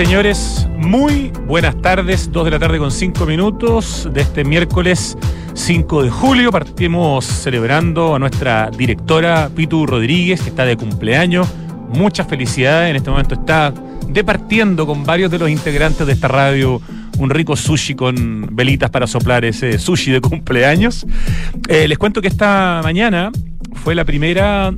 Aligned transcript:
Señores, 0.00 0.68
muy 0.76 1.32
buenas 1.48 1.82
tardes, 1.82 2.30
2 2.30 2.44
de 2.44 2.50
la 2.52 2.60
tarde 2.60 2.78
con 2.78 2.92
5 2.92 3.26
minutos 3.26 4.08
de 4.12 4.20
este 4.20 4.44
miércoles 4.44 5.18
5 5.54 6.04
de 6.04 6.08
julio. 6.08 6.52
Partimos 6.52 7.24
celebrando 7.24 8.14
a 8.14 8.20
nuestra 8.20 8.70
directora 8.70 9.50
Pitu 9.52 9.86
Rodríguez, 9.86 10.40
que 10.40 10.50
está 10.50 10.64
de 10.64 10.76
cumpleaños. 10.76 11.48
Muchas 11.88 12.28
felicidades, 12.28 12.90
en 12.90 12.96
este 12.96 13.10
momento 13.10 13.34
está 13.34 13.74
departiendo 14.06 14.86
con 14.86 15.02
varios 15.02 15.32
de 15.32 15.40
los 15.40 15.50
integrantes 15.50 16.06
de 16.06 16.12
esta 16.12 16.28
radio 16.28 16.80
un 17.18 17.30
rico 17.30 17.56
sushi 17.56 17.96
con 17.96 18.50
velitas 18.52 18.90
para 18.90 19.08
soplar 19.08 19.44
ese 19.44 19.80
sushi 19.80 20.12
de 20.12 20.20
cumpleaños. 20.20 21.08
Eh, 21.68 21.88
les 21.88 21.98
cuento 21.98 22.22
que 22.22 22.28
esta 22.28 22.82
mañana 22.84 23.32
fue 23.74 23.96
la 23.96 24.04
primera, 24.04 24.72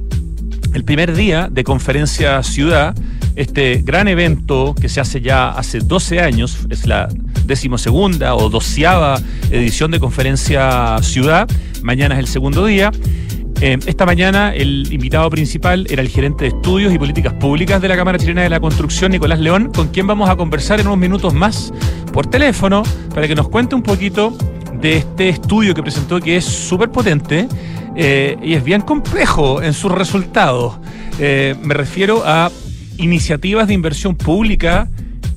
el 0.74 0.84
primer 0.84 1.14
día 1.14 1.48
de 1.50 1.64
conferencia 1.64 2.42
ciudad 2.42 2.94
este 3.36 3.80
gran 3.82 4.08
evento 4.08 4.74
que 4.78 4.88
se 4.88 5.00
hace 5.00 5.20
ya 5.20 5.50
hace 5.50 5.80
12 5.80 6.20
años, 6.20 6.58
es 6.68 6.86
la 6.86 7.08
decimosegunda 7.46 8.34
o 8.34 8.50
doceava 8.50 9.20
edición 9.50 9.90
de 9.90 10.00
Conferencia 10.00 10.98
Ciudad, 11.02 11.48
mañana 11.82 12.14
es 12.14 12.20
el 12.20 12.26
segundo 12.26 12.66
día. 12.66 12.90
Eh, 13.62 13.78
esta 13.86 14.06
mañana 14.06 14.54
el 14.54 14.90
invitado 14.90 15.28
principal 15.28 15.86
era 15.90 16.00
el 16.00 16.08
gerente 16.08 16.44
de 16.44 16.48
estudios 16.48 16.94
y 16.94 16.98
políticas 16.98 17.34
públicas 17.34 17.80
de 17.80 17.88
la 17.88 17.96
Cámara 17.96 18.18
Chilena 18.18 18.42
de 18.42 18.48
la 18.48 18.60
Construcción, 18.60 19.12
Nicolás 19.12 19.38
León, 19.38 19.70
con 19.74 19.88
quien 19.88 20.06
vamos 20.06 20.30
a 20.30 20.36
conversar 20.36 20.80
en 20.80 20.86
unos 20.86 20.98
minutos 20.98 21.34
más 21.34 21.72
por 22.12 22.26
teléfono 22.26 22.82
para 23.14 23.28
que 23.28 23.34
nos 23.34 23.48
cuente 23.48 23.74
un 23.74 23.82
poquito 23.82 24.36
de 24.80 24.96
este 24.96 25.28
estudio 25.28 25.74
que 25.74 25.82
presentó 25.82 26.20
que 26.20 26.36
es 26.36 26.44
súper 26.44 26.90
potente 26.90 27.48
eh, 27.96 28.36
y 28.42 28.54
es 28.54 28.64
bien 28.64 28.80
complejo 28.80 29.62
en 29.62 29.74
sus 29.74 29.92
resultados. 29.92 30.78
Eh, 31.18 31.54
me 31.62 31.74
refiero 31.74 32.22
a 32.24 32.50
iniciativas 32.96 33.68
de 33.68 33.74
inversión 33.74 34.16
pública 34.16 34.88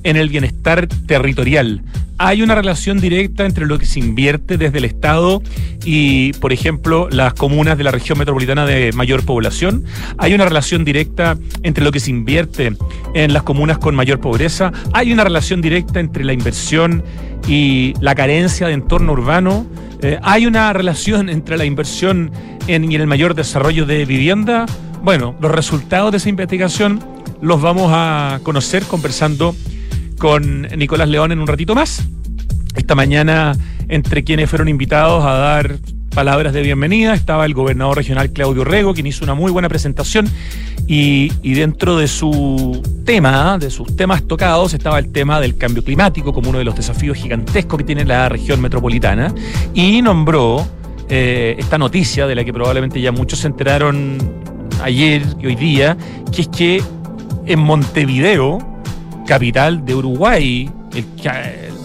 en 0.04 0.16
el 0.16 0.28
bienestar 0.28 0.86
territorial. 0.86 1.82
Hay 2.16 2.42
una 2.42 2.54
relación 2.54 3.00
directa 3.00 3.44
entre 3.44 3.66
lo 3.66 3.78
que 3.78 3.86
se 3.86 3.98
invierte 3.98 4.56
desde 4.56 4.78
el 4.78 4.84
Estado 4.84 5.42
y, 5.84 6.32
por 6.34 6.52
ejemplo, 6.52 7.08
las 7.10 7.34
comunas 7.34 7.76
de 7.76 7.82
la 7.82 7.90
región 7.90 8.18
metropolitana 8.18 8.66
de 8.66 8.92
mayor 8.92 9.24
población. 9.24 9.84
Hay 10.16 10.32
una 10.32 10.44
relación 10.44 10.84
directa 10.84 11.36
entre 11.64 11.82
lo 11.82 11.90
que 11.90 11.98
se 11.98 12.10
invierte 12.10 12.76
en 13.14 13.32
las 13.32 13.42
comunas 13.42 13.78
con 13.78 13.96
mayor 13.96 14.20
pobreza. 14.20 14.72
Hay 14.92 15.12
una 15.12 15.24
relación 15.24 15.60
directa 15.60 15.98
entre 15.98 16.22
la 16.24 16.32
inversión 16.32 17.02
y 17.48 17.94
la 18.00 18.14
carencia 18.14 18.68
de 18.68 18.74
entorno 18.74 19.12
urbano. 19.12 19.66
Eh, 20.00 20.18
hay 20.22 20.46
una 20.46 20.72
relación 20.72 21.28
entre 21.28 21.56
la 21.56 21.64
inversión 21.64 22.30
en, 22.68 22.92
y 22.92 22.94
el 22.94 23.08
mayor 23.08 23.34
desarrollo 23.34 23.86
de 23.86 24.04
vivienda. 24.04 24.66
Bueno, 25.02 25.34
los 25.40 25.50
resultados 25.50 26.12
de 26.12 26.18
esa 26.18 26.28
investigación 26.28 27.00
los 27.42 27.60
vamos 27.60 27.90
a 27.92 28.38
conocer 28.44 28.84
conversando 28.84 29.54
con 30.18 30.62
Nicolás 30.62 31.08
León 31.08 31.32
en 31.32 31.40
un 31.40 31.46
ratito 31.46 31.74
más. 31.74 32.06
Esta 32.76 32.94
mañana, 32.94 33.56
entre 33.88 34.24
quienes 34.24 34.50
fueron 34.50 34.68
invitados 34.68 35.24
a 35.24 35.32
dar 35.32 35.78
palabras 36.14 36.52
de 36.52 36.62
bienvenida, 36.62 37.14
estaba 37.14 37.44
el 37.44 37.54
gobernador 37.54 37.96
regional 37.96 38.30
Claudio 38.30 38.64
Rego, 38.64 38.94
quien 38.94 39.06
hizo 39.06 39.24
una 39.24 39.34
muy 39.34 39.50
buena 39.50 39.68
presentación 39.68 40.28
y, 40.86 41.28
dentro 41.54 41.96
de 41.96 42.08
su 42.08 42.82
tema, 43.04 43.58
de 43.58 43.70
sus 43.70 43.96
temas 43.96 44.22
tocados, 44.22 44.74
estaba 44.74 44.98
el 44.98 45.10
tema 45.10 45.40
del 45.40 45.56
cambio 45.56 45.82
climático 45.82 46.32
como 46.32 46.50
uno 46.50 46.58
de 46.58 46.64
los 46.64 46.76
desafíos 46.76 47.16
gigantescos 47.16 47.78
que 47.78 47.84
tiene 47.84 48.04
la 48.04 48.28
región 48.28 48.60
metropolitana 48.60 49.34
y 49.72 50.02
nombró 50.02 50.66
eh, 51.08 51.56
esta 51.58 51.78
noticia 51.78 52.26
de 52.26 52.34
la 52.34 52.44
que 52.44 52.52
probablemente 52.52 53.00
ya 53.00 53.12
muchos 53.12 53.40
se 53.40 53.48
enteraron 53.48 54.18
ayer 54.82 55.22
y 55.40 55.46
hoy 55.46 55.54
día, 55.56 55.96
que 56.32 56.42
es 56.42 56.48
que 56.48 56.82
en 57.46 57.60
Montevideo, 57.60 58.73
capital 59.26 59.84
de 59.84 59.94
Uruguay, 59.94 60.70
el, 60.94 61.04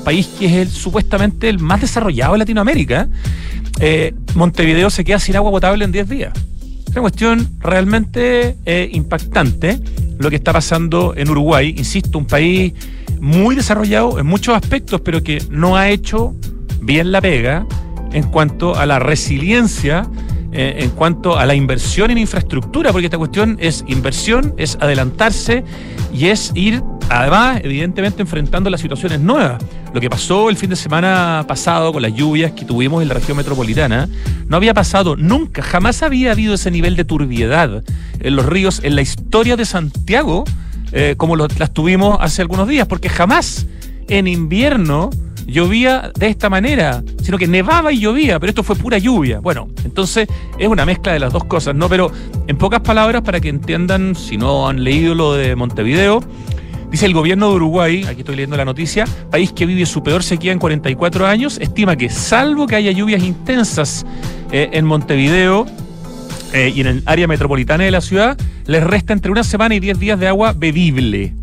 país 0.04 0.28
que 0.40 0.46
es 0.46 0.54
el, 0.54 0.70
supuestamente 0.70 1.50
el 1.50 1.60
más 1.60 1.82
desarrollado 1.82 2.34
de 2.34 2.40
Latinoamérica, 2.40 3.08
eh, 3.80 4.14
Montevideo 4.36 4.90
se 4.90 5.04
queda 5.04 5.20
sin 5.20 5.36
agua 5.36 5.52
potable 5.52 5.86
en 5.86 5.92
10 5.92 6.10
días. 6.10 6.34
Es 6.86 6.92
una 6.92 7.02
cuestión 7.02 7.50
realmente 7.60 8.58
eh, 8.66 8.90
impactante 8.92 9.80
lo 10.18 10.30
que 10.30 10.38
está 10.38 10.52
pasando 10.52 11.14
en 11.16 11.30
Uruguay. 11.30 11.76
Insisto, 11.78 12.18
un 12.18 12.26
país 12.26 12.74
muy 13.20 13.56
desarrollado 13.56 14.20
en 14.20 14.26
muchos 14.26 14.56
aspectos, 14.56 15.02
pero 15.02 15.22
que 15.24 15.44
no 15.50 15.78
ha 15.78 15.90
hecho 15.90 16.36
bien 16.82 17.12
la 17.12 17.22
pega 17.22 17.66
en 18.12 18.24
cuanto 18.24 18.76
a 18.76 18.86
la 18.86 19.00
resiliencia 19.00 20.08
eh, 20.52 20.78
en 20.80 20.90
cuanto 20.92 21.38
a 21.38 21.46
la 21.46 21.54
inversión 21.54 22.10
en 22.10 22.18
infraestructura, 22.18 22.92
porque 22.92 23.06
esta 23.06 23.18
cuestión 23.18 23.58
es 23.60 23.84
inversión, 23.88 24.56
es 24.58 24.78
adelantarse 24.82 25.64
y 26.12 26.28
es 26.28 26.52
ir, 26.56 26.82
además, 27.10 27.62
evidentemente, 27.64 28.22
enfrentando 28.22 28.70
las 28.70 28.82
situaciones 28.82 29.20
nuevas. 29.20 29.64
Lo 29.94 30.02
que 30.02 30.10
pasó 30.10 30.50
el 30.50 30.58
fin 30.58 30.72
de 30.72 30.76
semana 30.76 31.46
pasado 31.48 31.94
con 31.94 32.02
las 32.02 32.14
lluvias 32.14 32.54
que 32.54 32.66
tuvimos 32.66 33.02
en 33.04 33.10
la 33.10 33.14
región 33.14 33.38
metropolitana, 33.38 34.10
no 34.48 34.58
había 34.58 34.74
pasado 34.74 35.16
nunca, 35.16 35.62
jamás 35.62 36.02
había 36.02 36.32
habido 36.32 36.56
ese 36.56 36.72
nivel 36.72 36.96
de 36.96 37.06
turbiedad 37.06 37.84
en 38.20 38.36
los 38.36 38.46
ríos 38.46 38.82
en 38.84 38.96
la 38.96 39.02
historia 39.02 39.56
de 39.56 39.66
Santiago, 39.66 40.46
eh, 40.92 41.14
como 41.18 41.36
las 41.36 41.72
tuvimos 41.74 42.18
hace 42.22 42.42
algunos 42.42 42.68
días, 42.68 42.88
porque 42.88 43.10
jamás 43.10 43.68
en 44.08 44.28
invierno 44.28 45.12
llovía 45.50 46.12
de 46.18 46.28
esta 46.28 46.50
manera, 46.50 47.04
sino 47.22 47.38
que 47.38 47.48
nevaba 47.48 47.92
y 47.92 48.00
llovía, 48.00 48.40
pero 48.40 48.50
esto 48.52 48.64
fue 48.64 48.76
pura 48.76 48.98
lluvia. 48.98 49.40
Bueno, 49.40 49.68
entonces 49.84 50.28
es 50.58 50.68
una 50.68 50.86
mezcla 50.86 51.14
de 51.14 51.20
las 51.20 51.34
dos 51.34 51.44
cosas, 51.46 51.76
¿no? 51.76 51.90
Pero 51.90 52.12
en 52.48 52.58
pocas 52.58 52.82
palabras, 52.82 53.22
para 53.22 53.40
que 53.40 53.50
entiendan, 53.50 54.16
si 54.16 54.38
no 54.38 54.68
han 54.68 54.84
leído 54.84 55.16
lo 55.16 55.34
de 55.34 55.56
Montevideo, 55.56 56.22
Dice 56.92 57.06
el 57.06 57.14
gobierno 57.14 57.50
de 57.50 57.56
Uruguay, 57.58 58.04
aquí 58.10 58.22
estoy 58.22 58.36
leyendo 58.36 58.58
la 58.58 58.66
noticia, 58.66 59.06
país 59.30 59.52
que 59.52 59.68
vive 59.68 59.86
su 59.86 60.02
peor 60.02 60.24
sequía 60.24 60.52
en 60.52 60.58
44 60.58 61.28
años, 61.28 61.60
estima 61.62 61.96
que 61.96 62.10
salvo 62.10 62.66
que 62.66 62.76
haya 62.76 62.92
lluvias 62.92 63.24
intensas 63.24 64.08
eh, 64.52 64.70
en 64.74 64.86
Montevideo 64.86 65.68
eh, 66.52 66.74
y 66.76 66.82
en 66.82 66.88
el 66.88 67.04
área 67.06 67.28
metropolitana 67.28 67.84
de 67.84 67.92
la 67.92 68.02
ciudad, 68.02 68.38
les 68.66 68.84
resta 68.84 69.14
entre 69.14 69.32
una 69.32 69.44
semana 69.44 69.76
y 69.76 69.80
10 69.80 70.00
días 70.00 70.20
de 70.20 70.28
agua 70.28 70.54
bebible, 70.58 71.36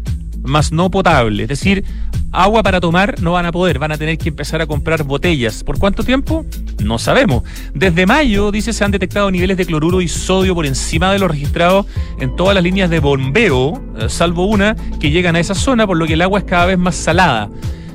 más 0.46 0.72
no 0.72 0.90
potable. 0.90 1.42
Es 1.42 1.48
decir, 1.48 1.84
agua 2.32 2.62
para 2.62 2.80
tomar 2.80 3.20
no 3.20 3.32
van 3.32 3.46
a 3.46 3.52
poder, 3.52 3.78
van 3.78 3.92
a 3.92 3.98
tener 3.98 4.18
que 4.18 4.28
empezar 4.28 4.60
a 4.60 4.66
comprar 4.66 5.04
botellas. 5.04 5.64
¿Por 5.64 5.78
cuánto 5.78 6.02
tiempo? 6.04 6.44
No 6.82 6.98
sabemos. 6.98 7.42
Desde 7.74 8.06
mayo, 8.06 8.50
dice, 8.50 8.72
se 8.72 8.84
han 8.84 8.90
detectado 8.90 9.30
niveles 9.30 9.56
de 9.56 9.66
cloruro 9.66 10.00
y 10.00 10.08
sodio 10.08 10.54
por 10.54 10.66
encima 10.66 11.12
de 11.12 11.18
los 11.18 11.30
registrados 11.30 11.86
en 12.20 12.36
todas 12.36 12.54
las 12.54 12.64
líneas 12.64 12.90
de 12.90 13.00
bombeo, 13.00 13.82
eh, 13.98 14.08
salvo 14.08 14.46
una 14.46 14.76
que 15.00 15.10
llegan 15.10 15.36
a 15.36 15.40
esa 15.40 15.54
zona, 15.54 15.86
por 15.86 15.96
lo 15.96 16.06
que 16.06 16.14
el 16.14 16.22
agua 16.22 16.40
es 16.40 16.44
cada 16.44 16.66
vez 16.66 16.78
más 16.78 16.94
salada. 16.94 17.48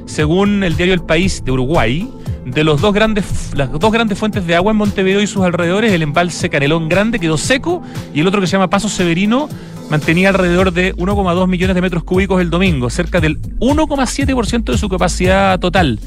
Según 0.06 0.64
el 0.64 0.76
diario 0.76 0.94
El 0.94 1.04
País 1.04 1.44
de 1.46 1.52
Uruguay, 1.52 2.10
de 2.46 2.64
los 2.64 2.82
dos 2.82 2.94
grandes, 2.94 3.52
las 3.56 3.72
dos 3.72 3.92
grandes 3.92 4.18
fuentes 4.18 4.46
de 4.48 4.56
agua 4.56 4.72
en 4.72 4.78
Montevideo 4.78 5.22
y 5.22 5.28
sus 5.28 5.44
alrededores, 5.44 5.92
el 5.92 6.02
embalse 6.02 6.50
Canelón 6.50 6.90
Grande 6.90 7.20
quedó 7.20 7.38
seco 7.38 7.84
y 8.14 8.22
el 8.22 8.28
otro 8.28 8.42
que 8.42 8.48
se 8.48 8.54
llama 8.54 8.70
Paso 8.70 8.90
Severino 8.90 9.48
mantenía 9.92 10.30
alrededor 10.30 10.72
de 10.72 10.96
1,2 10.96 11.48
millones 11.50 11.76
de 11.76 11.82
metros 11.82 12.06
cúbicos 12.06 12.40
el 12.40 12.50
domingo, 12.50 12.90
cerca 12.90 13.20
del 13.20 13.42
1,7% 13.60 14.72
de 14.72 14.78
su 14.78 14.88
capacidad 14.88 15.60
total, 15.60 16.00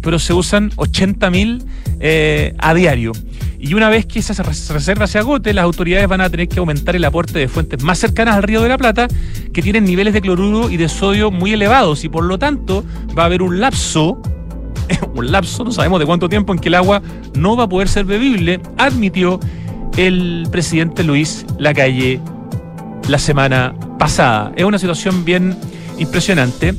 pero 0.00 0.20
se 0.20 0.32
usan 0.32 0.70
80.000 0.76 1.64
eh, 1.98 2.54
a 2.58 2.72
diario. 2.72 3.10
Y 3.58 3.74
una 3.74 3.88
vez 3.88 4.06
que 4.06 4.20
esa 4.20 4.40
reserva 4.44 5.08
se 5.08 5.18
agote, 5.18 5.52
las 5.52 5.64
autoridades 5.64 6.06
van 6.06 6.20
a 6.20 6.30
tener 6.30 6.46
que 6.46 6.60
aumentar 6.60 6.94
el 6.94 7.04
aporte 7.04 7.40
de 7.40 7.48
fuentes 7.48 7.82
más 7.82 7.98
cercanas 7.98 8.36
al 8.36 8.44
río 8.44 8.62
de 8.62 8.68
la 8.68 8.78
Plata, 8.78 9.08
que 9.52 9.60
tienen 9.60 9.84
niveles 9.84 10.14
de 10.14 10.20
cloruro 10.20 10.70
y 10.70 10.76
de 10.76 10.88
sodio 10.88 11.32
muy 11.32 11.52
elevados, 11.52 12.04
y 12.04 12.08
por 12.08 12.22
lo 12.22 12.38
tanto 12.38 12.84
va 13.18 13.24
a 13.24 13.26
haber 13.26 13.42
un 13.42 13.58
lapso 13.58 14.22
un 15.14 15.32
lapso, 15.32 15.64
no 15.64 15.72
sabemos 15.72 15.98
de 15.98 16.06
cuánto 16.06 16.28
tiempo, 16.28 16.52
en 16.52 16.60
que 16.60 16.68
el 16.68 16.76
agua 16.76 17.02
no 17.34 17.56
va 17.56 17.64
a 17.64 17.68
poder 17.68 17.88
ser 17.88 18.04
bebible, 18.04 18.60
admitió 18.78 19.40
el 19.96 20.46
presidente 20.50 21.02
Luis 21.02 21.44
Lacalle 21.58 22.20
la 23.08 23.18
semana 23.18 23.74
pasada. 23.98 24.52
Es 24.56 24.64
una 24.64 24.78
situación 24.78 25.24
bien 25.24 25.56
impresionante 25.98 26.74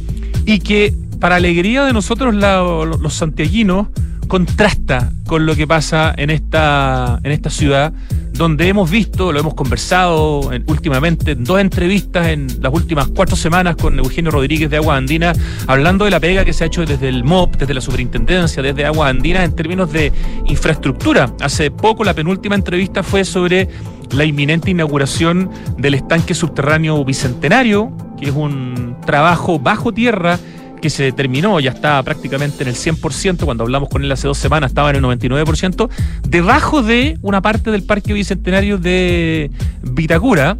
y 0.46 0.60
que 0.60 0.94
para 1.20 1.36
alegría 1.36 1.86
de 1.86 1.94
nosotros 1.94 2.34
los 2.34 3.14
santiaguinos 3.14 3.88
contrasta 4.28 5.12
con 5.28 5.46
lo 5.46 5.56
que 5.56 5.68
pasa 5.68 6.14
en 6.18 6.30
esta, 6.30 7.20
en 7.24 7.32
esta 7.32 7.50
ciudad 7.50 7.94
donde 8.34 8.68
hemos 8.68 8.90
visto, 8.90 9.32
lo 9.32 9.40
hemos 9.40 9.54
conversado 9.54 10.50
últimamente 10.66 11.32
en 11.32 11.44
dos 11.44 11.60
entrevistas 11.60 12.28
en 12.28 12.48
las 12.62 12.74
últimas 12.74 13.08
cuatro 13.10 13.36
semanas 13.36 13.76
con 13.76 14.00
Eugenio 14.00 14.32
Rodríguez 14.32 14.72
de 14.72 14.78
Agua 14.78 14.98
Andina, 14.98 15.34
hablando 15.68 16.06
de 16.06 16.12
la 16.12 16.20
pega 16.20 16.44
que 16.44 16.52
se 16.52 16.64
ha 16.64 16.68
hecho 16.68 16.84
desde 16.84 17.10
el 17.10 17.24
MOP, 17.24 17.58
desde 17.58 17.76
la 17.76 17.82
superintendencia, 17.82 18.64
desde 18.64 18.86
Agua 18.86 19.10
Andina 19.10 19.44
en 19.44 19.56
términos 19.56 19.92
de 19.92 20.12
infraestructura. 20.46 21.32
Hace 21.42 21.70
poco 21.70 22.04
la 22.04 22.16
penúltima 22.16 22.56
entrevista 22.56 23.04
fue 23.04 23.24
sobre 23.24 23.70
la 24.14 24.26
inminente 24.26 24.72
inauguración 24.72 25.50
del 25.78 25.96
estanque 25.96 26.34
subterráneo 26.34 27.04
bicentenario, 27.04 27.96
que 28.20 28.30
es 28.30 28.36
un 28.36 28.98
trabajo 29.06 29.60
bajo 29.60 29.94
tierra 29.94 30.40
que 30.82 30.90
se 30.90 31.14
terminó, 31.14 31.62
ya 31.62 31.72
está 31.72 32.04
prácticamente 32.04 32.64
en 32.64 32.70
el 32.70 32.76
100%, 32.76 33.46
cuando 33.46 33.64
hablamos 33.64 33.88
con 33.88 34.04
él 34.04 34.12
hace 34.12 34.28
dos 34.28 34.38
semanas 34.38 34.72
estaba 34.72 34.90
en 34.90 34.98
el 34.98 35.04
99%, 35.04 35.90
debajo 36.28 36.84
de 36.84 37.18
una 37.22 37.42
parte 37.42 37.72
del 37.72 37.84
Parque 37.84 38.12
Bicentenario 38.12 38.78
de 38.78 39.50
Vitacura, 39.82 40.58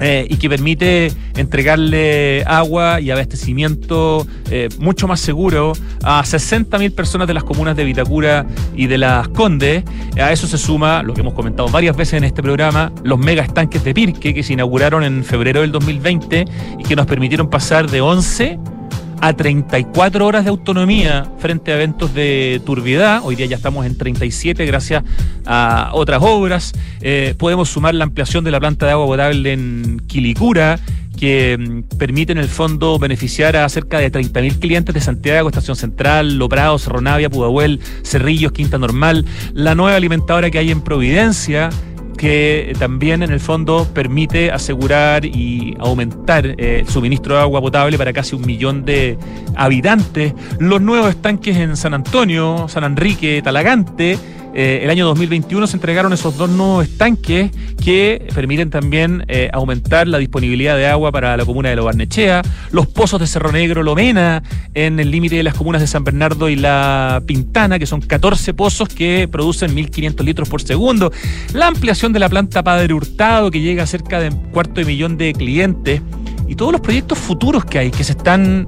eh, 0.00 0.26
y 0.28 0.36
que 0.36 0.48
permite 0.48 1.12
entregarle 1.36 2.44
agua 2.46 3.00
y 3.00 3.10
abastecimiento 3.10 4.26
eh, 4.50 4.68
mucho 4.78 5.08
más 5.08 5.20
seguro 5.20 5.72
a 6.02 6.22
60.000 6.22 6.94
personas 6.94 7.26
de 7.26 7.34
las 7.34 7.44
comunas 7.44 7.76
de 7.76 7.84
Vitacura 7.84 8.46
y 8.76 8.86
de 8.86 8.98
las 8.98 9.28
Condes. 9.28 9.84
A 10.20 10.32
eso 10.32 10.46
se 10.46 10.58
suma, 10.58 11.02
lo 11.02 11.14
que 11.14 11.20
hemos 11.20 11.34
comentado 11.34 11.68
varias 11.68 11.96
veces 11.96 12.14
en 12.14 12.24
este 12.24 12.42
programa, 12.42 12.92
los 13.02 13.18
mega 13.18 13.42
estanques 13.42 13.84
de 13.84 13.94
Pirque 13.94 14.34
que 14.34 14.42
se 14.42 14.52
inauguraron 14.52 15.04
en 15.04 15.24
febrero 15.24 15.60
del 15.60 15.72
2020 15.72 16.44
y 16.78 16.82
que 16.84 16.96
nos 16.96 17.06
permitieron 17.06 17.50
pasar 17.50 17.90
de 17.90 18.00
11 18.00 18.58
a 19.20 19.32
34 19.32 20.26
horas 20.26 20.44
de 20.44 20.50
autonomía 20.50 21.30
frente 21.38 21.72
a 21.72 21.76
eventos 21.76 22.14
de 22.14 22.60
turbiedad. 22.64 23.20
Hoy 23.24 23.36
día 23.36 23.46
ya 23.46 23.56
estamos 23.56 23.86
en 23.86 23.96
37 23.96 24.64
gracias 24.66 25.04
a 25.44 25.90
otras 25.92 26.22
obras. 26.22 26.72
Eh, 27.00 27.34
podemos 27.38 27.68
sumar 27.68 27.94
la 27.94 28.04
ampliación 28.04 28.44
de 28.44 28.50
la 28.50 28.60
planta 28.60 28.86
de 28.86 28.92
agua 28.92 29.06
potable 29.06 29.52
en 29.52 30.02
Quilicura 30.06 30.78
que 31.18 31.58
mm, 31.58 31.96
permite 31.96 32.32
en 32.32 32.38
el 32.38 32.48
fondo 32.48 32.98
beneficiar 32.98 33.56
a 33.56 33.68
cerca 33.68 33.98
de 33.98 34.10
30.000 34.10 34.58
clientes 34.58 34.94
de 34.94 35.00
Santiago, 35.00 35.48
Estación 35.48 35.76
Central, 35.76 36.38
Loprado, 36.38 36.78
Cerro 36.78 37.00
Navia, 37.00 37.28
Pudahuel, 37.28 37.80
Cerrillos, 38.04 38.52
Quinta 38.52 38.78
Normal, 38.78 39.24
la 39.52 39.74
nueva 39.74 39.96
alimentadora 39.96 40.50
que 40.50 40.58
hay 40.58 40.70
en 40.70 40.80
Providencia, 40.80 41.70
que 42.18 42.74
también 42.78 43.22
en 43.22 43.30
el 43.30 43.40
fondo 43.40 43.88
permite 43.94 44.50
asegurar 44.50 45.24
y 45.24 45.74
aumentar 45.78 46.44
eh, 46.46 46.80
el 46.80 46.88
suministro 46.88 47.36
de 47.36 47.40
agua 47.40 47.62
potable 47.62 47.96
para 47.96 48.12
casi 48.12 48.36
un 48.36 48.44
millón 48.44 48.84
de 48.84 49.16
habitantes. 49.56 50.34
Los 50.58 50.82
nuevos 50.82 51.08
estanques 51.08 51.56
en 51.56 51.76
San 51.78 51.94
Antonio, 51.94 52.66
San 52.68 52.84
Enrique, 52.84 53.40
Talagante 53.42 54.18
eh, 54.60 54.80
el 54.82 54.90
año 54.90 55.06
2021 55.06 55.68
se 55.68 55.76
entregaron 55.76 56.12
esos 56.12 56.36
dos 56.36 56.50
nuevos 56.50 56.84
estanques 56.84 57.52
que 57.84 58.26
permiten 58.34 58.70
también 58.70 59.24
eh, 59.28 59.48
aumentar 59.52 60.08
la 60.08 60.18
disponibilidad 60.18 60.76
de 60.76 60.88
agua 60.88 61.12
para 61.12 61.36
la 61.36 61.44
comuna 61.44 61.68
de 61.68 61.76
Lo 61.76 61.84
Barnechea, 61.84 62.42
los 62.72 62.88
pozos 62.88 63.20
de 63.20 63.28
Cerro 63.28 63.52
Negro, 63.52 63.84
Lomena, 63.84 64.42
en 64.74 64.98
el 64.98 65.12
límite 65.12 65.36
de 65.36 65.44
las 65.44 65.54
comunas 65.54 65.80
de 65.80 65.86
San 65.86 66.02
Bernardo 66.02 66.48
y 66.48 66.56
La 66.56 67.22
Pintana, 67.24 67.78
que 67.78 67.86
son 67.86 68.00
14 68.00 68.52
pozos 68.52 68.88
que 68.88 69.28
producen 69.30 69.76
1.500 69.76 70.24
litros 70.24 70.48
por 70.48 70.60
segundo, 70.60 71.12
la 71.54 71.68
ampliación 71.68 72.12
de 72.12 72.18
la 72.18 72.28
planta 72.28 72.64
Padre 72.64 72.92
Hurtado, 72.92 73.52
que 73.52 73.60
llega 73.60 73.84
a 73.84 73.86
cerca 73.86 74.18
de 74.18 74.30
un 74.30 74.50
cuarto 74.50 74.80
de 74.80 74.86
millón 74.86 75.16
de 75.16 75.34
clientes, 75.34 76.02
y 76.48 76.56
todos 76.56 76.72
los 76.72 76.80
proyectos 76.80 77.16
futuros 77.16 77.64
que 77.64 77.78
hay, 77.78 77.90
que 77.92 78.02
se 78.02 78.10
están 78.10 78.66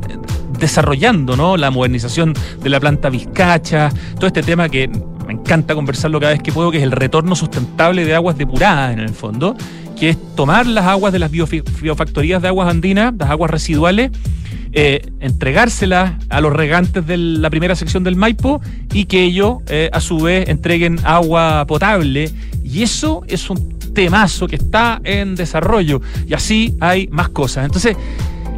desarrollando, 0.61 1.37
¿no? 1.37 1.57
La 1.57 1.73
modernización 1.73 2.33
de 2.63 2.71
la 2.71 2.79
planta 2.79 3.09
Vizcacha, 3.09 3.91
todo 4.15 4.29
este 4.29 4.45
tema 4.45 4.69
que 4.69 4.89
me 5.31 5.35
encanta 5.35 5.77
conversarlo 5.77 6.19
cada 6.19 6.33
vez 6.33 6.43
que 6.43 6.51
puedo, 6.51 6.73
que 6.73 6.79
es 6.79 6.83
el 6.83 6.91
retorno 6.91 7.37
sustentable 7.37 8.05
de 8.05 8.17
aguas 8.17 8.37
depuradas 8.37 8.93
en 8.93 8.99
el 8.99 9.11
fondo, 9.11 9.57
que 9.97 10.09
es 10.09 10.19
tomar 10.35 10.67
las 10.67 10.87
aguas 10.87 11.13
de 11.13 11.21
las 11.21 11.31
biofactorías 11.31 12.43
de 12.43 12.49
aguas 12.49 12.69
andinas, 12.69 13.15
las 13.17 13.31
aguas 13.31 13.49
residuales, 13.49 14.11
eh, 14.73 15.09
entregárselas 15.21 16.15
a 16.31 16.41
los 16.41 16.53
regantes 16.53 17.07
de 17.07 17.17
la 17.17 17.49
primera 17.49 17.77
sección 17.77 18.03
del 18.03 18.17
Maipo 18.17 18.61
y 18.93 19.05
que 19.05 19.23
ellos 19.23 19.59
eh, 19.69 19.89
a 19.93 20.01
su 20.01 20.19
vez 20.19 20.49
entreguen 20.49 20.99
agua 21.05 21.65
potable. 21.69 22.29
Y 22.65 22.83
eso 22.83 23.23
es 23.29 23.49
un 23.51 23.79
temazo 23.95 24.49
que 24.49 24.57
está 24.57 25.01
en 25.05 25.37
desarrollo. 25.37 26.01
Y 26.27 26.35
así 26.35 26.75
hay 26.81 27.07
más 27.07 27.29
cosas. 27.29 27.67
Entonces, 27.67 27.97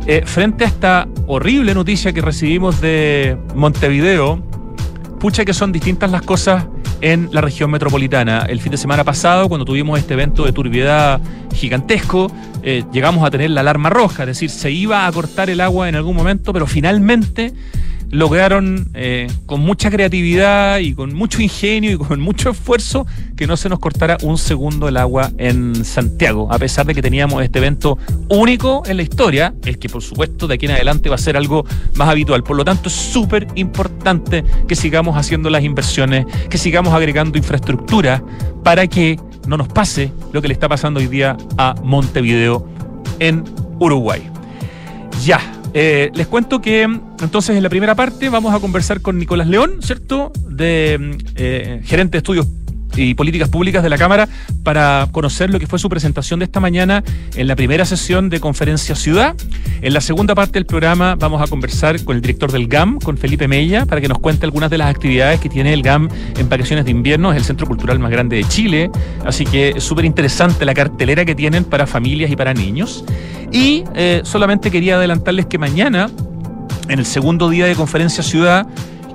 eh, 0.07 0.23
frente 0.25 0.65
a 0.65 0.69
esta 0.69 1.09
horrible 1.27 1.75
noticia 1.75 2.15
que 2.15 2.23
recibimos 2.23 2.81
de 2.81 3.37
Montevideo, 3.55 4.43
pucha 5.23 5.45
que 5.45 5.55
son 5.55 5.71
distintas 5.71 6.11
las 6.11 6.23
cosas 6.23 6.67
en 7.01 7.29
la 7.31 7.41
región 7.41 7.71
metropolitana. 7.71 8.45
El 8.49 8.61
fin 8.61 8.73
de 8.73 8.77
semana 8.77 9.05
pasado, 9.05 9.49
cuando 9.49 9.65
tuvimos 9.65 9.97
este 9.97 10.15
evento 10.15 10.45
de 10.45 10.51
turbiedad 10.51 11.21
gigantesco, 11.55 12.27
eh, 12.65 12.83
llegamos 12.93 13.25
a 13.25 13.31
tener 13.31 13.51
la 13.51 13.61
alarma 13.61 13.89
roja, 13.89 14.25
es 14.25 14.27
decir, 14.27 14.51
se 14.51 14.73
iba 14.73 15.07
a 15.07 15.13
cortar 15.13 15.49
el 15.49 15.61
agua 15.61 15.89
en 15.89 15.95
algún 15.95 16.17
momento, 16.17 16.53
pero 16.53 16.67
finalmente 16.67 17.55
lograron 18.13 18.91
eh, 18.93 19.27
con 19.47 19.61
mucha 19.61 19.91
creatividad 19.91 20.79
y 20.79 20.95
con 20.95 21.15
mucho 21.15 21.41
ingenio 21.41 21.93
y 21.93 21.97
con 21.97 22.21
mucho 22.21 22.51
esfuerzo 22.51 23.07
que 23.37 23.47
no 23.47 23.57
se 23.57 23.71
nos 23.71 23.79
cortara 23.79 24.19
un 24.23 24.37
segundo 24.37 24.87
el 24.87 24.99
agua 24.99 25.33
en 25.39 25.83
Santiago, 25.83 26.53
a 26.53 26.59
pesar 26.59 26.85
de 26.85 26.95
que 26.95 27.01
teníamos 27.01 27.43
este 27.43 27.59
evento 27.59 27.99
único 28.29 28.83
en 28.85 28.99
la 28.99 29.03
historia, 29.03 29.55
el 29.65 29.79
que 29.79 29.89
por 29.89 30.03
supuesto 30.03 30.47
de 30.47 30.55
aquí 30.55 30.67
en 30.67 30.73
adelante 30.73 31.09
va 31.09 31.15
a 31.15 31.19
ser 31.19 31.39
algo 31.39 31.65
más 31.95 32.09
habitual. 32.09 32.45
Por 32.45 32.57
lo 32.57 32.67
tanto, 32.67 32.91
es 32.91 32.95
súper 32.95 33.49
importante 33.55 34.45
que 34.69 34.77
sigamos 34.77 35.17
haciendo 35.17 35.49
las 35.49 35.65
inversiones, 35.65 36.27
que 36.51 36.59
sigamos 36.59 36.93
agregando 36.93 37.39
infraestructura 37.39 38.23
para 38.63 38.87
que 38.89 39.19
no 39.47 39.57
nos 39.57 39.69
pase 39.69 40.13
lo 40.33 40.43
que 40.43 40.49
le 40.49 40.55
está 40.55 40.69
pasando 40.69 41.01
hoy 41.01 41.07
día 41.07 41.39
a 41.57 41.75
Montevideo 41.83 42.69
en 43.21 43.43
Uruguay. 43.79 44.23
Ya, 45.25 45.41
eh, 45.75 46.11
les 46.15 46.27
cuento 46.27 46.61
que 46.61 46.83
entonces 46.83 47.57
en 47.57 47.63
la 47.63 47.69
primera 47.69 47.95
parte 47.95 48.29
vamos 48.29 48.55
a 48.55 48.61
conversar 48.61 49.01
con 49.01 49.19
Nicolás 49.19 49.47
León, 49.47 49.81
¿cierto? 49.83 50.33
De 50.49 51.19
eh, 51.37 51.81
gerente 51.85 52.13
de 52.13 52.19
estudios 52.19 52.47
y 52.97 53.15
políticas 53.15 53.49
públicas 53.49 53.83
de 53.83 53.89
la 53.89 53.99
Cámara 53.99 54.29
para 54.63 55.09
conocer 55.13 55.51
lo 55.51 55.59
que 55.59 55.67
fue 55.67 55.79
su 55.79 55.89
presentación 55.89 56.41
de 56.41 56.45
esta 56.45 56.61
mañana 56.61 57.03
en 57.35 57.47
la 57.47 57.57
primera 57.57 57.85
sesión 57.85 58.29
de 58.29 58.41
Conferencia 58.41 58.95
Ciudad. 58.95 59.35
En 59.81 59.95
la 59.95 60.01
segunda 60.01 60.35
parte 60.35 60.55
del 60.55 60.67
programa 60.67 61.17
vamos 61.17 61.43
a 61.43 61.47
conversar 61.47 62.03
con 62.05 62.17
el 62.17 62.23
director 62.23 62.53
del 62.53 62.69
GAM, 62.69 62.99
con 62.99 63.19
Felipe 63.19 63.49
Mella, 63.49 63.87
para 63.87 64.01
que 64.01 64.09
nos 64.09 64.19
cuente 64.19 64.47
algunas 64.47 64.71
de 64.71 64.79
las 64.79 64.89
actividades 64.89 65.41
que 65.41 65.49
tiene 65.49 65.73
el 65.73 65.83
GAM 65.83 66.09
en 66.37 66.49
vacaciones 66.49 66.85
de 66.85 66.91
invierno. 66.91 67.33
Es 67.33 67.39
el 67.39 67.45
centro 67.45 67.67
cultural 67.67 67.99
más 67.99 68.11
grande 68.11 68.37
de 68.37 68.45
Chile, 68.45 68.91
así 69.25 69.45
que 69.45 69.71
es 69.77 69.85
súper 69.85 70.05
interesante 70.05 70.65
la 70.65 70.75
cartelera 70.75 71.25
que 71.25 71.35
tienen 71.35 71.65
para 71.65 71.87
familias 71.87 72.31
y 72.31 72.37
para 72.37 72.55
niños. 72.55 73.05
Y 73.51 73.85
eh, 73.95 74.23
solamente 74.25 74.71
quería 74.71 74.97
adelantarles 74.97 75.47
que 75.47 75.59
mañana, 75.59 76.11
en 76.89 76.99
el 76.99 77.07
segundo 77.07 77.51
día 77.51 77.67
de 77.67 77.75
Conferencia 77.75 78.23
Ciudad, 78.23 78.67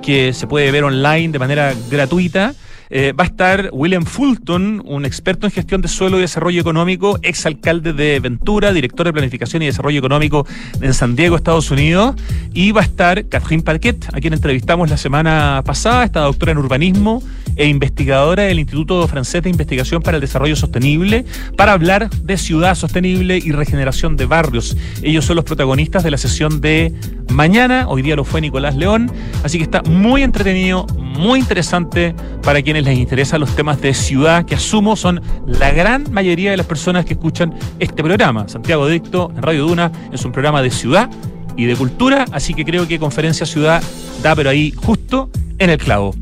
que 0.02 0.32
se 0.32 0.46
puede 0.46 0.70
ver 0.70 0.84
online 0.84 1.28
de 1.28 1.38
manera 1.38 1.74
gratuita, 1.90 2.54
eh, 2.90 3.12
va 3.12 3.24
a 3.24 3.26
estar 3.26 3.70
William 3.72 4.04
Fulton, 4.04 4.82
un 4.84 5.04
experto 5.04 5.46
en 5.46 5.52
gestión 5.52 5.80
de 5.80 5.88
suelo 5.88 6.18
y 6.18 6.22
desarrollo 6.22 6.60
económico, 6.60 7.18
exalcalde 7.22 7.92
de 7.92 8.20
Ventura, 8.20 8.72
director 8.72 9.06
de 9.06 9.12
planificación 9.12 9.62
y 9.62 9.66
desarrollo 9.66 9.98
económico 9.98 10.46
en 10.80 10.94
San 10.94 11.16
Diego, 11.16 11.36
Estados 11.36 11.70
Unidos. 11.70 12.16
Y 12.54 12.72
va 12.72 12.80
a 12.80 12.84
estar 12.84 13.26
Catherine 13.28 13.62
Parquet, 13.62 14.08
a 14.12 14.20
quien 14.20 14.34
entrevistamos 14.34 14.90
la 14.90 14.96
semana 14.96 15.62
pasada, 15.64 16.04
esta 16.04 16.20
doctora 16.20 16.52
en 16.52 16.58
urbanismo 16.58 17.22
e 17.58 17.66
investigadora 17.66 18.44
del 18.44 18.60
Instituto 18.60 19.06
Francés 19.08 19.42
de 19.42 19.50
Investigación 19.50 20.00
para 20.00 20.16
el 20.16 20.20
Desarrollo 20.20 20.56
Sostenible, 20.56 21.24
para 21.56 21.72
hablar 21.72 22.08
de 22.08 22.38
ciudad 22.38 22.74
sostenible 22.76 23.36
y 23.36 23.50
regeneración 23.50 24.16
de 24.16 24.26
barrios. 24.26 24.76
Ellos 25.02 25.24
son 25.24 25.36
los 25.36 25.44
protagonistas 25.44 26.04
de 26.04 26.12
la 26.12 26.16
sesión 26.16 26.60
de 26.60 26.94
mañana. 27.28 27.86
Hoy 27.88 28.02
día 28.02 28.16
lo 28.16 28.24
fue 28.24 28.40
Nicolás 28.40 28.76
León. 28.76 29.10
Así 29.42 29.58
que 29.58 29.64
está 29.64 29.82
muy 29.82 30.22
entretenido, 30.22 30.86
muy 30.96 31.40
interesante 31.40 32.14
para 32.42 32.62
quienes 32.62 32.84
les 32.84 32.96
interesan 32.96 33.40
los 33.40 33.54
temas 33.56 33.80
de 33.80 33.92
ciudad, 33.92 34.44
que 34.44 34.54
asumo 34.54 34.94
son 34.94 35.20
la 35.46 35.72
gran 35.72 36.10
mayoría 36.12 36.52
de 36.52 36.56
las 36.56 36.66
personas 36.66 37.04
que 37.04 37.14
escuchan 37.14 37.54
este 37.80 38.02
programa. 38.04 38.48
Santiago 38.48 38.86
Dicto 38.86 39.32
en 39.36 39.42
Radio 39.42 39.66
Duna 39.66 39.90
es 40.12 40.24
un 40.24 40.30
programa 40.30 40.62
de 40.62 40.70
ciudad 40.70 41.10
y 41.56 41.64
de 41.64 41.74
cultura, 41.74 42.24
así 42.30 42.54
que 42.54 42.64
creo 42.64 42.86
que 42.86 43.00
Conferencia 43.00 43.44
Ciudad 43.44 43.82
da 44.22 44.36
pero 44.36 44.48
ahí 44.48 44.72
justo 44.76 45.28
en 45.58 45.70
el 45.70 45.78
clavo. 45.78 46.14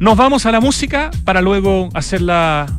Nos 0.00 0.16
vamos 0.16 0.46
a 0.46 0.52
la 0.52 0.60
música 0.60 1.10
para 1.24 1.40
luego 1.40 1.88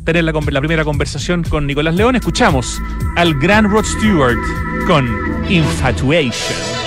tener 0.04 0.24
la, 0.24 0.32
la 0.32 0.60
primera 0.60 0.84
conversación 0.84 1.42
con 1.42 1.66
Nicolás 1.66 1.94
León. 1.94 2.16
Escuchamos 2.16 2.80
al 3.16 3.34
gran 3.38 3.70
Rod 3.70 3.84
Stewart 3.84 4.38
con 4.86 5.06
Infatuation. 5.50 6.79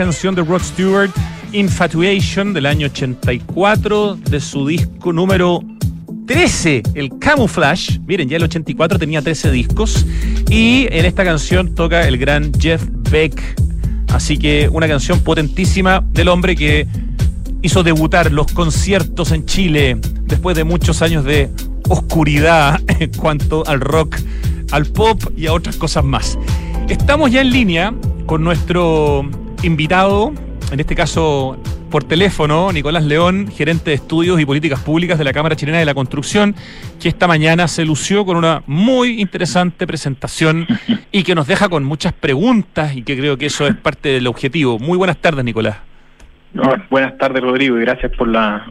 Canción 0.00 0.34
de 0.34 0.42
Rod 0.42 0.62
Stewart, 0.62 1.10
Infatuation, 1.52 2.54
del 2.54 2.64
año 2.64 2.86
84, 2.86 4.16
de 4.16 4.40
su 4.40 4.66
disco 4.66 5.12
número 5.12 5.62
13, 6.26 6.82
el 6.94 7.18
Camouflage. 7.18 8.00
Miren, 8.06 8.26
ya 8.26 8.38
el 8.38 8.44
84 8.44 8.98
tenía 8.98 9.20
13 9.20 9.50
discos. 9.50 10.06
Y 10.48 10.86
en 10.90 11.04
esta 11.04 11.22
canción 11.22 11.74
toca 11.74 12.08
el 12.08 12.16
gran 12.16 12.50
Jeff 12.58 12.82
Beck. 13.10 13.42
Así 14.08 14.38
que 14.38 14.70
una 14.72 14.88
canción 14.88 15.20
potentísima 15.20 16.02
del 16.12 16.28
hombre 16.28 16.56
que 16.56 16.86
hizo 17.60 17.82
debutar 17.82 18.32
los 18.32 18.50
conciertos 18.52 19.32
en 19.32 19.44
Chile 19.44 19.98
después 20.24 20.56
de 20.56 20.64
muchos 20.64 21.02
años 21.02 21.24
de 21.24 21.50
oscuridad 21.90 22.80
en 22.98 23.10
cuanto 23.12 23.66
al 23.66 23.80
rock, 23.82 24.16
al 24.70 24.86
pop 24.86 25.22
y 25.36 25.46
a 25.46 25.52
otras 25.52 25.76
cosas 25.76 26.04
más. 26.04 26.38
Estamos 26.88 27.30
ya 27.30 27.42
en 27.42 27.50
línea 27.50 27.94
con 28.24 28.42
nuestro 28.42 29.28
invitado, 29.62 30.32
en 30.72 30.80
este 30.80 30.94
caso 30.94 31.60
por 31.90 32.04
teléfono, 32.04 32.72
Nicolás 32.72 33.04
León, 33.04 33.48
gerente 33.48 33.90
de 33.90 33.96
estudios 33.96 34.40
y 34.40 34.46
políticas 34.46 34.80
públicas 34.80 35.18
de 35.18 35.24
la 35.24 35.32
Cámara 35.32 35.56
Chilena 35.56 35.78
de 35.78 35.84
la 35.84 35.92
Construcción, 35.92 36.54
que 37.00 37.08
esta 37.08 37.26
mañana 37.26 37.68
se 37.68 37.84
lució 37.84 38.24
con 38.24 38.36
una 38.36 38.62
muy 38.66 39.20
interesante 39.20 39.86
presentación 39.86 40.66
y 41.12 41.24
que 41.24 41.34
nos 41.34 41.46
deja 41.46 41.68
con 41.68 41.84
muchas 41.84 42.12
preguntas 42.12 42.96
y 42.96 43.02
que 43.02 43.18
creo 43.18 43.36
que 43.36 43.46
eso 43.46 43.66
es 43.66 43.74
parte 43.74 44.10
del 44.10 44.28
objetivo. 44.28 44.78
Muy 44.78 44.96
buenas 44.96 45.18
tardes, 45.18 45.44
Nicolás. 45.44 45.78
buenas 46.88 47.18
tardes, 47.18 47.42
Rodrigo, 47.42 47.76
y 47.76 47.80
gracias 47.80 48.12
por, 48.16 48.28
la, 48.28 48.70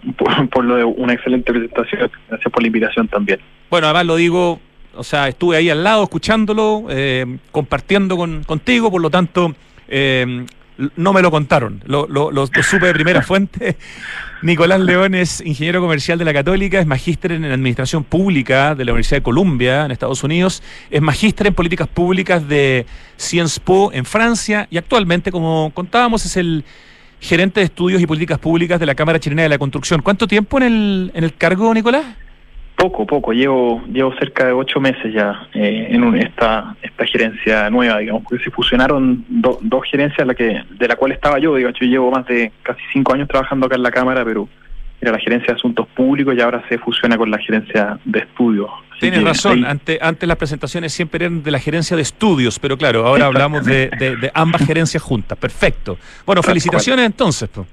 por, 0.51 0.63
lo 0.63 0.75
de 0.75 0.83
una 0.85 1.13
excelente 1.13 1.51
presentación. 1.51 2.09
Gracias 2.29 2.51
por 2.51 2.63
la 2.63 2.67
invitación 2.67 3.07
también. 3.09 3.39
Bueno, 3.69 3.87
además 3.87 4.05
lo 4.05 4.15
digo, 4.15 4.59
o 4.95 5.03
sea, 5.03 5.27
estuve 5.27 5.57
ahí 5.57 5.69
al 5.69 5.83
lado 5.83 6.03
escuchándolo, 6.03 6.85
eh, 6.89 7.37
compartiendo 7.51 8.15
con, 8.17 8.43
contigo, 8.43 8.89
por 8.89 9.01
lo 9.01 9.09
tanto, 9.09 9.53
eh, 9.89 10.45
no 10.95 11.13
me 11.13 11.21
lo 11.21 11.31
contaron, 11.31 11.83
lo, 11.85 12.07
lo, 12.07 12.47
supe 12.47 12.87
de 12.87 12.93
primera 12.93 13.21
fuente. 13.21 13.77
Nicolás 14.41 14.79
León 14.79 15.15
es 15.15 15.41
ingeniero 15.41 15.81
comercial 15.81 16.17
de 16.17 16.23
la 16.23 16.33
Católica, 16.33 16.79
es 16.79 16.87
magíster 16.87 17.33
en 17.33 17.43
Administración 17.43 18.05
Pública 18.05 18.73
de 18.73 18.85
la 18.85 18.93
Universidad 18.93 19.17
de 19.17 19.23
Columbia 19.23 19.83
en 19.83 19.91
Estados 19.91 20.23
Unidos, 20.23 20.63
es 20.89 21.01
magíster 21.01 21.47
en 21.47 21.53
Políticas 21.53 21.89
Públicas 21.89 22.47
de 22.47 22.85
Sciences 23.17 23.59
Po 23.59 23.91
en 23.93 24.05
Francia 24.05 24.67
y 24.71 24.77
actualmente, 24.77 25.31
como 25.31 25.71
contábamos, 25.73 26.25
es 26.25 26.37
el 26.37 26.63
gerente 27.19 27.59
de 27.59 27.65
Estudios 27.65 28.01
y 28.01 28.07
Políticas 28.07 28.39
Públicas 28.39 28.79
de 28.79 28.85
la 28.85 28.95
Cámara 28.95 29.19
Chilena 29.19 29.43
de 29.43 29.49
la 29.49 29.57
Construcción. 29.57 30.01
¿Cuánto 30.01 30.27
tiempo 30.27 30.57
en 30.57 30.63
el, 30.63 31.11
en 31.13 31.23
el 31.25 31.35
cargo, 31.35 31.73
Nicolás? 31.73 32.05
Poco, 32.79 33.05
poco. 33.05 33.33
Llevo 33.33 33.83
llevo 33.91 34.13
cerca 34.17 34.45
de 34.45 34.53
ocho 34.53 34.79
meses 34.79 35.13
ya 35.13 35.49
eh, 35.53 35.87
en 35.89 36.15
esta 36.15 36.77
esta 36.81 37.05
gerencia 37.05 37.69
nueva, 37.69 37.99
digamos, 37.99 38.23
porque 38.23 38.41
se 38.41 38.51
fusionaron 38.51 39.25
dos 39.27 39.83
gerencias, 39.91 40.25
la 40.25 40.33
que 40.33 40.63
de 40.69 40.87
la 40.87 40.95
cual 40.95 41.11
estaba 41.11 41.39
yo. 41.39 41.55
Digamos, 41.55 41.77
yo 41.77 41.85
llevo 41.85 42.09
más 42.09 42.25
de 42.25 42.53
casi 42.63 42.81
cinco 42.93 43.13
años 43.13 43.27
trabajando 43.27 43.65
acá 43.65 43.75
en 43.75 43.83
la 43.83 43.91
Cámara, 43.91 44.23
pero 44.23 44.47
era 45.01 45.11
la 45.11 45.19
gerencia 45.19 45.47
de 45.47 45.59
asuntos 45.59 45.87
públicos 45.87 46.33
y 46.37 46.39
ahora 46.39 46.63
se 46.69 46.77
fusiona 46.77 47.17
con 47.17 47.29
la 47.29 47.37
gerencia 47.39 47.99
de 48.05 48.19
estudios. 48.19 48.69
Tienes 48.97 49.23
razón, 49.23 49.65
antes, 49.65 49.99
antes 50.01 50.27
las 50.27 50.37
presentaciones 50.37 50.93
siempre 50.93 51.25
eran 51.25 51.43
de 51.43 51.51
la 51.51 51.59
gerencia 51.59 51.97
de 51.97 52.03
estudios, 52.03 52.59
pero 52.59 52.77
claro, 52.77 53.05
ahora 53.05 53.25
hablamos 53.25 53.65
de, 53.65 53.89
de, 53.89 54.31
ambas 54.33 54.65
gerencias 54.65 55.03
juntas. 55.03 55.37
Perfecto. 55.37 55.97
Bueno, 56.25 56.41
felicitaciones 56.43 57.05
entonces. 57.05 57.49
Pues. 57.49 57.67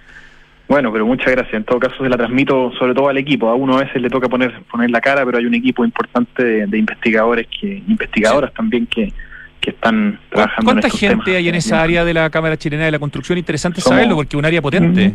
Bueno, 0.69 0.93
pero 0.93 1.07
muchas 1.07 1.31
gracias. 1.31 1.55
En 1.55 1.65
todo 1.65 1.79
caso, 1.79 2.03
se 2.03 2.09
la 2.09 2.17
transmito 2.17 2.73
sobre 2.79 2.95
todo 2.95 3.09
al 3.09 3.19
equipo. 3.19 3.49
A 3.49 3.55
uno 3.55 3.79
a 3.79 3.85
veces 3.85 4.03
le 4.03 4.11
toca 4.11 4.29
poner 4.29 4.53
poner 4.71 4.91
la 4.91 5.01
cara, 5.01 5.25
pero 5.25 5.39
hay 5.39 5.47
un 5.47 5.55
equipo 5.55 5.85
importante 5.85 6.67
de, 6.67 6.79
investigadores, 6.79 7.47
que 7.47 7.83
investigadoras 7.87 8.53
también 8.53 8.87
que, 8.87 9.13
que 9.61 9.71
están 9.71 10.19
trabajando. 10.29 10.73
¿Cuánta 10.73 10.91
gente 10.91 11.37
hay 11.37 11.49
en 11.49 11.55
esa 11.55 11.83
área 11.83 12.05
de 12.05 12.15
la 12.15 12.31
Cámara 12.31 12.57
Chilena 12.57 12.85
de 12.85 12.91
la 12.91 12.99
Construcción? 12.99 13.39
Interesante 13.39 13.81
saberlo, 13.81 14.17
porque 14.17 14.37
es 14.37 14.39
un 14.39 14.45
área 14.45 14.61
potente. 14.61 15.15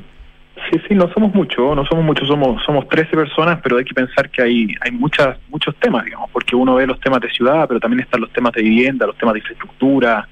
Sí, 0.69 0.79
sí, 0.87 0.95
no 0.95 1.11
somos 1.13 1.33
muchos, 1.33 1.75
no 1.75 1.85
somos 1.85 2.05
muchos, 2.05 2.27
somos 2.27 2.61
somos 2.63 2.87
13 2.87 3.09
personas, 3.11 3.59
pero 3.63 3.77
hay 3.77 3.83
que 3.83 3.93
pensar 3.93 4.29
que 4.29 4.41
hay 4.41 4.67
hay 4.81 4.91
muchas 4.91 5.37
muchos 5.49 5.75
temas, 5.77 6.05
digamos, 6.05 6.29
porque 6.31 6.55
uno 6.55 6.75
ve 6.75 6.87
los 6.87 6.99
temas 6.99 7.19
de 7.19 7.29
ciudad, 7.29 7.67
pero 7.67 7.79
también 7.79 8.01
están 8.01 8.21
los 8.21 8.31
temas 8.31 8.53
de 8.53 8.61
vivienda, 8.61 9.07
los 9.07 9.17
temas 9.17 9.33
de 9.33 9.39
infraestructura, 9.39 10.27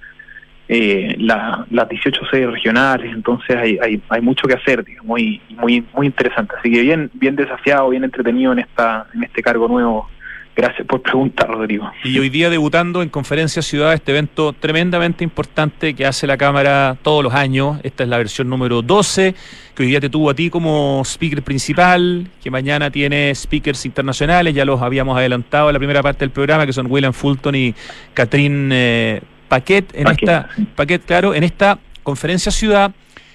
eh, 0.71 1.15
la, 1.17 1.65
las 1.71 1.89
18 1.89 2.21
sedes 2.29 2.51
regionales, 2.51 3.11
entonces 3.11 3.55
hay, 3.55 3.79
hay, 3.81 3.99
hay 4.07 4.21
mucho 4.21 4.47
que 4.47 4.53
hacer, 4.53 4.85
digamos, 4.85 5.07
muy, 5.07 5.41
muy, 5.57 5.83
muy 5.95 6.05
interesante. 6.05 6.53
Así 6.59 6.71
que 6.71 6.81
bien, 6.81 7.09
bien 7.13 7.35
desafiado, 7.35 7.89
bien 7.89 8.03
entretenido 8.03 8.51
en 8.53 8.59
esta, 8.59 9.07
en 9.15 9.23
este 9.23 9.41
cargo 9.41 9.67
nuevo. 9.67 10.07
Gracias 10.55 10.85
por 10.85 11.01
preguntar, 11.01 11.47
Rodrigo. 11.47 11.89
Y 12.03 12.19
hoy 12.19 12.29
día 12.29 12.51
debutando 12.51 13.01
en 13.01 13.09
Conferencia 13.09 13.63
Ciudad, 13.63 13.93
este 13.93 14.11
evento 14.11 14.53
tremendamente 14.53 15.23
importante 15.23 15.95
que 15.95 16.05
hace 16.05 16.27
la 16.27 16.37
Cámara 16.37 16.97
todos 17.01 17.23
los 17.23 17.33
años. 17.33 17.79
Esta 17.81 18.03
es 18.03 18.09
la 18.09 18.17
versión 18.17 18.47
número 18.47 18.83
12, 18.83 19.33
que 19.73 19.83
hoy 19.83 19.89
día 19.89 20.01
te 20.01 20.09
tuvo 20.09 20.29
a 20.29 20.35
ti 20.35 20.51
como 20.51 21.01
speaker 21.03 21.41
principal, 21.41 22.27
que 22.43 22.51
mañana 22.51 22.91
tiene 22.91 23.33
speakers 23.33 23.87
internacionales, 23.87 24.53
ya 24.53 24.65
los 24.65 24.81
habíamos 24.83 25.17
adelantado 25.17 25.69
en 25.69 25.73
la 25.73 25.79
primera 25.79 26.03
parte 26.03 26.19
del 26.19 26.31
programa, 26.31 26.67
que 26.67 26.73
son 26.73 26.91
William 26.91 27.13
Fulton 27.13 27.55
y 27.55 27.73
Catherine 28.13 28.69
eh, 28.71 29.21
Paquet, 29.49 29.85
en 29.93 30.07
esta, 30.07 30.49
Paquet, 30.75 31.03
claro, 31.03 31.35
en 31.35 31.43
esta 31.43 31.79
conferencia 32.03 32.51
ciudad, 32.51 32.91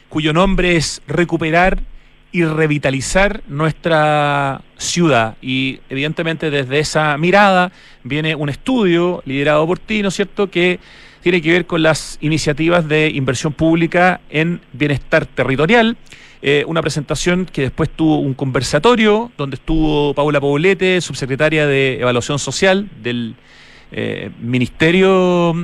cuyo 0.09 0.33
nombre 0.33 0.77
es 0.77 1.03
Recuperar 1.07 1.83
y 2.33 2.45
revitalizar 2.45 3.43
nuestra 3.47 4.63
ciudad. 4.77 5.37
Y 5.41 5.81
evidentemente 5.89 6.51
desde 6.51 6.81
esa 6.81 7.17
mirada 7.17 7.71
viene 8.03 8.35
un 8.35 8.49
estudio 8.49 9.23
liderado 9.25 9.67
por 9.67 9.79
ti, 9.79 10.03
¿no 10.03 10.09
es 10.09 10.15
cierto?, 10.15 10.51
que 10.51 10.81
tiene 11.23 11.41
que 11.41 11.53
ver 11.53 11.67
con 11.67 11.83
las 11.83 12.19
iniciativas 12.21 12.89
de 12.89 13.09
inversión 13.09 13.53
pública 13.53 14.21
en 14.31 14.61
bienestar 14.73 15.27
territorial. 15.27 15.97
Eh, 16.43 16.65
una 16.67 16.83
presentación 16.83 17.47
que 17.47 17.63
después 17.63 17.89
tuvo 17.89 18.19
un 18.19 18.35
conversatorio 18.35 19.33
donde 19.39 19.55
estuvo 19.55 20.13
Paula 20.13 20.41
Poblete, 20.41 21.01
subsecretaria 21.01 21.67
de 21.67 22.01
Evaluación 22.01 22.39
Social 22.39 22.91
del 23.01 23.37
eh, 23.97 24.29
Ministerio, 24.41 25.55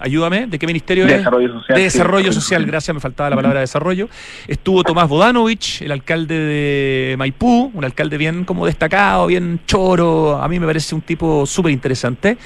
ayúdame, 0.00 0.46
¿de 0.46 0.58
qué 0.58 0.66
ministerio 0.66 1.06
es? 1.06 1.12
Desarrollo 1.12 1.52
Social. 1.54 1.78
De 1.78 1.84
Desarrollo 1.84 2.32
Social, 2.34 2.66
gracias, 2.66 2.94
me 2.94 3.00
faltaba 3.00 3.30
la 3.30 3.36
palabra 3.36 3.60
desarrollo. 3.60 4.10
Estuvo 4.46 4.84
Tomás 4.84 5.08
Bodanovich, 5.08 5.80
el 5.80 5.90
alcalde 5.90 6.38
de 6.38 7.14
Maipú, 7.16 7.70
un 7.72 7.82
alcalde 7.82 8.18
bien 8.18 8.44
como 8.44 8.66
destacado, 8.66 9.26
bien 9.28 9.60
choro, 9.66 10.36
a 10.36 10.46
mí 10.48 10.60
me 10.60 10.66
parece 10.66 10.94
un 10.94 11.00
tipo 11.00 11.46
súper 11.46 11.72
interesante. 11.72 12.36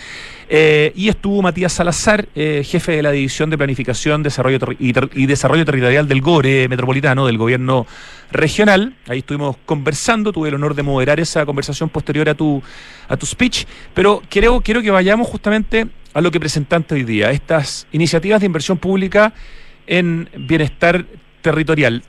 Eh, 0.53 0.93
y 0.97 1.09
estuvo 1.09 1.41
Matías 1.43 1.73
Salazar, 1.73 2.27
eh, 2.35 2.65
jefe 2.67 2.91
de 2.91 3.05
la 3.05 3.13
División 3.13 3.51
de 3.51 3.57
Planificación 3.57 4.25
Desarrollo 4.25 4.59
y, 4.81 5.27
Desarrollo 5.27 5.65
Territorial 5.65 6.09
del 6.09 6.21
GORE 6.21 6.69
Metropolitano, 6.69 7.25
del 7.25 7.39
Gobierno 7.39 7.87
Regional. 8.33 8.97
Ahí 9.07 9.21
estuvimos 9.21 9.59
conversando, 9.65 10.33
tuve 10.33 10.49
el 10.49 10.57
honor 10.57 10.75
de 10.75 10.83
moderar 10.83 11.21
esa 11.21 11.47
conversación 11.47 11.89
posterior 11.89 12.29
a 12.29 12.35
tu, 12.35 12.61
a 13.07 13.17
tu 13.17 13.27
speech, 13.27 13.65
pero 13.95 14.23
quiero, 14.29 14.61
quiero 14.61 14.83
que 14.83 14.91
vayamos 14.91 15.29
justamente 15.29 15.87
a 16.15 16.21
lo 16.21 16.33
que 16.33 16.41
presentaste 16.41 16.97
hoy 16.97 17.05
día, 17.05 17.31
estas 17.31 17.87
iniciativas 17.93 18.41
de 18.41 18.47
inversión 18.47 18.77
pública 18.77 19.33
en 19.87 20.29
bienestar 20.37 21.07
territorial 21.43 22.03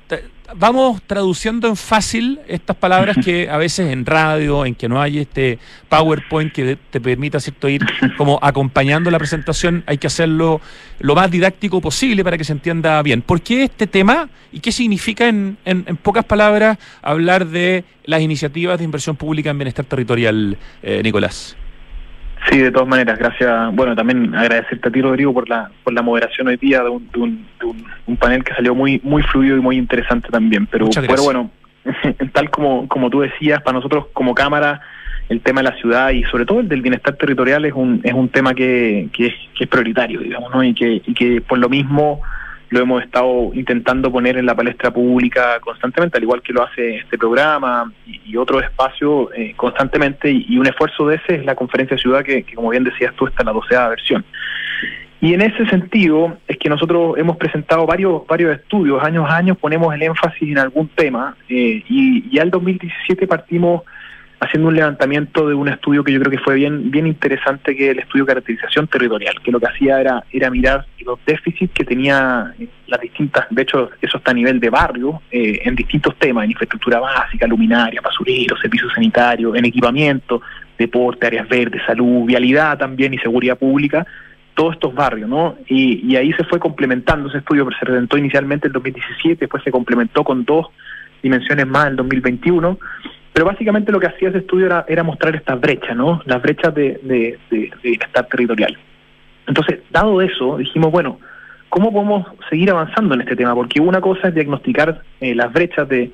vamos 0.55 1.01
traduciendo 1.05 1.67
en 1.67 1.75
fácil 1.75 2.39
estas 2.48 2.75
palabras 2.75 3.17
que 3.24 3.50
a 3.50 3.58
veces 3.58 3.91
en 3.91 4.05
radio, 4.05 4.65
en 4.65 4.75
que 4.75 4.89
no 4.89 5.01
hay 5.01 5.20
este 5.20 5.60
PowerPoint 5.89 6.51
que 6.51 6.77
te 6.89 7.01
permita 7.01 7.39
cierto 7.39 7.70
ir 7.70 7.81
como 8.17 8.39
acompañando 8.41 9.12
la 9.12 9.17
presentación, 9.17 9.84
hay 9.86 9.98
que 9.98 10.08
hacerlo 10.08 10.62
lo 11.00 11.15
más 11.15 11.31
didáctico 11.31 11.81
posible 11.81 12.24
para 12.24 12.38
que 12.38 12.43
se 12.43 12.53
entienda 12.53 13.01
bien. 13.01 13.22
¿Por 13.22 13.41
qué 13.41 13.63
este 13.63 13.88
tema 13.88 14.29
y 14.51 14.60
qué 14.60 14.72
significa 14.72 15.27
en, 15.27 15.58
en, 15.65 15.98
pocas 15.98 16.25
palabras 16.25 16.77
hablar 17.01 17.48
de 17.48 17.84
las 18.05 18.22
iniciativas 18.22 18.77
de 18.77 18.86
inversión 18.86 19.15
pública 19.15 19.50
en 19.50 19.58
bienestar 19.58 19.86
territorial, 19.86 20.58
eh, 20.84 21.01
Nicolás? 21.03 21.55
Sí, 22.51 22.60
de 22.60 22.72
todas 22.72 22.88
maneras, 22.88 23.17
gracias. 23.17 23.74
Bueno, 23.74 23.96
también 23.96 24.36
agradecerte 24.36 24.89
a 24.89 24.91
ti, 24.91 25.01
Rodrigo, 25.01 25.34
por 25.34 25.48
la, 25.48 25.72
por 25.86 25.93
la 25.93 26.01
moderación 26.01 26.50
hoy 26.50 26.58
día 26.58 26.84
de 26.84 26.89
un, 26.89 27.10
de 27.10 27.20
un, 27.22 27.47
un, 28.08 28.17
panel 28.17 28.43
que 28.43 28.54
salió 28.54 28.75
muy 28.75 28.99
muy 29.06 29.23
fluido 29.23 29.56
y 29.56 29.62
muy 29.62 29.78
interesante 29.78 30.28
también. 30.28 30.67
Pero, 30.67 30.89
pero 30.93 31.23
bueno, 31.23 31.49
tal 32.34 32.49
como, 32.49 32.89
como 32.89 33.10
tú 33.10 33.21
decías, 33.21 33.62
para 33.62 33.78
nosotros 33.78 34.08
como 34.12 34.36
Cámara, 34.36 34.82
el 35.30 35.39
tema 35.39 35.62
de 35.62 35.69
la 35.69 35.78
ciudad 35.78 36.10
y 36.10 36.23
sobre 36.25 36.45
todo 36.45 36.60
el 36.60 36.67
del 36.67 36.82
bienestar 36.82 37.15
territorial 37.15 37.63
es 37.63 37.71
un, 37.73 38.02
es 38.04 38.13
un 38.13 38.28
tema 38.28 38.54
que, 38.54 39.08
que, 39.13 39.28
es, 39.28 39.34
que 39.58 39.63
es 39.63 39.69
prioritario, 39.69 40.19
digamos, 40.19 40.54
¿no? 40.54 40.62
Y 40.62 40.73
que, 40.73 41.02
y 41.06 41.13
que 41.13 41.39
por 41.39 41.58
lo 41.58 41.69
mismo 41.69 42.21
lo 42.71 42.79
hemos 42.79 43.03
estado 43.03 43.51
intentando 43.53 44.10
poner 44.12 44.38
en 44.38 44.45
la 44.45 44.55
palestra 44.55 44.91
pública 44.91 45.60
constantemente, 45.60 46.17
al 46.17 46.23
igual 46.23 46.41
que 46.41 46.53
lo 46.53 46.63
hace 46.63 46.95
este 46.95 47.17
programa 47.17 47.91
y, 48.05 48.38
otros 48.38 48.63
espacios 48.63 49.27
eh, 49.36 49.53
constantemente, 49.57 50.31
y, 50.31 50.57
un 50.57 50.65
esfuerzo 50.65 51.05
de 51.07 51.17
ese 51.17 51.36
es 51.36 51.45
la 51.45 51.53
conferencia 51.53 51.97
ciudad 51.97 52.23
que, 52.23 52.45
como 52.55 52.69
bien 52.69 52.86
decías 52.86 53.13
tú, 53.15 53.27
está 53.27 53.41
en 53.43 53.47
la 53.47 53.53
doceava 53.53 53.89
versión. 53.89 54.23
Y 55.19 55.34
en 55.34 55.41
ese 55.41 55.67
sentido 55.67 56.38
es 56.47 56.57
que 56.57 56.69
nosotros 56.69 57.17
hemos 57.17 57.36
presentado 57.36 57.86
varios 57.86 58.25
varios 58.25 58.57
estudios, 58.57 59.03
años 59.03 59.29
a 59.29 59.36
años 59.36 59.57
ponemos 59.57 59.93
el 59.93 60.01
énfasis 60.03 60.49
en 60.49 60.57
algún 60.57 60.88
tema, 60.88 61.36
eh, 61.49 61.84
y 61.89 62.34
ya 62.34 62.41
el 62.41 62.51
2017 62.51 63.27
partimos 63.27 63.81
haciendo 64.41 64.69
un 64.69 64.75
levantamiento 64.75 65.47
de 65.47 65.54
un 65.54 65.69
estudio 65.69 66.04
que 66.04 66.12
yo 66.12 66.19
creo 66.19 66.32
que 66.32 66.39
fue 66.39 66.56
bien 66.56 66.89
bien 66.89 67.06
interesante, 67.06 67.75
que 67.75 67.86
es 67.86 67.91
el 67.91 67.99
estudio 67.99 68.25
de 68.25 68.30
caracterización 68.30 68.88
territorial, 68.88 69.36
que 69.41 69.51
lo 69.51 69.60
que 69.60 69.67
hacía 69.67 70.01
era, 70.01 70.23
era 70.32 70.49
mirar 70.49 70.86
los 71.06 71.19
déficits 71.25 71.71
que 71.71 71.86
tenía 71.86 72.51
eh, 72.60 72.67
las 72.88 72.99
distintas, 72.99 73.45
de 73.51 73.62
hecho 73.62 73.91
eso 74.01 74.17
está 74.17 74.32
a 74.32 74.34
nivel 74.34 74.60
de 74.60 74.71
barrio, 74.71 75.21
eh, 75.32 75.60
en 75.63 75.75
distintos 75.75 76.15
temas, 76.17 76.43
en 76.43 76.51
infraestructura 76.51 76.99
básica, 76.99 77.45
luminaria, 77.45 78.01
basureros, 78.01 78.60
servicios 78.60 78.91
sanitarios, 78.93 79.56
en 79.56 79.65
equipamiento, 79.65 80.41
deporte, 80.77 81.27
áreas 81.27 81.47
verdes, 81.47 81.84
salud, 81.86 82.25
vialidad 82.25 82.80
también 82.80 83.13
y 83.13 83.19
seguridad 83.19 83.60
pública, 83.60 84.08
todos 84.56 84.73
estos 84.73 84.93
barrios, 84.95 85.30
¿no? 85.30 85.56
Y, 85.67 86.12
y 86.12 86.15
ahí 86.15 86.34
se 86.34 86.43
fue 86.45 86.60
complementando 86.60 87.30
ese 87.30 87.38
estudio, 87.38 87.67
se 87.80 87.86
presentó 87.86 88.17
inicialmente 88.17 88.67
en 88.67 88.73
2017, 88.73 89.41
después 89.41 89.63
se 89.63 89.71
complementó 89.71 90.23
con 90.23 90.45
dos 90.45 90.65
dimensiones 91.21 91.67
más 91.67 91.88
en 91.88 91.95
2021 91.97 92.80
pero 93.34 93.46
básicamente 93.46 93.91
lo 93.91 94.00
que 94.00 94.08
hacía 94.08 94.30
ese 94.30 94.39
estudio 94.39 94.65
era, 94.65 94.86
era 94.88 95.04
mostrar 95.04 95.36
estas 95.36 95.60
brechas, 95.60 95.96
¿no? 95.96 96.22
Las 96.26 96.41
brechas 96.41 96.74
de, 96.76 97.00
de, 97.04 97.39
de, 97.50 97.72
bienestar 97.82 98.28
territorial. 98.28 98.78
Entonces, 99.48 99.80
dado 99.89 100.22
eso, 100.22 100.58
dijimos, 100.58 100.91
bueno, 100.91 101.20
¿cómo 101.70 101.91
podemos 101.91 102.28
seguir 102.50 102.72
avanzando 102.72 103.15
en 103.15 103.22
este 103.22 103.36
tema? 103.36 103.56
Porque 103.56 103.80
una 103.80 104.02
cosa 104.02 104.28
es 104.28 104.36
diagnosticar 104.36 105.02
eh, 105.22 105.34
las 105.34 105.52
brechas 105.54 105.88
de, 105.88 106.12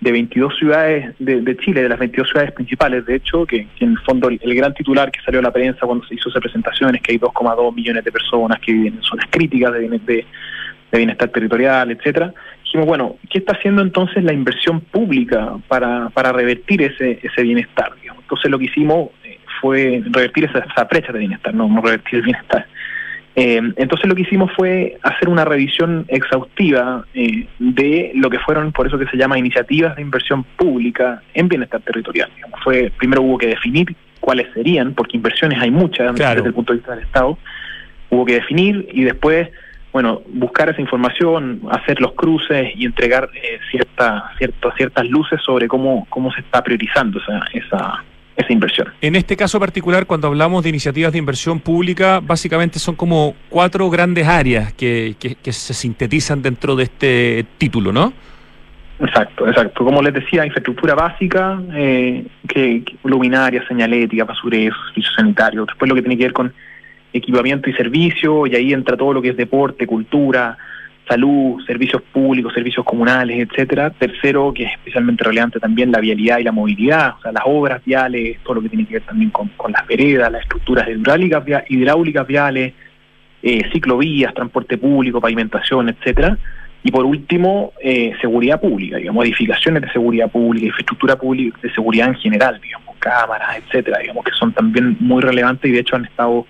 de 0.00 0.12
22 0.12 0.56
ciudades 0.56 1.14
de, 1.18 1.56
Chile, 1.58 1.82
de 1.82 1.88
las 1.88 1.98
22 1.98 2.28
ciudades 2.28 2.52
principales, 2.52 3.06
de 3.06 3.16
hecho, 3.16 3.46
que, 3.46 3.68
en 3.78 3.90
el 3.92 3.98
fondo 4.00 4.28
el, 4.28 4.54
gran 4.54 4.74
titular 4.74 5.10
que 5.12 5.20
salió 5.20 5.40
a 5.40 5.44
la 5.44 5.52
prensa 5.52 5.86
cuando 5.86 6.04
se 6.06 6.16
hizo 6.16 6.28
esa 6.28 6.40
presentación 6.40 6.94
es 6.94 7.02
que 7.02 7.12
hay 7.12 7.18
2,2 7.18 7.74
millones 7.74 8.04
de 8.04 8.12
personas 8.12 8.58
que 8.60 8.72
viven 8.72 8.94
en 8.94 9.02
zonas 9.02 9.26
críticas 9.30 9.72
de, 9.72 10.24
de 10.90 10.98
bienestar 10.98 11.28
territorial, 11.28 11.90
etcétera. 11.90 12.32
Dijimos, 12.68 12.86
bueno, 12.86 13.16
¿qué 13.30 13.38
está 13.38 13.52
haciendo 13.54 13.80
entonces 13.80 14.22
la 14.22 14.34
inversión 14.34 14.82
pública 14.82 15.56
para, 15.68 16.10
para 16.10 16.32
revertir 16.32 16.82
ese, 16.82 17.18
ese 17.22 17.42
bienestar? 17.42 17.92
Entonces 18.20 18.50
lo 18.50 18.58
que 18.58 18.66
hicimos 18.66 19.08
eh, 19.24 19.38
fue 19.62 20.02
revertir 20.10 20.44
esa, 20.44 20.58
esa, 20.58 20.84
brecha 20.84 21.10
de 21.10 21.20
bienestar, 21.20 21.54
no, 21.54 21.66
no 21.66 21.80
revertir 21.80 22.18
el 22.18 22.24
bienestar. 22.26 22.66
Eh, 23.36 23.62
entonces 23.76 24.06
lo 24.06 24.14
que 24.14 24.22
hicimos 24.22 24.52
fue 24.54 24.98
hacer 25.02 25.30
una 25.30 25.46
revisión 25.46 26.04
exhaustiva 26.08 27.06
eh, 27.14 27.46
de 27.58 28.12
lo 28.16 28.28
que 28.28 28.38
fueron, 28.40 28.70
por 28.72 28.86
eso 28.86 28.98
que 28.98 29.06
se 29.06 29.16
llama 29.16 29.38
iniciativas 29.38 29.96
de 29.96 30.02
inversión 30.02 30.44
pública 30.44 31.22
en 31.32 31.48
bienestar 31.48 31.80
territorial. 31.80 32.28
Fue 32.62 32.92
primero 32.98 33.22
hubo 33.22 33.38
que 33.38 33.46
definir 33.46 33.96
cuáles 34.20 34.52
serían, 34.52 34.92
porque 34.92 35.16
inversiones 35.16 35.58
hay 35.58 35.70
muchas 35.70 36.14
desde 36.16 36.48
el 36.48 36.52
punto 36.52 36.74
de 36.74 36.80
vista 36.80 36.94
del 36.94 37.04
Estado. 37.04 37.38
Hubo 38.10 38.26
que 38.26 38.34
definir 38.34 38.86
y 38.92 39.04
después 39.04 39.48
bueno, 39.92 40.22
buscar 40.28 40.68
esa 40.68 40.80
información, 40.80 41.62
hacer 41.70 42.00
los 42.00 42.12
cruces 42.12 42.72
y 42.74 42.84
entregar 42.84 43.30
eh, 43.34 43.58
cierta, 43.70 44.32
ciertas 44.76 45.08
luces 45.08 45.40
sobre 45.44 45.66
cómo, 45.66 46.06
cómo 46.10 46.30
se 46.32 46.40
está 46.40 46.62
priorizando 46.62 47.18
esa, 47.20 47.40
esa, 47.52 48.04
esa 48.36 48.52
inversión. 48.52 48.88
En 49.00 49.16
este 49.16 49.36
caso 49.36 49.58
particular, 49.58 50.06
cuando 50.06 50.28
hablamos 50.28 50.62
de 50.62 50.68
iniciativas 50.68 51.12
de 51.12 51.18
inversión 51.18 51.58
pública, 51.58 52.20
básicamente 52.20 52.78
son 52.78 52.94
como 52.94 53.34
cuatro 53.48 53.88
grandes 53.90 54.28
áreas 54.28 54.72
que, 54.74 55.16
que, 55.18 55.52
se 55.52 55.74
sintetizan 55.74 56.42
dentro 56.42 56.76
de 56.76 56.84
este 56.84 57.46
título, 57.58 57.92
¿no? 57.92 58.12
Exacto, 59.00 59.46
exacto. 59.48 59.84
Como 59.84 60.02
les 60.02 60.12
decía, 60.12 60.44
infraestructura 60.44 60.94
básica, 60.94 61.60
eh, 61.74 62.26
que, 62.46 62.84
luminaria, 63.04 63.66
señalética, 63.66 64.24
basurero, 64.24 64.76
servicios 64.88 65.14
sanitarios. 65.16 65.66
Después 65.66 65.88
lo 65.88 65.94
que 65.94 66.02
tiene 66.02 66.16
que 66.16 66.24
ver 66.24 66.32
con 66.32 66.52
equipamiento 67.12 67.70
y 67.70 67.72
servicio, 67.74 68.46
y 68.46 68.54
ahí 68.54 68.72
entra 68.72 68.96
todo 68.96 69.12
lo 69.12 69.22
que 69.22 69.30
es 69.30 69.36
deporte, 69.36 69.86
cultura, 69.86 70.56
salud, 71.08 71.64
servicios 71.66 72.02
públicos, 72.12 72.52
servicios 72.52 72.84
comunales, 72.84 73.48
etcétera. 73.48 73.90
Tercero, 73.90 74.52
que 74.52 74.64
es 74.64 74.72
especialmente 74.72 75.24
relevante 75.24 75.58
también 75.58 75.90
la 75.90 76.00
vialidad 76.00 76.38
y 76.38 76.44
la 76.44 76.52
movilidad, 76.52 77.14
o 77.18 77.22
sea, 77.22 77.32
las 77.32 77.44
obras 77.46 77.82
viales, 77.84 78.38
todo 78.42 78.54
lo 78.54 78.62
que 78.62 78.68
tiene 78.68 78.86
que 78.86 78.94
ver 78.94 79.02
también 79.02 79.30
con, 79.30 79.50
las 79.72 79.86
veredas, 79.86 80.30
las 80.30 80.42
estructuras 80.42 80.88
hidráulicas, 80.88 81.44
hidráulicas 81.68 82.26
viales, 82.26 82.74
eh, 83.42 83.62
ciclovías, 83.72 84.34
transporte 84.34 84.76
público, 84.76 85.20
pavimentación, 85.20 85.88
etcétera. 85.88 86.36
Y 86.82 86.90
por 86.90 87.04
último, 87.04 87.72
eh, 87.82 88.12
seguridad 88.20 88.60
pública, 88.60 88.98
digamos, 88.98 89.24
edificaciones 89.24 89.82
de 89.82 89.90
seguridad 89.90 90.30
pública, 90.30 90.66
infraestructura 90.66 91.16
pública 91.16 91.58
de 91.62 91.72
seguridad 91.72 92.08
en 92.08 92.14
general, 92.16 92.60
digamos, 92.62 92.96
cámaras, 92.98 93.58
etcétera, 93.58 93.98
digamos, 93.98 94.24
que 94.24 94.32
son 94.32 94.52
también 94.52 94.96
muy 95.00 95.22
relevantes 95.22 95.70
y 95.70 95.74
de 95.74 95.80
hecho 95.80 95.96
han 95.96 96.04
estado 96.04 96.46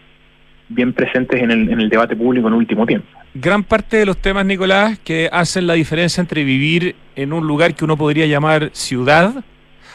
bien 0.69 0.93
presentes 0.93 1.43
en 1.43 1.51
el, 1.51 1.71
en 1.71 1.81
el 1.81 1.89
debate 1.89 2.17
público 2.17 2.49
en 2.49 2.55
último 2.55 2.87
tiempo. 2.87 3.09
Gran 3.35 3.63
parte 3.63 3.99
de 3.99 4.07
los 4.07 4.19
temas, 4.19 4.45
Nicolás, 4.45 4.99
que 4.99 5.29
hacen 5.33 5.67
la 5.67 5.75
diferencia 5.75 6.21
entre 6.21 6.45
vivir 6.45 6.97
en 7.17 7.33
un 7.33 7.47
lugar 7.47 7.75
que 7.75 7.85
uno 7.85 7.97
podría 7.97 8.27
llamar 8.27 8.71
ciudad 8.73 9.45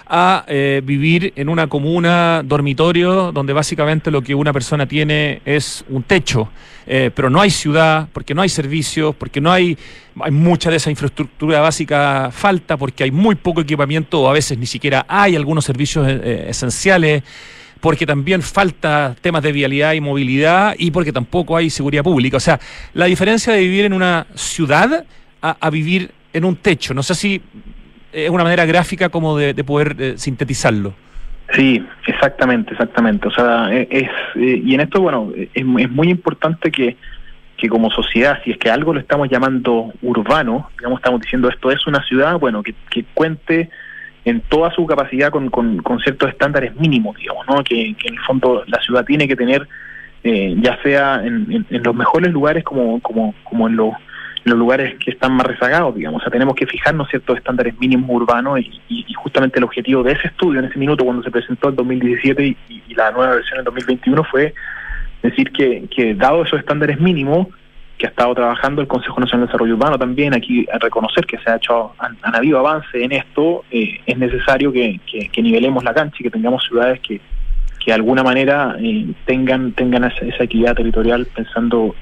a 0.06 0.44
eh, 0.48 0.82
vivir 0.84 1.34
en 1.36 1.50
una 1.50 1.68
comuna 1.68 2.42
dormitorio 2.44 3.32
donde 3.32 3.54
básicamente 3.54 4.12
lo 4.12 4.22
que 4.22 4.36
una 4.36 4.52
persona 4.52 4.86
tiene 4.86 5.42
es 5.46 5.86
un 5.90 6.04
techo, 6.04 6.50
eh, 6.86 7.10
pero 7.16 7.30
no 7.30 7.40
hay 7.40 7.50
ciudad, 7.50 8.08
porque 8.12 8.34
no 8.34 8.42
hay 8.42 8.50
servicios, 8.50 9.16
porque 9.16 9.40
no 9.40 9.52
hay, 9.52 9.78
hay 10.20 10.32
mucha 10.32 10.70
de 10.70 10.76
esa 10.78 10.90
infraestructura 10.90 11.62
básica 11.62 12.30
falta, 12.32 12.78
porque 12.78 13.06
hay 13.06 13.12
muy 13.12 13.36
poco 13.36 13.62
equipamiento 13.62 14.22
o 14.22 14.30
a 14.30 14.34
veces 14.34 14.58
ni 14.58 14.66
siquiera 14.66 15.06
hay 15.08 15.36
algunos 15.36 15.66
servicios 15.66 16.06
eh, 16.08 16.46
esenciales 16.50 17.24
porque 17.84 18.06
también 18.06 18.42
falta 18.42 19.14
temas 19.20 19.44
de 19.44 19.52
vialidad 19.52 19.92
y 19.92 20.00
movilidad 20.00 20.74
y 20.78 20.90
porque 20.90 21.12
tampoco 21.12 21.58
hay 21.58 21.70
seguridad 21.70 22.02
pública. 22.02 22.38
O 22.38 22.40
sea, 22.40 22.58
la 22.94 23.08
diferencia 23.08 23.52
de 23.52 23.60
vivir 23.60 23.84
en 23.84 23.92
una 23.92 24.26
ciudad 24.36 25.04
a, 25.42 25.70
vivir 25.70 26.12
en 26.32 26.46
un 26.46 26.56
techo. 26.56 26.94
No 26.94 27.04
sé 27.04 27.14
si 27.14 27.42
es 28.14 28.30
una 28.30 28.46
manera 28.46 28.66
gráfica 28.66 29.10
como 29.10 29.38
de, 29.38 29.62
poder 29.66 29.98
eh, 30.00 30.14
sintetizarlo. 30.16 30.94
Sí, 31.52 31.86
exactamente, 32.08 32.72
exactamente. 32.72 33.28
O 33.28 33.32
sea, 33.32 33.68
e, 33.74 33.86
es, 33.92 34.10
eh, 34.36 34.62
y 34.64 34.76
en 34.76 34.80
esto, 34.80 35.02
bueno, 35.02 35.34
es, 35.54 35.66
muy 35.66 36.08
importante 36.08 36.72
que, 36.72 36.96
que 37.58 37.68
como 37.68 37.92
sociedad, 37.92 38.40
si 38.46 38.52
es 38.52 38.58
que 38.60 38.70
algo 38.70 38.94
lo 38.94 39.02
estamos 39.02 39.28
llamando 39.30 39.92
urbano, 40.02 40.70
digamos, 40.78 41.00
estamos 41.00 41.20
diciendo 41.20 41.50
esto 41.50 41.70
es 41.70 41.86
una 41.86 42.02
ciudad, 42.06 42.40
bueno, 42.40 42.64
que, 42.64 42.74
que 42.90 43.04
cuente 43.14 43.70
en 44.26 44.42
toda 44.42 44.72
su 44.72 44.86
capacidad 44.86 45.30
con, 45.30 45.50
con, 45.50 46.00
ciertos 46.00 46.30
estándares 46.30 46.76
mínimos, 46.76 47.18
digamos, 47.18 47.46
¿no? 47.48 47.64
Que, 47.64 47.90
en 47.90 47.96
el 48.14 48.20
fondo 48.26 48.64
la 48.68 48.82
ciudad 48.82 49.04
tiene 49.06 49.28
que 49.28 49.36
tener, 49.36 49.68
eh, 50.24 50.56
ya 50.62 50.82
sea 50.82 51.22
en, 51.24 51.66
en, 51.70 51.84
los 51.84 51.94
mejores 51.94 52.32
lugares 52.32 52.64
como, 52.64 53.02
como, 53.02 53.36
como 53.44 53.68
en, 53.68 53.76
los, 53.76 53.94
en 54.46 54.54
lugares 54.54 54.96
que 55.04 55.12
están 55.12 55.34
más 55.34 55.46
rezagados, 55.46 55.96
digamos. 55.96 56.22
O 56.22 56.24
sea, 56.24 56.32
tenemos 56.32 56.56
que 56.56 56.66
fijarnos 56.66 57.10
ciertos 57.10 57.38
estándares 57.38 57.78
mínimos 57.80 58.10
urbanos 58.10 58.60
y, 58.60 58.82
y, 58.88 59.14
justamente 59.14 59.60
el 59.60 59.66
objetivo 59.66 60.04
de 60.04 60.14
ese 60.14 60.28
estudio 60.28 60.60
en 60.60 60.66
ese 60.66 60.80
minuto 60.80 61.04
cuando 61.04 61.24
se 61.24 61.32
presentó 61.32 61.70
en 61.70 61.76
2017 61.76 62.46
y, 62.46 62.58
y 62.70 62.94
la 62.94 63.12
nueva 63.12 63.36
versión 63.36 63.60
en 63.60 63.66
2021 63.66 64.24
fue 64.26 64.54
decir 65.24 65.52
que, 65.52 65.86
que 65.94 66.14
dado 66.14 66.44
esos 66.44 66.60
estándares 66.60 67.00
mínimos, 67.00 67.48
que 68.04 68.08
ha 68.08 68.10
estado 68.10 68.36
trabajando 68.36 68.82
el 68.82 68.88
Consejo 68.90 69.18
Nacional 69.18 69.46
de 69.46 69.48
Desarrollo 69.48 69.76
Urbano 69.76 69.98
también, 69.98 70.34
aquí 70.34 70.68
a 70.70 70.78
reconocer 70.78 71.26
que 71.26 71.38
se 71.38 71.50
ha 71.50 71.56
hecho, 71.56 71.94
han, 72.00 72.18
habido 72.36 72.60
avance 72.60 73.02
en 73.02 73.14
esto, 73.14 73.64
eh, 73.72 74.02
es 74.06 74.18
necesario 74.18 74.74
que, 74.74 75.00
que, 75.32 75.42
nivelemos 75.42 75.86
la 75.86 75.94
cancha 75.94 76.18
y 76.20 76.24
que 76.24 76.30
tengamos 76.30 76.66
ciudades 76.66 77.00
que, 77.00 77.22
que 77.80 77.92
de 77.92 77.94
alguna 77.94 78.22
manera 78.22 78.76
eh, 78.78 79.08
tengan 79.26 79.72
tengan 79.72 80.04
esa, 80.04 80.44
equidad 80.44 80.76
territorial, 80.76 81.26
pensando 81.34 81.96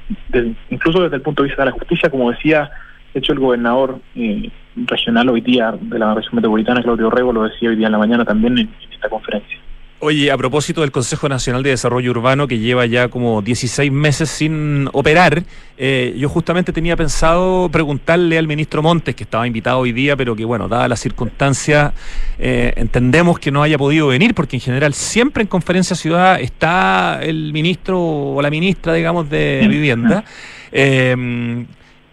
incluso 0.72 1.04
desde 1.04 1.18
el 1.18 1.22
punto 1.22 1.44
de 1.44 1.50
vista 1.50 1.62
de 1.62 1.70
la 1.70 1.78
justicia, 1.78 2.10
como 2.10 2.32
decía, 2.32 2.72
de 3.14 3.20
hecho 3.20 3.34
el 3.34 3.40
gobernador 3.40 4.00
eh, 4.16 4.50
regional 4.76 5.30
hoy 5.30 5.42
día 5.42 5.76
de 5.80 6.00
la 6.00 6.16
región 6.16 6.34
metropolitana, 6.34 6.82
Claudio 6.82 7.12
Rego, 7.12 7.32
lo 7.32 7.44
decía 7.44 7.70
hoy 7.70 7.76
día 7.76 7.86
en 7.86 7.92
la 7.92 8.00
mañana 8.00 8.26
también 8.26 8.58
en 8.58 8.70
esta 8.92 9.08
conferencia. 9.08 9.60
Oye, 10.04 10.32
a 10.32 10.38
propósito 10.38 10.82
del 10.82 10.92
Consejo 10.92 11.30
Nacional 11.30 11.62
de 11.62 11.70
Desarrollo 11.70 12.10
Urbano, 12.10 12.48
que 12.48 12.58
lleva 12.58 12.88
ya 12.88 13.10
como 13.10 13.44
16 13.44 13.92
meses 13.92 14.32
sin 14.32 14.90
operar, 14.94 15.44
eh, 15.78 16.16
yo 16.18 16.28
justamente 16.28 16.74
tenía 16.74 16.98
pensado 16.98 17.70
preguntarle 17.70 18.40
al 18.40 18.48
ministro 18.48 18.82
Montes, 18.82 19.14
que 19.14 19.26
estaba 19.26 19.46
invitado 19.46 19.78
hoy 19.78 19.92
día, 19.92 20.18
pero 20.18 20.36
que 20.36 20.44
bueno, 20.44 20.68
dadas 20.68 20.90
las 20.90 21.00
circunstancias, 21.02 21.94
eh, 22.40 22.74
entendemos 22.78 23.38
que 23.38 23.52
no 23.52 23.62
haya 23.62 23.78
podido 23.78 24.08
venir, 24.08 24.34
porque 24.34 24.56
en 24.56 24.62
general 24.62 24.96
siempre 24.96 25.44
en 25.44 25.48
Conferencia 25.48 25.96
Ciudad 25.96 26.42
está 26.42 27.20
el 27.22 27.54
ministro 27.54 28.02
o 28.02 28.42
la 28.42 28.50
ministra, 28.50 28.96
digamos, 28.96 29.30
de 29.30 29.68
Vivienda. 29.70 30.24
Eh, 30.72 31.66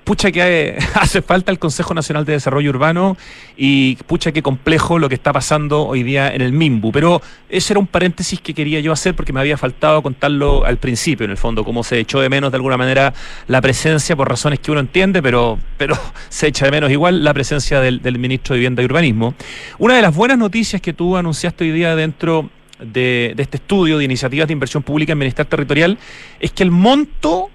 pucha 0.08 0.32
que 0.32 0.78
hace 0.94 1.20
falta 1.20 1.52
el 1.52 1.58
Consejo 1.58 1.92
Nacional 1.92 2.24
de 2.24 2.32
Desarrollo 2.32 2.70
Urbano 2.70 3.18
y 3.58 3.96
pucha 4.06 4.32
que 4.32 4.42
complejo 4.42 4.98
lo 4.98 5.06
que 5.10 5.14
está 5.14 5.34
pasando 5.34 5.86
hoy 5.86 6.02
día 6.02 6.34
en 6.34 6.40
el 6.40 6.54
MIMBU. 6.54 6.92
Pero 6.92 7.20
ese 7.50 7.74
era 7.74 7.80
un 7.80 7.86
paréntesis 7.86 8.40
que 8.40 8.54
quería 8.54 8.80
yo 8.80 8.90
hacer 8.90 9.14
porque 9.14 9.34
me 9.34 9.40
había 9.40 9.58
faltado 9.58 10.00
contarlo 10.02 10.64
al 10.64 10.78
principio, 10.78 11.24
en 11.26 11.30
el 11.30 11.36
fondo, 11.36 11.62
cómo 11.62 11.84
se 11.84 11.98
echó 11.98 12.20
de 12.20 12.30
menos 12.30 12.50
de 12.50 12.56
alguna 12.56 12.78
manera 12.78 13.12
la 13.48 13.60
presencia, 13.60 14.16
por 14.16 14.30
razones 14.30 14.60
que 14.60 14.70
uno 14.70 14.80
entiende, 14.80 15.22
pero, 15.22 15.58
pero 15.76 15.94
se 16.30 16.46
echa 16.46 16.64
de 16.64 16.70
menos 16.70 16.90
igual 16.90 17.22
la 17.22 17.34
presencia 17.34 17.82
del, 17.82 18.00
ministro 18.18 18.54
de 18.54 18.60
Vivienda 18.60 18.80
y 18.80 18.86
Urbanismo. 18.86 19.34
Una 19.76 19.94
de 19.94 20.00
las 20.00 20.16
buenas 20.16 20.38
noticias 20.38 20.80
que 20.80 20.94
tú 20.94 21.18
anunciaste 21.18 21.64
hoy 21.64 21.72
día 21.72 21.94
dentro 21.94 22.48
de, 22.80 23.34
de, 23.36 23.42
este 23.42 23.58
estudio 23.58 23.98
de 23.98 24.04
iniciativas 24.04 24.48
de 24.48 24.54
inversión 24.54 24.82
pública 24.82 25.12
en 25.12 25.18
bienestar 25.18 25.44
territorial 25.44 25.98
es 26.40 26.50
que 26.52 26.62
el 26.62 26.70
monto 26.70 27.50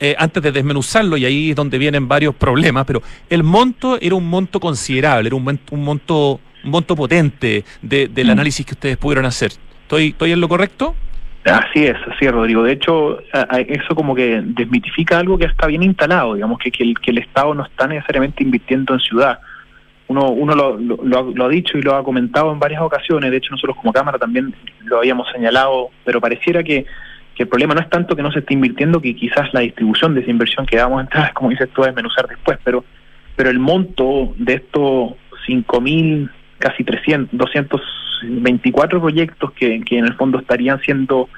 eh, 0.00 0.14
antes 0.18 0.42
de 0.42 0.52
desmenuzarlo, 0.52 1.16
y 1.16 1.24
ahí 1.24 1.50
es 1.50 1.56
donde 1.56 1.78
vienen 1.78 2.08
varios 2.08 2.34
problemas, 2.34 2.86
pero 2.86 3.02
el 3.28 3.42
monto 3.42 3.98
era 4.00 4.14
un 4.14 4.28
monto 4.28 4.60
considerable, 4.60 5.28
era 5.28 5.36
un, 5.36 5.60
un 5.70 5.84
monto 5.84 6.40
un 6.64 6.70
monto 6.70 6.96
potente 6.96 7.64
del 7.82 8.26
mm. 8.26 8.30
análisis 8.30 8.66
que 8.66 8.74
ustedes 8.74 8.96
pudieron 8.96 9.24
hacer. 9.24 9.52
¿Estoy, 9.82 10.08
¿Estoy 10.08 10.32
en 10.32 10.40
lo 10.40 10.48
correcto? 10.48 10.94
Así 11.44 11.84
es, 11.84 11.96
así 12.12 12.26
es, 12.26 12.32
Rodrigo. 12.32 12.62
De 12.62 12.72
hecho, 12.72 13.20
eso 13.20 13.94
como 13.94 14.14
que 14.14 14.42
desmitifica 14.44 15.18
algo 15.18 15.38
que 15.38 15.46
está 15.46 15.66
bien 15.66 15.82
instalado, 15.82 16.34
digamos, 16.34 16.58
que, 16.58 16.70
que, 16.70 16.82
el, 16.82 16.98
que 16.98 17.10
el 17.10 17.18
Estado 17.18 17.54
no 17.54 17.64
está 17.64 17.86
necesariamente 17.86 18.42
invirtiendo 18.42 18.94
en 18.94 19.00
ciudad. 19.00 19.38
Uno, 20.08 20.30
uno 20.30 20.54
lo, 20.54 20.78
lo, 20.78 21.32
lo, 21.34 21.44
ha 21.44 21.48
dicho 21.48 21.78
y 21.78 21.82
lo 21.82 21.94
ha 21.94 22.02
comentado 22.02 22.50
en 22.50 22.58
varias 22.58 22.80
ocasiones, 22.80 23.30
de 23.30 23.36
hecho 23.36 23.50
nosotros 23.50 23.76
como 23.76 23.92
Cámara 23.92 24.18
también 24.18 24.54
lo 24.84 24.98
habíamos 24.98 25.30
señalado, 25.30 25.90
pero 26.02 26.18
pareciera 26.18 26.62
que 26.62 26.86
que 27.38 27.44
el 27.44 27.48
problema 27.48 27.72
no 27.72 27.80
es 27.80 27.88
tanto 27.88 28.16
que 28.16 28.22
no 28.22 28.32
se 28.32 28.40
esté 28.40 28.54
invirtiendo, 28.54 29.00
que 29.00 29.14
quizás 29.14 29.54
la 29.54 29.60
distribución 29.60 30.12
de 30.12 30.22
esa 30.22 30.30
inversión 30.30 30.66
que 30.66 30.76
vamos 30.76 30.98
a 30.98 31.02
entrar, 31.02 31.32
como 31.34 31.50
dices 31.50 31.68
tú, 31.72 31.84
a 31.84 31.86
desmenuzar 31.86 32.26
después, 32.26 32.58
pero, 32.64 32.84
pero 33.36 33.48
el 33.48 33.60
monto 33.60 34.34
de 34.36 34.54
estos 34.54 35.12
5.000, 35.46 36.28
casi 36.58 36.82
300, 36.82 37.38
224 37.38 39.00
proyectos 39.00 39.52
que, 39.52 39.80
que 39.82 39.98
en 39.98 40.06
el 40.06 40.14
fondo 40.14 40.40
estarían 40.40 40.80
siendo 40.80 41.28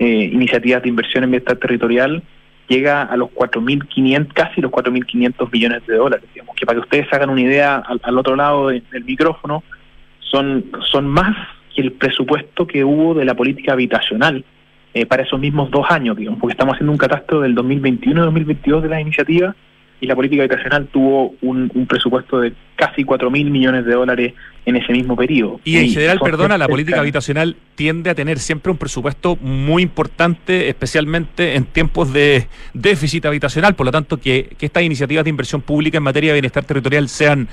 eh, 0.00 0.28
iniciativas 0.32 0.82
de 0.82 0.88
inversión 0.88 1.22
en 1.22 1.30
bienestar 1.30 1.56
territorial, 1.58 2.20
llega 2.66 3.02
a 3.02 3.16
los 3.16 3.28
4.500, 3.30 4.32
casi 4.32 4.60
los 4.60 4.72
4.500 4.72 5.52
millones 5.52 5.86
de 5.86 5.94
dólares. 5.94 6.28
Digamos, 6.34 6.56
que 6.56 6.66
para 6.66 6.80
que 6.80 6.82
ustedes 6.82 7.12
hagan 7.12 7.30
una 7.30 7.42
idea 7.42 7.76
al, 8.02 8.18
otro 8.18 8.34
lado 8.34 8.70
del 8.70 9.04
micrófono, 9.04 9.62
son, 10.18 10.64
son 10.90 11.06
más 11.06 11.36
que 11.76 11.82
el 11.82 11.92
presupuesto 11.92 12.66
que 12.66 12.82
hubo 12.82 13.14
de 13.14 13.24
la 13.24 13.34
política 13.34 13.74
habitacional 13.74 14.44
eh, 14.94 15.06
para 15.06 15.24
esos 15.24 15.40
mismos 15.40 15.70
dos 15.70 15.86
años, 15.90 16.16
digamos, 16.16 16.40
porque 16.40 16.52
estamos 16.52 16.74
haciendo 16.74 16.92
un 16.92 16.98
catastro 16.98 17.40
del 17.40 17.54
2021 17.54 18.20
y 18.20 18.24
2022 18.24 18.82
de 18.84 18.88
la 18.88 19.00
iniciativa 19.00 19.54
y 20.00 20.06
la 20.06 20.14
política 20.14 20.42
habitacional 20.42 20.86
tuvo 20.86 21.34
un, 21.42 21.68
presupuesto 21.88 22.40
de 22.40 22.52
casi 22.76 23.04
4 23.04 23.30
mil 23.30 23.50
millones 23.50 23.84
de 23.86 23.92
dólares 23.92 24.34
en 24.66 24.76
ese 24.76 24.92
mismo 24.92 25.16
periodo. 25.16 25.60
Y 25.64 25.78
en 25.78 25.88
general, 25.88 26.20
perdona, 26.20 26.58
la 26.58 26.68
política 26.68 27.00
habitacional 27.00 27.56
tiende 27.74 28.10
a 28.10 28.14
tener 28.14 28.38
siempre 28.38 28.70
un 28.70 28.78
presupuesto 28.78 29.36
muy 29.40 29.82
importante, 29.82 30.68
especialmente 30.68 31.56
en 31.56 31.64
tiempos 31.64 32.12
de 32.12 32.46
déficit 32.72 33.26
habitacional, 33.26 33.74
por 33.74 33.86
lo 33.86 33.92
tanto, 33.92 34.18
que, 34.18 34.54
que 34.58 34.66
estas 34.66 34.82
iniciativas 34.82 35.24
de 35.24 35.30
inversión 35.30 35.60
pública 35.60 35.98
en 35.98 36.04
materia 36.04 36.30
de 36.30 36.34
bienestar 36.34 36.64
territorial 36.64 37.08
sean 37.08 37.48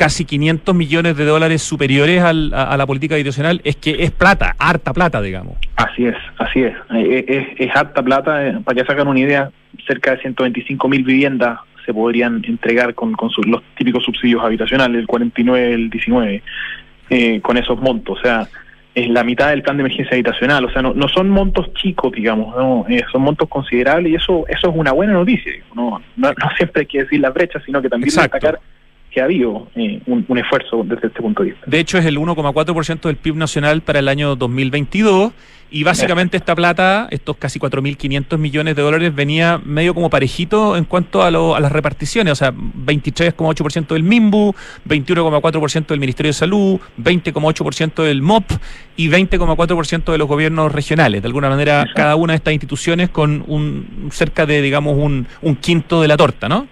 casi 0.00 0.24
500 0.24 0.74
millones 0.74 1.14
de 1.14 1.26
dólares 1.26 1.60
superiores 1.60 2.22
a, 2.22 2.32
la 2.32 2.86
política 2.86 3.16
habitacional, 3.16 3.60
es 3.64 3.76
que 3.76 4.02
es 4.02 4.10
plata, 4.10 4.56
harta 4.58 4.94
plata, 4.94 5.20
digamos. 5.20 5.58
Así 5.76 6.06
es, 6.06 6.16
así 6.38 6.62
es. 6.62 6.74
Eh, 6.94 7.26
es, 7.28 7.68
es 7.68 7.76
harta 7.76 8.02
plata. 8.02 8.46
Eh, 8.46 8.60
para 8.64 8.80
que 8.80 8.86
se 8.86 8.92
hagan 8.92 9.08
una 9.08 9.20
idea, 9.20 9.50
cerca 9.86 10.12
de 10.12 10.22
125 10.22 10.88
mil 10.88 11.04
viviendas 11.04 11.58
se 11.84 11.92
podrían 11.92 12.42
entregar 12.46 12.94
con, 12.94 13.12
con 13.12 13.28
los 13.44 13.62
típicos 13.76 14.02
subsidios 14.02 14.42
habitacionales, 14.42 15.00
el 15.00 15.06
49, 15.06 15.74
el 15.74 15.90
19, 15.90 16.42
eh, 17.10 17.40
con 17.42 17.58
esos 17.58 17.78
montos. 17.78 18.18
O 18.18 18.22
sea, 18.22 18.48
es 18.94 19.06
la 19.06 19.22
mitad 19.22 19.50
del 19.50 19.60
plan 19.60 19.76
de 19.76 19.82
emergencia 19.82 20.14
habitacional. 20.14 20.64
O 20.64 20.70
sea, 20.70 20.80
no, 20.80 20.94
no 20.94 21.08
son 21.08 21.28
montos 21.28 21.74
chicos, 21.74 22.10
digamos, 22.12 22.56
no, 22.56 22.86
son 23.12 23.20
montos 23.20 23.50
considerables 23.50 24.12
y 24.12 24.14
eso 24.14 24.46
eso 24.48 24.70
es 24.70 24.74
una 24.74 24.92
buena 24.92 25.12
noticia. 25.12 25.52
No, 25.74 26.00
no, 26.16 26.32
siempre 26.56 26.80
hay 26.80 26.86
que 26.86 27.02
decir 27.02 27.20
la 27.20 27.28
brecha, 27.28 27.60
sino 27.66 27.82
que 27.82 27.90
también 27.90 28.06
destacar 28.06 28.58
que 29.10 29.20
ha 29.20 29.24
habido 29.24 29.68
eh, 29.74 30.00
un, 30.06 30.38
esfuerzo 30.38 30.82
desde 30.84 31.08
este 31.08 31.20
punto 31.20 31.42
de 31.42 31.50
vista. 31.50 31.64
De 31.66 31.78
hecho, 31.80 31.98
es 31.98 32.06
el 32.06 32.18
1,4% 32.18 33.00
del 33.00 33.16
PIB 33.16 33.36
nacional 33.36 33.82
para 33.82 33.98
el 33.98 34.08
año 34.08 34.36
2022 34.36 35.32
y 35.72 35.84
básicamente 35.84 36.36
esta 36.36 36.56
plata, 36.56 37.06
estos 37.10 37.36
casi 37.36 37.60
4.500 37.60 38.38
millones 38.38 38.74
de 38.74 38.82
dólares, 38.82 39.14
venía 39.14 39.60
medio 39.64 39.94
como 39.94 40.10
parejito 40.10 40.76
en 40.76 40.84
cuanto 40.84 41.22
a, 41.22 41.28
a 41.28 41.60
las 41.60 41.72
reparticiones, 41.72 42.32
o 42.32 42.34
sea, 42.34 42.52
23,8% 42.52 43.88
del 43.88 44.02
MIMBU, 44.02 44.54
21,4% 44.88 45.86
del 45.86 46.00
Ministerio 46.00 46.30
de 46.30 46.34
Salud, 46.34 46.80
20,8% 46.98 48.02
del 48.02 48.20
MOP 48.20 48.50
y 48.96 49.08
20,4% 49.08 50.10
de 50.10 50.18
los 50.18 50.26
gobiernos 50.26 50.72
regionales. 50.72 51.22
De 51.22 51.26
alguna 51.26 51.48
manera, 51.48 51.86
cada 51.94 52.16
una 52.16 52.32
de 52.32 52.38
estas 52.38 52.52
instituciones 52.52 53.08
con 53.10 53.44
un 53.46 54.08
cerca 54.10 54.46
de, 54.46 54.62
digamos, 54.62 54.96
un, 54.96 55.26
un 55.42 55.56
quinto 55.56 56.02
de 56.02 56.08
la 56.08 56.16
torta, 56.16 56.48
¿no? 56.48 56.66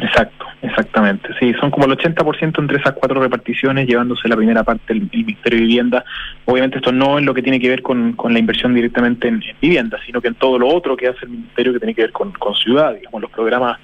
Exacto, 0.00 0.46
exactamente. 0.62 1.28
Sí, 1.40 1.52
son 1.60 1.70
como 1.70 1.86
el 1.86 1.92
80% 1.92 2.58
entre 2.58 2.78
esas 2.78 2.92
cuatro 2.94 3.20
reparticiones, 3.20 3.86
llevándose 3.86 4.28
la 4.28 4.36
primera 4.36 4.62
parte 4.62 4.94
del 4.94 5.08
Ministerio 5.12 5.58
de 5.58 5.66
Vivienda. 5.66 6.04
Obviamente 6.44 6.78
esto 6.78 6.92
no 6.92 7.18
es 7.18 7.24
lo 7.24 7.34
que 7.34 7.42
tiene 7.42 7.58
que 7.58 7.68
ver 7.68 7.82
con, 7.82 8.12
con 8.12 8.32
la 8.32 8.38
inversión 8.38 8.74
directamente 8.74 9.28
en, 9.28 9.42
vivienda, 9.60 9.98
sino 10.06 10.20
que 10.20 10.28
en 10.28 10.34
todo 10.34 10.58
lo 10.58 10.68
otro 10.68 10.96
que 10.96 11.08
hace 11.08 11.24
el 11.24 11.30
Ministerio 11.30 11.72
que 11.72 11.78
tiene 11.80 11.94
que 11.94 12.02
ver 12.02 12.12
con, 12.12 12.32
con 12.32 12.54
ciudad, 12.54 12.94
digamos, 12.94 13.20
los 13.20 13.30
programas, 13.30 13.78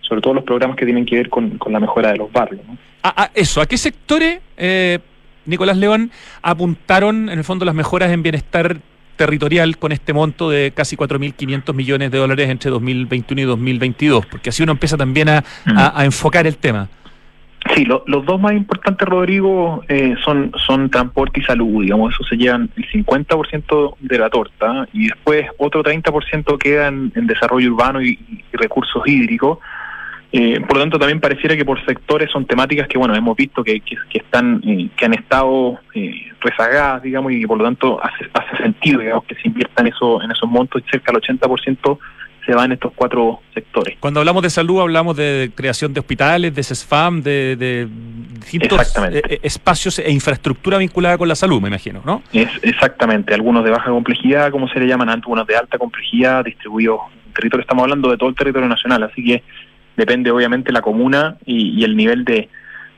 sobre 0.00 0.20
todo 0.20 0.34
los 0.34 0.44
programas 0.44 0.76
que 0.76 0.84
tienen 0.84 1.04
que 1.04 1.16
ver 1.16 1.28
con, 1.28 1.58
con 1.58 1.72
la 1.72 1.80
mejora 1.80 2.12
de 2.12 2.18
los 2.18 2.30
barrios. 2.30 2.64
¿no? 2.66 2.76
Ah, 3.02 3.30
eso, 3.34 3.60
¿a 3.60 3.66
qué 3.66 3.76
sectores, 3.76 4.40
eh, 4.56 4.98
Nicolás 5.46 5.76
León, 5.76 6.10
apuntaron 6.42 7.28
en 7.28 7.38
el 7.38 7.44
fondo 7.44 7.64
las 7.64 7.74
mejoras 7.74 8.10
en 8.10 8.22
bienestar 8.22 8.76
territorial 9.16 9.78
con 9.78 9.92
este 9.92 10.12
monto 10.12 10.50
de 10.50 10.72
casi 10.72 10.96
4.500 10.96 11.74
millones 11.74 12.10
de 12.10 12.18
dólares 12.18 12.48
entre 12.48 12.70
2021 12.70 13.40
y 13.40 13.44
2022, 13.44 14.26
porque 14.26 14.50
así 14.50 14.62
uno 14.62 14.72
empieza 14.72 14.96
también 14.96 15.28
a, 15.28 15.42
enfocar 16.04 16.46
el 16.46 16.56
tema. 16.56 16.88
Sí, 17.74 17.84
los 17.84 18.24
dos 18.24 18.40
más 18.40 18.52
importantes, 18.52 19.08
Rodrigo, 19.08 19.82
eh, 19.88 20.14
son, 20.24 20.52
son 20.66 20.88
transporte 20.88 21.40
y 21.40 21.42
salud, 21.42 21.82
digamos, 21.82 22.14
eso 22.14 22.22
se 22.24 22.36
llevan 22.36 22.70
el 22.76 22.86
50% 22.88 23.96
de 23.98 24.18
la 24.18 24.30
torta 24.30 24.86
y 24.92 25.08
después 25.08 25.46
otro 25.58 25.82
30% 25.82 26.58
queda 26.58 26.88
en, 26.88 27.10
desarrollo 27.26 27.72
urbano 27.72 28.00
y, 28.00 28.18
recursos 28.52 29.02
hídricos. 29.06 29.58
Eh, 30.32 30.60
por 30.60 30.74
lo 30.76 30.80
tanto, 30.82 30.98
también 30.98 31.20
pareciera 31.20 31.56
que 31.56 31.64
por 31.64 31.84
sectores 31.84 32.30
son 32.30 32.46
temáticas 32.46 32.88
que, 32.88 32.98
bueno, 32.98 33.14
hemos 33.14 33.36
visto 33.36 33.62
que, 33.62 33.80
que, 33.80 33.96
están, 34.12 34.60
eh, 34.66 34.88
que 34.96 35.04
han 35.04 35.14
estado 35.14 35.78
rezagadas, 36.40 37.02
digamos, 37.02 37.32
y 37.32 37.46
por 37.46 37.58
lo 37.58 37.64
tanto 37.64 38.02
hace, 38.02 38.28
hace 38.32 38.62
sentido, 38.62 39.00
digamos, 39.00 39.24
que 39.24 39.34
se 39.36 39.48
inviertan 39.48 39.86
eso, 39.86 40.22
en 40.22 40.30
esos 40.30 40.48
montos 40.48 40.82
y 40.84 40.90
cerca 40.90 41.12
del 41.12 41.22
80% 41.22 41.98
se 42.46 42.54
va 42.54 42.64
en 42.64 42.72
estos 42.72 42.92
cuatro 42.94 43.40
sectores. 43.52 43.96
Cuando 43.98 44.20
hablamos 44.20 44.42
de 44.42 44.50
salud 44.50 44.80
hablamos 44.80 45.16
de 45.16 45.50
creación 45.54 45.92
de 45.92 46.00
hospitales, 46.00 46.54
de 46.54 46.62
CESFAM, 46.62 47.20
de, 47.20 47.88
distintos 48.40 48.96
eh, 49.10 49.22
eh, 49.28 49.38
espacios 49.42 49.98
e 49.98 50.10
infraestructura 50.10 50.78
vinculada 50.78 51.18
con 51.18 51.28
la 51.28 51.34
salud, 51.34 51.60
me 51.60 51.68
imagino, 51.68 52.02
¿no? 52.04 52.22
Es, 52.32 52.48
exactamente, 52.62 53.34
algunos 53.34 53.64
de 53.64 53.70
baja 53.70 53.90
complejidad, 53.90 54.52
como 54.52 54.68
se 54.68 54.78
le 54.78 54.86
llaman, 54.86 55.08
algunos 55.08 55.46
de 55.46 55.56
alta 55.56 55.76
complejidad, 55.76 56.44
distribuidos 56.44 57.00
en 57.26 57.32
territorio, 57.32 57.62
estamos 57.62 57.82
hablando 57.82 58.10
de 58.10 58.16
todo 58.16 58.28
el 58.28 58.36
territorio 58.36 58.68
nacional, 58.68 59.02
así 59.02 59.24
que 59.24 59.42
depende 59.96 60.30
obviamente 60.30 60.72
la 60.72 60.82
comuna 60.82 61.36
y, 61.44 61.82
el 61.84 61.96
nivel 61.96 62.24
de, 62.24 62.48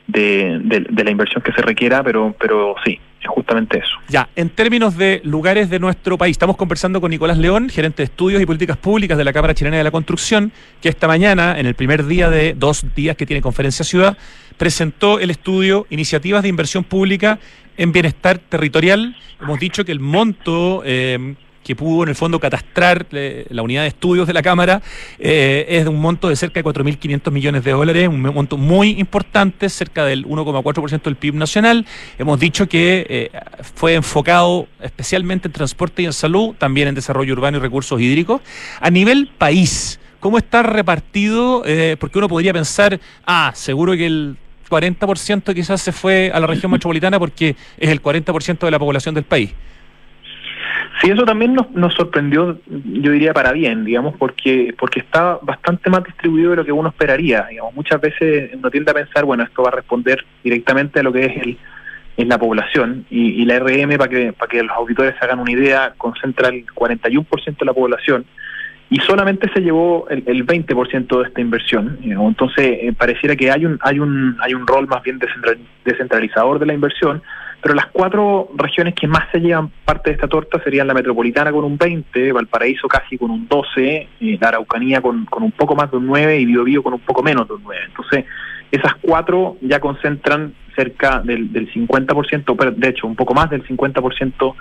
de, 0.07 1.03
la 1.03 1.11
inversión 1.11 1.41
que 1.41 1.51
se 1.51 1.61
requiera, 1.61 2.03
pero, 2.03 2.35
pero 2.39 2.75
sí, 2.83 2.99
es 3.21 3.27
justamente 3.27 3.79
eso. 3.79 3.97
Ya, 4.07 4.29
en 4.35 4.49
términos 4.49 4.97
de 4.97 5.21
lugares 5.23 5.69
de 5.69 5.79
nuestro 5.79 6.17
país, 6.17 6.31
estamos 6.31 6.57
conversando 6.57 7.01
con 7.01 7.11
Nicolás 7.11 7.37
León, 7.37 7.69
gerente 7.69 7.97
de 7.97 8.05
estudios 8.05 8.41
y 8.41 8.45
políticas 8.45 8.77
públicas 8.77 9.17
de 9.17 9.23
la 9.23 9.33
Cámara 9.33 9.53
Chilena 9.53 9.77
de 9.77 9.83
la 9.83 9.91
Construcción, 9.91 10.51
que 10.81 10.89
esta 10.89 11.07
mañana, 11.07 11.59
en 11.59 11.65
el 11.65 11.75
primer 11.75 12.05
día 12.05 12.29
de 12.29 12.53
dos 12.53 12.85
días 12.95 13.15
que 13.15 13.25
tiene 13.25 13.41
Conferencia 13.41 13.85
Ciudad, 13.85 14.17
presentó 14.57 15.19
el 15.19 15.31
estudio 15.31 15.87
Iniciativas 15.89 16.43
de 16.43 16.49
Inversión 16.49 16.83
Pública 16.83 17.39
en 17.77 17.91
Bienestar 17.91 18.39
Territorial. 18.39 19.15
Hemos 19.41 19.59
dicho 19.59 19.85
que 19.85 19.91
el 19.91 19.99
monto 19.99 20.81
eh, 20.85 21.35
que 21.69 21.75
pudo 21.75 22.01
en 22.01 22.09
el 22.09 22.15
fondo 22.15 22.39
catastrar 22.39 23.05
eh, 23.11 23.45
la 23.49 23.61
unidad 23.61 23.83
de 23.83 23.89
estudios 23.89 24.25
de 24.25 24.33
la 24.33 24.41
Cámara, 24.41 24.81
eh, 25.19 25.67
es 25.69 25.83
de 25.83 25.89
un 25.91 26.01
monto 26.01 26.27
de 26.27 26.35
cerca 26.35 26.59
de 26.59 26.67
4.500 26.67 27.29
millones 27.29 27.63
de 27.63 27.69
dólares, 27.69 28.07
un 28.07 28.19
monto 28.19 28.57
muy 28.57 28.99
importante, 28.99 29.69
cerca 29.69 30.03
del 30.03 30.25
1,4% 30.25 31.03
del 31.03 31.15
PIB 31.15 31.35
nacional. 31.35 31.85
Hemos 32.17 32.39
dicho 32.39 32.67
que 32.67 33.05
eh, 33.07 33.29
fue 33.75 33.93
enfocado 33.93 34.67
especialmente 34.81 35.47
en 35.47 35.51
transporte 35.51 36.01
y 36.01 36.05
en 36.05 36.13
salud, 36.13 36.55
también 36.57 36.87
en 36.87 36.95
desarrollo 36.95 37.33
urbano 37.33 37.59
y 37.59 37.61
recursos 37.61 38.01
hídricos. 38.01 38.41
A 38.81 38.89
nivel 38.89 39.27
país, 39.37 39.99
¿cómo 40.19 40.39
está 40.39 40.63
repartido? 40.63 41.63
porque 41.99 42.17
uno 42.17 42.27
podría 42.27 42.51
pensar, 42.51 42.99
ah, 43.27 43.51
seguro 43.53 43.93
que 43.93 44.07
el 44.07 44.37
40% 44.71 45.53
quizás 45.53 45.79
se 45.79 45.91
fue 45.91 46.31
a 46.33 46.39
la 46.39 46.47
región 46.47 46.71
metropolitana 46.71 47.19
porque 47.19 47.55
es 47.77 47.89
el 47.89 48.01
40% 48.01 48.57
de 48.57 48.71
la 48.71 48.79
población 48.79 49.13
del 49.13 49.25
país. 49.25 49.51
Sí, 51.01 51.09
eso 51.09 51.23
también 51.23 51.53
nos, 51.53 51.71
nos 51.71 51.93
sorprendió, 51.93 52.59
yo 52.67 53.11
diría 53.11 53.33
para 53.33 53.53
bien, 53.53 53.85
digamos, 53.85 54.15
porque 54.17 54.73
porque 54.77 54.99
está 54.99 55.39
bastante 55.41 55.89
más 55.89 56.03
distribuido 56.03 56.51
de 56.51 56.57
lo 56.57 56.65
que 56.65 56.73
uno 56.73 56.89
esperaría. 56.89 57.45
Digamos, 57.49 57.73
muchas 57.73 58.01
veces 58.01 58.51
uno 58.53 58.69
tiende 58.69 58.91
a 58.91 58.95
pensar, 58.95 59.23
bueno, 59.23 59.43
esto 59.43 59.63
va 59.63 59.69
a 59.69 59.75
responder 59.75 60.25
directamente 60.43 60.99
a 60.99 61.03
lo 61.03 61.13
que 61.13 61.25
es 61.25 61.37
el 61.37 61.57
es 62.17 62.27
la 62.27 62.37
población 62.37 63.05
y, 63.09 63.45
la 63.45 63.59
RM 63.59 63.97
para 63.97 64.09
que 64.09 64.33
para 64.33 64.49
que 64.49 64.61
los 64.61 64.75
auditores 64.75 65.15
hagan 65.21 65.39
una 65.39 65.53
idea 65.53 65.93
concentra 65.97 66.49
el 66.49 66.65
41% 66.65 67.57
de 67.57 67.65
la 67.65 67.73
población 67.73 68.25
y 68.89 68.99
solamente 68.99 69.49
se 69.53 69.61
llevó 69.61 70.05
el, 70.09 70.23
el 70.25 70.45
20% 70.45 71.21
de 71.21 71.27
esta 71.27 71.39
inversión. 71.39 71.97
Entonces 72.03 72.77
eh, 72.81 72.93
pareciera 72.97 73.37
que 73.37 73.49
hay 73.49 73.65
un 73.65 73.79
hay 73.81 73.99
un 73.99 74.35
hay 74.41 74.53
un 74.53 74.67
rol 74.67 74.85
más 74.87 75.01
bien 75.01 75.17
descentralizador 75.85 76.59
de 76.59 76.65
la 76.65 76.73
inversión 76.73 77.21
pero 77.61 77.75
las 77.75 77.87
cuatro 77.87 78.49
regiones 78.55 78.93
que 78.95 79.07
más 79.07 79.29
se 79.31 79.39
llevan 79.39 79.69
parte 79.85 80.09
de 80.09 80.15
esta 80.15 80.27
torta 80.27 80.61
serían 80.63 80.87
la 80.87 80.93
metropolitana 80.93 81.51
con 81.51 81.65
un 81.65 81.77
20, 81.77 82.31
Valparaíso 82.31 82.87
casi 82.87 83.17
con 83.17 83.31
un 83.31 83.47
12, 83.47 84.07
eh, 84.21 84.37
la 84.39 84.49
Araucanía 84.49 85.01
con, 85.01 85.25
con 85.25 85.43
un 85.43 85.51
poco 85.51 85.75
más 85.75 85.91
de 85.91 85.97
un 85.97 86.05
9 86.07 86.39
y 86.39 86.45
Biobío 86.45 86.81
con 86.81 86.93
un 86.93 87.01
poco 87.01 87.21
menos 87.21 87.47
de 87.47 87.55
un 87.55 87.63
9. 87.63 87.81
Entonces, 87.87 88.25
esas 88.71 88.95
cuatro 89.01 89.57
ya 89.61 89.79
concentran 89.79 90.53
cerca 90.75 91.21
del, 91.21 91.51
del 91.51 91.71
50%, 91.73 92.55
pero 92.57 92.71
de 92.71 92.87
hecho 92.87 93.07
un 93.07 93.15
poco 93.15 93.33
más 93.33 93.49
del 93.49 93.65
50% 93.67 94.55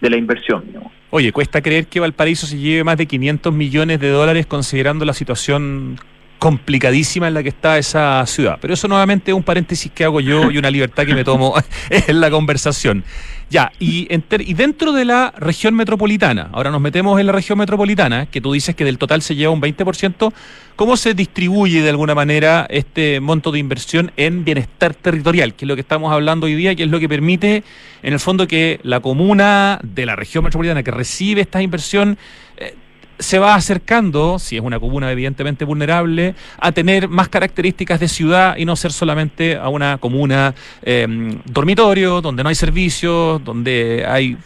de 0.00 0.10
la 0.10 0.16
inversión. 0.16 0.64
Oye, 1.10 1.32
cuesta 1.32 1.60
creer 1.60 1.86
que 1.86 2.00
Valparaíso 2.00 2.46
se 2.46 2.58
lleve 2.58 2.84
más 2.84 2.96
de 2.96 3.06
500 3.06 3.52
millones 3.52 4.00
de 4.00 4.10
dólares 4.10 4.46
considerando 4.46 5.04
la 5.04 5.12
situación 5.12 5.98
complicadísima 6.38 7.28
en 7.28 7.34
la 7.34 7.42
que 7.42 7.48
está 7.48 7.78
esa 7.78 8.24
ciudad. 8.26 8.58
Pero 8.60 8.74
eso 8.74 8.88
nuevamente 8.88 9.30
es 9.30 9.36
un 9.36 9.42
paréntesis 9.42 9.90
que 9.92 10.04
hago 10.04 10.20
yo 10.20 10.50
y 10.50 10.58
una 10.58 10.70
libertad 10.70 11.04
que 11.04 11.14
me 11.14 11.24
tomo 11.24 11.54
en 11.90 12.20
la 12.20 12.30
conversación. 12.30 13.04
Ya, 13.50 13.72
y, 13.78 14.08
y 14.10 14.54
dentro 14.54 14.92
de 14.92 15.06
la 15.06 15.32
región 15.38 15.74
metropolitana, 15.74 16.50
ahora 16.52 16.70
nos 16.70 16.82
metemos 16.82 17.18
en 17.18 17.26
la 17.26 17.32
región 17.32 17.58
metropolitana, 17.58 18.26
que 18.26 18.42
tú 18.42 18.52
dices 18.52 18.76
que 18.76 18.84
del 18.84 18.98
total 18.98 19.22
se 19.22 19.36
lleva 19.36 19.52
un 19.52 19.62
20%, 19.62 20.32
¿cómo 20.76 20.98
se 20.98 21.14
distribuye 21.14 21.80
de 21.80 21.88
alguna 21.88 22.14
manera 22.14 22.66
este 22.68 23.20
monto 23.20 23.50
de 23.50 23.58
inversión 23.58 24.12
en 24.18 24.44
bienestar 24.44 24.94
territorial, 24.94 25.54
que 25.54 25.64
es 25.64 25.68
lo 25.68 25.76
que 25.76 25.80
estamos 25.80 26.12
hablando 26.12 26.44
hoy 26.44 26.56
día, 26.56 26.74
que 26.74 26.82
es 26.82 26.90
lo 26.90 27.00
que 27.00 27.08
permite, 27.08 27.64
en 28.02 28.12
el 28.12 28.20
fondo, 28.20 28.46
que 28.46 28.80
la 28.82 29.00
comuna 29.00 29.80
de 29.82 30.04
la 30.04 30.14
región 30.14 30.44
metropolitana 30.44 30.82
que 30.82 30.90
recibe 30.90 31.40
esta 31.40 31.62
inversión 31.62 32.18
eh, 32.58 32.74
se 33.18 33.38
va 33.38 33.54
acercando, 33.54 34.38
si 34.38 34.56
es 34.56 34.62
una 34.62 34.78
comuna 34.78 35.10
evidentemente 35.10 35.64
vulnerable, 35.64 36.34
a 36.58 36.72
tener 36.72 37.08
más 37.08 37.28
características 37.28 38.00
de 38.00 38.08
ciudad 38.08 38.56
y 38.56 38.64
no 38.64 38.76
ser 38.76 38.92
solamente 38.92 39.56
a 39.56 39.68
una 39.68 39.98
comuna 39.98 40.54
em, 40.82 41.38
dormitorio, 41.44 42.20
donde 42.20 42.42
no 42.42 42.48
hay 42.48 42.54
servicios, 42.54 43.42
donde 43.44 44.04
hay 44.06 44.36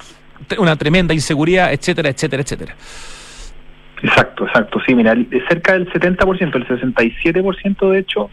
una 0.59 0.77
tremenda 0.77 1.15
inseguridad, 1.15 1.73
etcétera, 1.73 2.09
etcétera, 2.09 2.43
etcétera. 2.43 2.75
Exacto, 4.03 4.47
exacto. 4.47 4.81
Sí, 4.87 4.95
mira, 4.95 5.15
cerca 5.49 5.75
del 5.75 5.89
70%, 5.93 6.57
el 6.57 6.67
67% 6.67 7.91
de 7.91 7.99
hecho, 7.99 8.31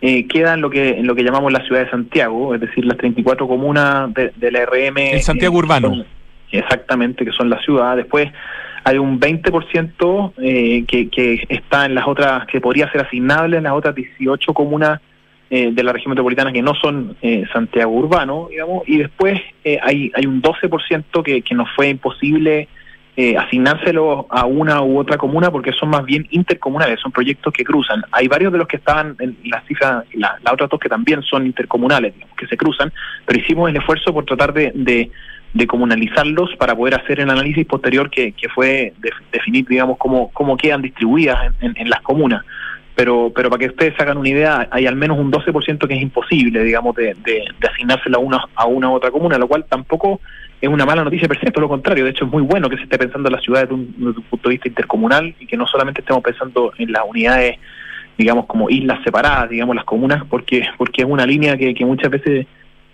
eh, 0.00 0.26
queda 0.26 0.54
en 0.54 0.60
lo 0.60 0.70
que 0.70 0.98
en 0.98 1.06
lo 1.06 1.14
que 1.14 1.22
llamamos 1.22 1.52
la 1.52 1.64
ciudad 1.64 1.84
de 1.84 1.90
Santiago, 1.90 2.54
es 2.54 2.60
decir, 2.60 2.84
las 2.84 2.98
34 2.98 3.46
comunas 3.46 4.12
de, 4.12 4.50
la 4.50 4.66
RM. 4.66 4.98
El 4.98 5.22
Santiago 5.22 5.56
urbano. 5.56 6.04
exactamente, 6.50 7.24
que 7.24 7.32
son 7.32 7.48
la 7.48 7.60
ciudad. 7.60 7.96
Después 7.96 8.30
hay 8.84 8.98
un 8.98 9.18
20% 9.18 10.32
eh, 10.38 10.84
que, 10.86 11.08
que 11.08 11.46
está 11.48 11.86
en 11.86 11.94
las 11.94 12.06
otras, 12.06 12.46
que 12.46 12.60
podría 12.60 12.90
ser 12.92 13.00
asignable 13.02 13.56
en 13.56 13.64
las 13.64 13.72
otras 13.72 13.94
18 13.94 14.52
comunas 14.52 15.00
eh, 15.50 15.70
de 15.72 15.82
la 15.82 15.92
región 15.92 16.10
metropolitana 16.10 16.52
que 16.52 16.62
no 16.62 16.74
son 16.74 17.16
eh, 17.22 17.44
Santiago 17.52 17.92
Urbano, 17.92 18.48
digamos, 18.50 18.82
y 18.88 18.96
después 18.96 19.40
eh, 19.62 19.78
hay, 19.82 20.10
hay 20.14 20.26
un 20.26 20.42
12% 20.42 21.22
que, 21.22 21.42
que 21.42 21.54
nos 21.54 21.68
fue 21.76 21.88
imposible 21.88 22.68
asignárselo 23.38 24.26
a 24.28 24.44
una 24.44 24.82
u 24.82 24.98
otra 24.98 25.16
comuna 25.16 25.48
porque 25.48 25.70
son 25.70 25.90
más 25.90 26.04
bien 26.04 26.26
intercomunales, 26.30 26.98
son 26.98 27.12
proyectos 27.12 27.52
que 27.52 27.62
cruzan. 27.62 28.02
Hay 28.10 28.26
varios 28.26 28.50
de 28.50 28.58
los 28.58 28.66
que 28.66 28.78
estaban 28.78 29.14
en 29.20 29.36
las 29.44 29.64
cifras, 29.66 30.04
la, 30.14 30.36
la 30.42 30.52
otra 30.52 30.66
dos 30.66 30.80
que 30.80 30.88
también 30.88 31.22
son 31.22 31.46
intercomunales, 31.46 32.12
que 32.36 32.48
se 32.48 32.56
cruzan, 32.56 32.92
pero 33.24 33.38
hicimos 33.38 33.70
el 33.70 33.76
esfuerzo 33.76 34.12
por 34.12 34.24
tratar 34.24 34.52
de 34.52 35.12
de 35.54 35.68
comunalizarlos 35.68 36.50
para 36.56 36.74
poder 36.74 36.96
hacer 36.96 37.20
el 37.20 37.30
análisis 37.30 37.64
posterior 37.64 38.10
que, 38.10 38.32
que 38.32 38.48
fue 38.48 38.92
definir, 39.32 39.64
digamos, 39.66 39.96
cómo, 39.98 40.30
cómo 40.32 40.56
quedan 40.56 40.82
distribuidas 40.82 41.54
en, 41.60 41.88
las 41.88 42.00
comunas. 42.02 42.44
Pero, 42.96 43.32
pero 43.34 43.50
para 43.50 43.60
que 43.60 43.66
ustedes 43.66 43.98
hagan 44.00 44.18
una 44.18 44.28
idea, 44.28 44.68
hay 44.70 44.86
al 44.86 44.96
menos 44.96 45.18
un 45.18 45.30
12% 45.30 45.86
que 45.86 45.94
es 45.94 46.02
imposible, 46.02 46.62
digamos, 46.62 46.94
de, 46.96 47.16
de, 47.24 47.44
asignárselo 47.68 48.18
a 48.18 48.20
una, 48.20 48.44
a 48.54 48.66
una 48.66 48.90
u 48.90 48.94
otra 48.94 49.12
comuna, 49.12 49.38
lo 49.38 49.46
cual 49.46 49.64
tampoco 49.68 50.20
es 50.60 50.68
una 50.68 50.84
mala 50.84 51.04
noticia 51.04 51.28
per 51.28 51.38
se, 51.38 51.50
todo 51.50 51.62
lo 51.62 51.68
contrario, 51.68 52.04
de 52.04 52.10
hecho 52.10 52.24
es 52.24 52.30
muy 52.30 52.42
bueno 52.42 52.68
que 52.68 52.76
se 52.76 52.84
esté 52.84 52.98
pensando 52.98 53.28
en 53.28 53.34
la 53.34 53.40
ciudad 53.40 53.62
desde 53.62 53.74
un, 53.74 53.94
desde 53.96 54.18
un 54.18 54.24
punto 54.24 54.48
de 54.48 54.54
vista 54.54 54.68
intercomunal 54.68 55.34
y 55.38 55.46
que 55.46 55.56
no 55.56 55.66
solamente 55.66 56.00
estemos 56.00 56.22
pensando 56.22 56.72
en 56.78 56.90
las 56.90 57.02
unidades, 57.06 57.58
digamos, 58.18 58.46
como 58.46 58.70
islas 58.70 59.02
separadas, 59.04 59.50
digamos, 59.50 59.76
las 59.76 59.84
comunas, 59.84 60.24
porque, 60.28 60.66
porque 60.78 61.02
es 61.02 61.08
una 61.08 61.26
línea 61.26 61.56
que, 61.56 61.74
que 61.74 61.84
muchas 61.84 62.10
veces 62.10 62.46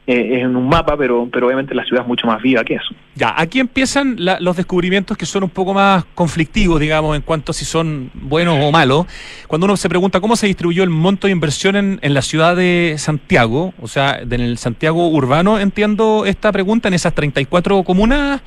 eh, 0.06 0.36
es 0.36 0.42
en 0.42 0.56
un 0.56 0.68
mapa, 0.68 0.96
pero, 0.96 1.28
pero 1.30 1.46
obviamente 1.46 1.74
la 1.74 1.84
ciudad 1.84 2.02
es 2.02 2.08
mucho 2.08 2.26
más 2.26 2.40
viva 2.42 2.64
que 2.64 2.74
eso. 2.74 2.94
Ya, 3.14 3.34
aquí 3.36 3.60
empiezan 3.60 4.16
los 4.18 4.56
descubrimientos 4.56 5.16
que 5.16 5.26
son 5.26 5.44
un 5.44 5.50
poco 5.50 5.74
más 5.74 6.04
conflictivos, 6.14 6.80
digamos, 6.80 7.14
en 7.16 7.22
cuanto 7.22 7.52
a 7.52 7.54
si 7.54 7.64
son 7.64 8.10
buenos 8.14 8.58
o 8.60 8.72
malos. 8.72 9.06
Cuando 9.46 9.66
uno 9.66 9.76
se 9.76 9.88
pregunta 9.88 10.20
cómo 10.20 10.36
se 10.36 10.46
distribuyó 10.46 10.82
el 10.82 10.90
monto 10.90 11.26
de 11.26 11.32
inversión 11.32 11.76
en, 11.76 11.98
en 12.02 12.14
la 12.14 12.22
ciudad 12.22 12.56
de 12.56 12.94
Santiago, 12.98 13.74
o 13.80 13.88
sea, 13.88 14.18
en 14.18 14.40
el 14.40 14.58
Santiago 14.58 15.08
urbano, 15.08 15.58
entiendo 15.58 16.24
esta 16.26 16.50
pregunta, 16.50 16.88
en 16.88 16.94
esas 16.94 17.14
34 17.14 17.82
comunas. 17.84 18.40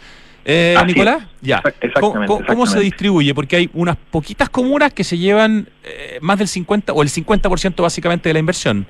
Eh, 0.46 0.76
Nicolás, 0.86 1.24
ya. 1.42 1.62
Exactamente, 1.80 2.46
¿Cómo, 2.46 2.66
se 2.66 2.80
distribuye? 2.80 3.34
Porque 3.34 3.56
hay 3.56 3.70
unas 3.74 3.96
poquitas 3.96 4.50
comunas 4.50 4.92
que 4.94 5.04
se 5.04 5.18
llevan 5.18 5.70
eh, 5.84 6.18
más 6.22 6.38
del 6.38 6.48
50 6.48 6.92
o 6.92 7.02
el 7.02 7.10
50% 7.10 7.82
básicamente 7.82 8.30
de 8.30 8.34
la 8.34 8.40
inversión. 8.40 8.86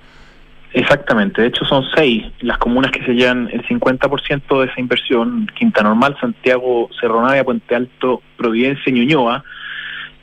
Exactamente, 0.73 1.39
de 1.39 1.49
hecho 1.49 1.65
son 1.65 1.85
seis 1.95 2.25
las 2.41 2.57
comunas 2.57 2.91
que 2.91 3.05
se 3.05 3.13
llevan 3.13 3.47
el 3.53 3.63
50% 3.67 4.59
de 4.59 4.65
esa 4.65 4.79
inversión, 4.79 5.47
Quinta 5.53 5.83
Normal, 5.83 6.17
Santiago, 6.19 6.89
Cerro 6.99 7.21
Navia, 7.21 7.43
Puente 7.43 7.75
Alto, 7.75 8.23
Providencia 8.35 8.91
Ñuñoa. 8.91 9.43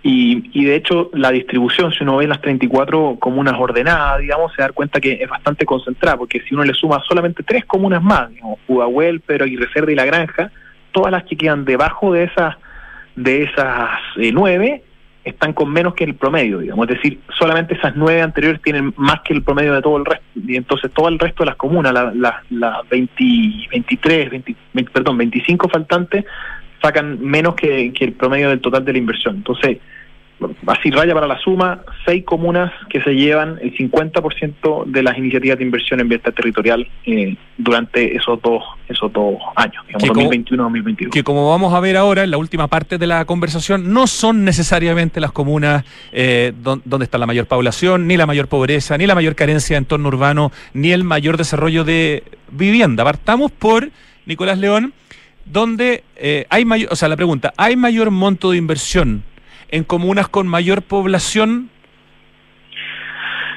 Y, 0.03 0.51
y, 0.59 0.65
de 0.65 0.77
hecho 0.77 1.11
la 1.13 1.31
distribución, 1.31 1.93
si 1.93 2.03
uno 2.03 2.17
ve 2.17 2.27
las 2.27 2.41
34 2.41 3.19
comunas 3.21 3.55
ordenadas, 3.59 4.19
digamos, 4.21 4.53
se 4.55 4.63
da 4.63 4.71
cuenta 4.71 4.99
que 4.99 5.23
es 5.23 5.29
bastante 5.29 5.67
concentrada, 5.67 6.17
porque 6.17 6.41
si 6.41 6.55
uno 6.55 6.65
le 6.65 6.73
suma 6.73 7.01
solamente 7.07 7.43
tres 7.43 7.67
comunas 7.67 8.03
más, 8.03 8.31
digamos, 8.31 8.59
Pudahuel, 8.67 9.21
Pedro 9.21 9.45
Aguirre 9.45 9.69
Cerda 9.73 9.93
y 9.93 9.95
La 9.95 10.07
Granja, 10.07 10.51
todas 10.91 11.13
las 11.13 11.25
que 11.25 11.37
quedan 11.37 11.65
debajo 11.65 12.13
de 12.13 12.25
esas 12.25 12.57
de 13.15 13.43
esas 13.43 13.91
eh, 14.17 14.33
nueve 14.33 14.83
están 15.25 15.53
con 15.53 15.71
menos 15.71 15.95
que 15.95 16.05
el 16.05 16.15
promedio, 16.15 16.59
digamos, 16.59 16.89
es 16.89 16.97
decir, 16.97 17.21
solamente 17.39 17.75
esas 17.75 17.95
nueve 17.95 18.23
anteriores 18.23 18.63
tienen 18.63 18.95
más 18.97 19.21
que 19.21 19.35
el 19.35 19.43
promedio 19.43 19.75
de 19.75 19.83
todo 19.83 19.99
el 19.99 20.05
resto, 20.05 20.25
y 20.35 20.57
entonces 20.57 20.91
todo 20.93 21.09
el 21.09 21.19
resto 21.19 21.43
de 21.45 21.51
las 21.51 21.57
comunas, 21.57 21.93
las 21.93 22.17
la, 22.17 22.43
la 22.51 22.81
23, 22.91 24.31
20, 24.31 24.57
perdón, 24.93 25.19
25 25.19 25.69
faltantes, 25.69 26.25
sacan 26.81 27.21
menos 27.21 27.55
que, 27.55 27.93
que 27.93 28.07
el 28.07 28.13
promedio 28.13 28.49
del 28.49 28.61
total 28.61 28.85
de 28.85 28.93
la 28.93 28.99
inversión. 28.99 29.37
Entonces, 29.37 29.79
así 30.67 30.91
raya 30.91 31.15
para 31.15 31.27
la 31.27 31.39
suma, 31.39 31.83
seis 32.05 32.25
comunas 32.25 32.73
que 32.89 33.03
se 33.03 33.15
llevan 33.15 33.59
el 33.61 33.77
50% 33.77 34.85
de 34.87 35.03
las 35.03 35.19
iniciativas 35.19 35.59
de 35.59 35.65
inversión 35.65 36.01
en 36.01 36.09
bienestar 36.09 36.33
territorial 36.33 36.87
eh, 37.05 37.37
durante 37.59 38.17
esos 38.17 38.41
dos 38.43 38.63
esos 38.89 39.13
dos 39.13 39.37
años, 39.55 39.85
digamos, 39.87 40.17
2021-2022. 40.17 41.11
Que 41.11 41.23
como 41.23 41.49
vamos 41.49 41.73
a 41.75 41.81
ver 41.81 41.97
ahora 41.97 42.25
en 42.25 42.31
la 42.31 42.39
última 42.39 42.69
parte 42.69 42.99
de 42.99 43.07
la 43.07 43.25
conversación, 43.25 43.93
no 43.93 44.07
son 44.07 44.45
necesariamente 44.45 45.21
las 45.21 45.33
comunas 45.33 45.85
eh, 46.13 46.53
donde 46.55 47.05
está 47.05 47.19
la 47.19 47.27
mayor 47.27 47.47
población, 47.47 48.07
ni 48.07 48.17
la 48.17 48.27
mayor 48.27 48.49
pobreza, 48.49 48.99
ni 48.99 49.07
la 49.07 49.15
mayor 49.15 49.35
carencia 49.35 49.75
de 49.75 49.79
entorno 49.79 50.09
urbano, 50.09 50.51
ni 50.75 50.93
el 50.93 51.05
mayor 51.05 51.37
desarrollo 51.37 51.85
de 51.85 52.25
vivienda. 52.51 53.05
Partamos 53.05 53.53
por 53.53 53.91
Nicolás 54.27 54.59
León, 54.59 54.93
donde 55.45 56.03
eh, 56.17 56.47
hay 56.51 56.65
mayor, 56.65 56.93
o 56.93 56.97
sea, 56.97 57.09
la 57.09 57.17
pregunta, 57.17 57.53
¿hay 57.57 57.77
mayor 57.77 58.11
monto 58.11 58.51
de 58.51 58.59
inversión 58.59 59.23
en 59.71 59.85
comunas 59.85 60.29
con 60.29 60.47
mayor 60.47 60.83
población. 60.83 61.71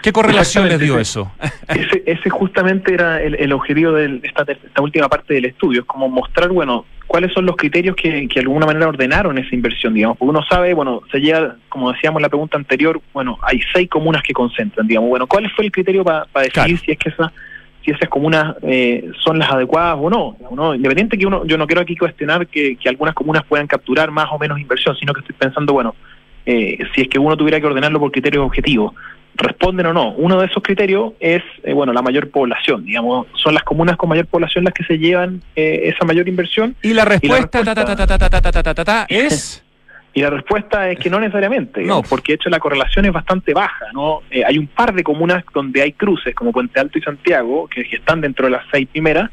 ¿Qué 0.02 0.12
correlación 0.12 0.68
les 0.68 0.80
dio 0.80 1.00
eso? 1.00 1.32
Ese, 1.70 2.04
ese 2.06 2.30
justamente 2.30 2.94
era 2.94 3.22
el, 3.22 3.54
objetivo 3.54 3.94
de 3.94 4.20
esta, 4.24 4.44
esta, 4.44 4.82
última 4.82 5.08
parte 5.08 5.34
del 5.34 5.46
estudio, 5.46 5.82
es 5.82 5.86
como 5.86 6.10
mostrar, 6.10 6.50
bueno, 6.50 6.86
cuáles 7.08 7.32
son 7.32 7.46
los 7.46 7.56
criterios 7.56 7.96
que, 7.96 8.28
que 8.28 8.36
de 8.36 8.42
alguna 8.42 8.66
manera 8.66 8.90
ordenaron 8.90 9.38
esa 9.38 9.56
inversión, 9.56 9.94
digamos, 9.94 10.18
porque 10.18 10.32
uno 10.32 10.44
sabe, 10.44 10.74
bueno, 10.74 11.04
se 11.10 11.20
llega, 11.20 11.56
como 11.70 11.94
decíamos 11.94 12.20
en 12.20 12.24
la 12.24 12.30
pregunta 12.30 12.58
anterior, 12.58 13.00
bueno, 13.14 13.40
hay 13.44 13.62
seis 13.74 13.90
comunas 13.90 14.24
que 14.24 14.34
concentran, 14.34 14.88
digamos, 14.88 15.10
bueno, 15.10 15.26
¿cuál 15.26 15.50
fue 15.52 15.66
el 15.66 15.72
criterio 15.72 16.04
para 16.04 16.28
decidir 16.36 16.80
si 16.80 16.92
es 16.92 16.98
que 16.98 17.08
esa 17.08 17.32
si 17.84 17.92
esas 17.92 18.10
comunas 18.10 18.56
eh, 18.62 19.12
son 19.24 19.40
las 19.40 19.52
adecuadas 19.52 19.98
o 20.00 20.10
no, 20.10 20.38
no. 20.56 20.76
Independiente 20.76 21.18
que 21.18 21.26
uno, 21.26 21.46
yo 21.46 21.58
no 21.58 21.68
quiero 21.68 21.82
aquí 21.82 21.96
cuestionar 21.96 22.48
que, 22.48 22.78
algunas 22.86 23.14
comunas 23.14 23.44
puedan 23.44 23.68
capturar 23.68 24.12
más 24.12 24.28
o 24.32 24.40
menos 24.40 24.60
inversión, 24.60 24.96
sino 24.98 25.14
que 25.14 25.22
estoy 25.22 25.36
pensando, 25.38 25.74
bueno, 25.74 25.96
eh, 26.46 26.78
si 26.94 27.02
es 27.02 27.08
que 27.08 27.20
uno 27.20 27.36
tuviera 27.36 27.60
que 27.60 27.68
ordenarlo 27.68 28.00
por 28.00 28.12
criterios 28.12 28.46
objetivos, 28.46 28.94
responden 29.36 29.88
o 29.88 29.94
no. 29.94 30.12
Uno 30.14 30.40
de 30.40 30.46
esos 30.46 30.62
criterios 30.62 31.14
es, 31.20 31.42
eh, 31.64 31.74
bueno, 31.74 31.92
la 31.92 32.02
mayor 32.02 32.30
población, 32.30 32.86
digamos, 32.86 33.28
son 33.36 33.54
las 33.54 33.64
comunas 33.64 33.98
con 33.98 34.10
mayor 34.10 34.28
población 34.28 34.64
las 34.64 34.74
que 34.74 34.84
se 34.84 34.98
llevan 34.98 35.42
esa 35.56 36.06
mayor 36.06 36.28
inversión. 36.28 36.76
Y 36.82 36.94
la 36.94 37.06
respuesta, 37.06 37.64
es... 39.10 39.64
Y 40.16 40.22
la 40.22 40.30
respuesta 40.30 40.90
es 40.90 41.00
que 41.00 41.10
no 41.10 41.20
necesariamente, 41.20 41.84
no. 41.84 42.04
porque 42.04 42.34
de 42.34 42.36
hecho 42.36 42.50
la 42.50 42.60
correlación 42.60 43.06
es 43.06 43.12
bastante 43.12 43.54
baja. 43.54 43.86
no 43.94 44.22
eh, 44.30 44.44
Hay 44.46 44.60
un 44.60 44.68
par 44.68 44.94
de 44.94 45.04
comunas 45.04 45.44
donde 45.54 45.82
hay 45.82 45.94
cruces, 45.94 46.36
como 46.36 46.52
Puente 46.52 46.80
Alto 46.80 47.00
y 47.00 47.02
Santiago, 47.02 47.68
que, 47.68 47.82
están 47.82 48.22
dentro 48.22 48.46
de 48.46 48.52
las 48.52 48.64
seis 48.72 48.88
primeras, 48.92 49.32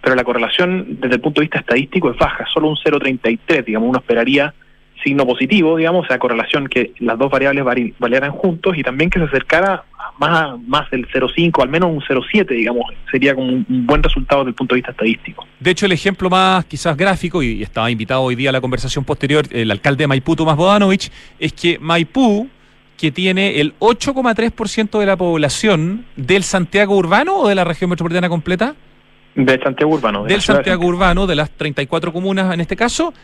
pero 0.00 0.16
la 0.16 0.24
correlación 0.24 0.98
desde 1.00 1.16
el 1.16 1.20
punto 1.20 1.40
de 1.40 1.44
vista 1.44 1.58
estadístico 1.58 2.10
es 2.10 2.16
baja, 2.16 2.46
solo 2.52 2.68
un 2.68 2.76
0,33, 2.76 3.64
digamos, 3.64 3.90
uno 3.90 3.98
esperaría 3.98 4.54
signo 5.02 5.26
positivo, 5.26 5.76
digamos, 5.76 6.04
o 6.04 6.08
sea, 6.08 6.18
correlación 6.18 6.68
que 6.68 6.92
las 6.98 7.18
dos 7.18 7.30
variables 7.30 7.64
variaran 7.98 8.32
juntos 8.32 8.76
y 8.76 8.82
también 8.82 9.10
que 9.10 9.18
se 9.18 9.26
acercara 9.26 9.84
más, 10.18 10.58
más 10.66 10.90
del 10.90 11.08
0,5, 11.08 11.62
al 11.62 11.68
menos 11.68 11.90
un 11.90 12.00
0,7, 12.00 12.48
digamos, 12.48 12.84
sería 13.10 13.34
como 13.34 13.48
un, 13.48 13.66
buen 13.68 14.02
resultado 14.02 14.42
desde 14.42 14.50
el 14.50 14.54
punto 14.54 14.74
de 14.74 14.78
vista 14.78 14.92
estadístico. 14.92 15.46
De 15.58 15.70
hecho, 15.70 15.86
el 15.86 15.92
ejemplo 15.92 16.30
más 16.30 16.64
quizás 16.66 16.96
gráfico, 16.96 17.42
y 17.42 17.62
estaba 17.62 17.90
invitado 17.90 18.22
hoy 18.22 18.34
día 18.34 18.50
a 18.50 18.52
la 18.52 18.60
conversación 18.60 19.04
posterior 19.04 19.44
el 19.50 19.70
alcalde 19.70 20.04
de 20.04 20.08
Maipú, 20.08 20.36
Tomás 20.36 20.56
Bodanovich, 20.56 21.10
es 21.38 21.52
que 21.52 21.78
Maipú, 21.78 22.48
que 22.96 23.10
tiene 23.10 23.60
el 23.60 23.74
8,3% 23.80 24.98
de 24.98 25.06
la 25.06 25.16
población 25.16 26.04
del 26.16 26.44
Santiago 26.44 26.96
urbano 26.96 27.40
o 27.40 27.48
de 27.48 27.54
la 27.54 27.64
región 27.64 27.90
metropolitana 27.90 28.28
completa? 28.28 28.74
Del 29.34 29.62
Santiago 29.62 29.94
urbano. 29.94 30.24
del 30.24 30.42
Santiago 30.42 30.84
urbano, 30.84 31.26
de 31.26 31.34
las 31.34 31.50
34 31.50 32.12
comunas 32.12 32.52
en 32.52 32.60
este 32.60 32.76
caso, 32.76 33.14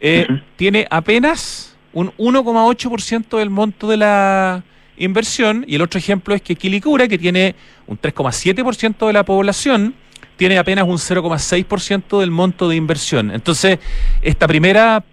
eh, 0.00 0.26
tiene 0.56 0.86
apenas 0.90 1.76
un 1.92 2.12
1,8% 2.16 3.38
del 3.38 3.50
monto 3.50 3.88
de 3.88 3.96
la 3.96 4.62
inversión. 4.96 5.64
Y 5.66 5.76
el 5.76 5.82
otro 5.82 5.98
ejemplo 5.98 6.34
es 6.34 6.42
que 6.42 6.56
Quilicura, 6.56 7.08
que 7.08 7.18
tiene 7.18 7.54
un 7.86 7.98
3,7% 7.98 9.06
de 9.06 9.12
la 9.12 9.24
población, 9.24 9.94
tiene 10.36 10.58
apenas 10.58 10.86
un 10.86 10.98
0,6% 10.98 12.20
del 12.20 12.30
monto 12.30 12.68
de 12.68 12.76
inversión. 12.76 13.30
Entonces, 13.30 13.78
esta 14.22 14.46
primera 14.46 15.04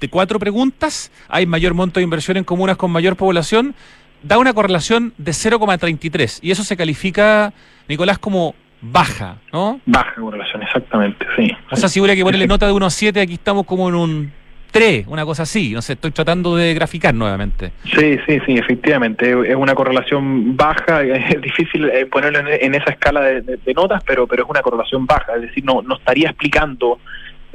de 0.00 0.08
cuatro 0.08 0.38
preguntas, 0.38 1.10
hay 1.28 1.46
mayor 1.46 1.74
monto 1.74 2.00
de 2.00 2.04
inversión 2.04 2.36
en 2.36 2.44
comunas 2.44 2.76
con 2.76 2.90
mayor 2.90 3.16
población, 3.16 3.74
da 4.22 4.38
una 4.38 4.52
correlación 4.52 5.14
de 5.18 5.32
0,33. 5.32 6.40
Y 6.42 6.50
eso 6.50 6.64
se 6.64 6.76
califica, 6.76 7.52
Nicolás, 7.88 8.18
como 8.18 8.54
baja, 8.80 9.38
¿no? 9.52 9.80
Baja 9.86 10.14
correlación, 10.14 10.62
exactamente, 10.62 11.26
sí. 11.36 11.50
O 11.70 11.76
sea, 11.76 11.88
si 11.88 12.00
hubiera 12.00 12.14
que 12.14 12.22
ponerle 12.22 12.46
nota 12.46 12.66
de 12.66 12.72
1 12.72 12.86
a 12.86 12.90
7, 12.90 13.20
aquí 13.20 13.34
estamos 13.34 13.66
como 13.66 13.88
en 13.88 13.94
un 13.94 14.32
3, 14.70 15.06
una 15.06 15.24
cosa 15.24 15.44
así. 15.44 15.72
No 15.72 15.80
sé, 15.80 15.94
estoy 15.94 16.10
tratando 16.10 16.54
de 16.56 16.74
graficar 16.74 17.14
nuevamente. 17.14 17.72
Sí, 17.84 18.18
sí, 18.26 18.40
sí, 18.44 18.58
efectivamente. 18.58 19.30
Es 19.50 19.56
una 19.56 19.74
correlación 19.74 20.56
baja, 20.56 21.02
es 21.02 21.40
difícil 21.40 21.88
eh, 21.88 22.06
ponerlo 22.06 22.40
en, 22.40 22.74
esa 22.74 22.90
escala 22.90 23.22
de, 23.22 23.74
notas, 23.74 24.02
pero, 24.04 24.26
pero 24.26 24.44
es 24.44 24.50
una 24.50 24.60
correlación 24.60 25.06
baja. 25.06 25.34
Es 25.36 25.42
decir, 25.42 25.64
no, 25.64 25.82
no 25.82 25.96
estaría 25.96 26.28
explicando 26.28 26.98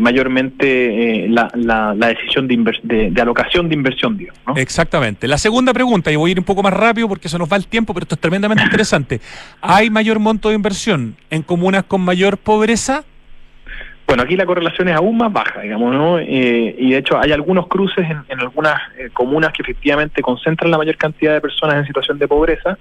mayormente 0.01 1.25
eh, 1.25 1.29
la, 1.29 1.49
la, 1.53 1.93
decisión 2.07 2.47
de, 2.47 3.11
de, 3.11 3.21
alocación 3.21 3.69
de 3.69 3.75
inversión, 3.75 4.17
digamos. 4.17 4.57
Exactamente. 4.57 5.27
La 5.27 5.37
segunda 5.37 5.73
pregunta, 5.73 6.11
y 6.11 6.15
voy 6.15 6.31
a 6.31 6.33
ir 6.33 6.39
un 6.39 6.45
poco 6.45 6.63
más 6.63 6.73
rápido 6.73 7.07
porque 7.07 7.29
se 7.29 7.37
nos 7.37 7.51
va 7.51 7.57
el 7.57 7.67
tiempo, 7.67 7.93
pero 7.93 8.03
esto 8.03 8.15
es 8.15 8.21
tremendamente 8.21 8.63
interesante. 8.65 9.21
¿Hay 9.61 9.89
mayor 9.89 10.19
monto 10.19 10.49
de 10.49 10.55
inversión 10.55 11.15
en 11.29 11.43
comunas 11.43 11.83
con 11.83 12.01
mayor 12.01 12.37
pobreza? 12.37 13.03
Bueno, 14.07 14.23
aquí 14.23 14.35
la 14.35 14.45
correlación 14.45 14.89
es 14.89 14.95
aún 14.95 15.15
más 15.15 15.31
baja, 15.31 15.61
digamos, 15.61 15.93
¿no? 15.93 16.19
Eh, 16.19 16.75
y 16.77 16.91
de 16.91 16.97
hecho 16.97 17.17
hay 17.17 17.31
algunos 17.31 17.67
cruces 17.67 18.05
en, 18.09 18.39
algunas 18.41 18.75
eh, 18.97 19.09
comunas 19.13 19.53
que 19.53 19.61
efectivamente 19.61 20.21
concentran 20.21 20.69
la 20.69 20.77
mayor 20.77 20.97
cantidad 20.97 21.33
de 21.33 21.39
personas 21.39 21.77
en 21.77 21.85
situación 21.85 22.19
de 22.19 22.27
pobreza, 22.27 22.77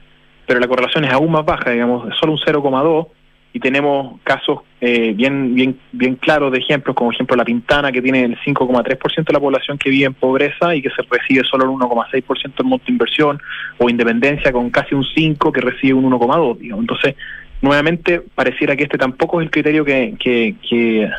pero 0.47 0.59
la 0.59 0.67
correlación 0.67 1.05
es 1.05 1.13
aún 1.13 1.31
más 1.31 1.45
baja, 1.45 1.71
digamos, 1.71 2.13
solo 2.19 2.33
un 2.33 2.39
0,2 2.39 3.07
y 3.53 3.61
tenemos 3.61 4.21
casos 4.23 4.61
eh, 4.81 5.13
bien 5.13 5.55
bien 5.55 5.79
bien 5.93 6.15
claros 6.17 6.53
de 6.53 6.59
ejemplos, 6.59 6.95
como 6.95 7.13
ejemplo 7.13 7.37
La 7.37 7.45
Pintana, 7.45 7.91
que 7.91 8.01
tiene 8.01 8.25
el 8.25 8.39
5,3% 8.39 9.25
de 9.25 9.33
la 9.33 9.41
población 9.41 9.77
que 9.77 9.91
vive 9.91 10.07
en 10.07 10.15
pobreza 10.15 10.75
y 10.75 10.83
que 10.83 10.91
se 10.91 11.03
recibe 11.03 11.43
solo 11.45 11.65
el 11.65 11.71
1,6% 11.71 12.53
en 12.59 12.67
monto 12.67 12.87
de 12.87 12.93
inversión, 12.93 13.41
o 13.79 13.91
Independencia 13.91 14.53
con 14.53 14.71
casi 14.71 14.95
un 14.95 15.05
5% 15.05 15.53
que 15.53 15.61
recibe 15.61 15.95
un 15.95 16.11
1,2%. 16.11 16.59
Digamos. 16.59 16.83
Entonces, 16.83 17.17
nuevamente, 17.61 18.23
pareciera 18.35 18.77
que 18.77 18.85
este 18.85 18.99
tampoco 18.99 19.41
es 19.41 19.47
el 19.47 19.51
criterio 19.51 19.85
que, 19.85 20.15
que, 20.19 20.55
que 20.69 21.11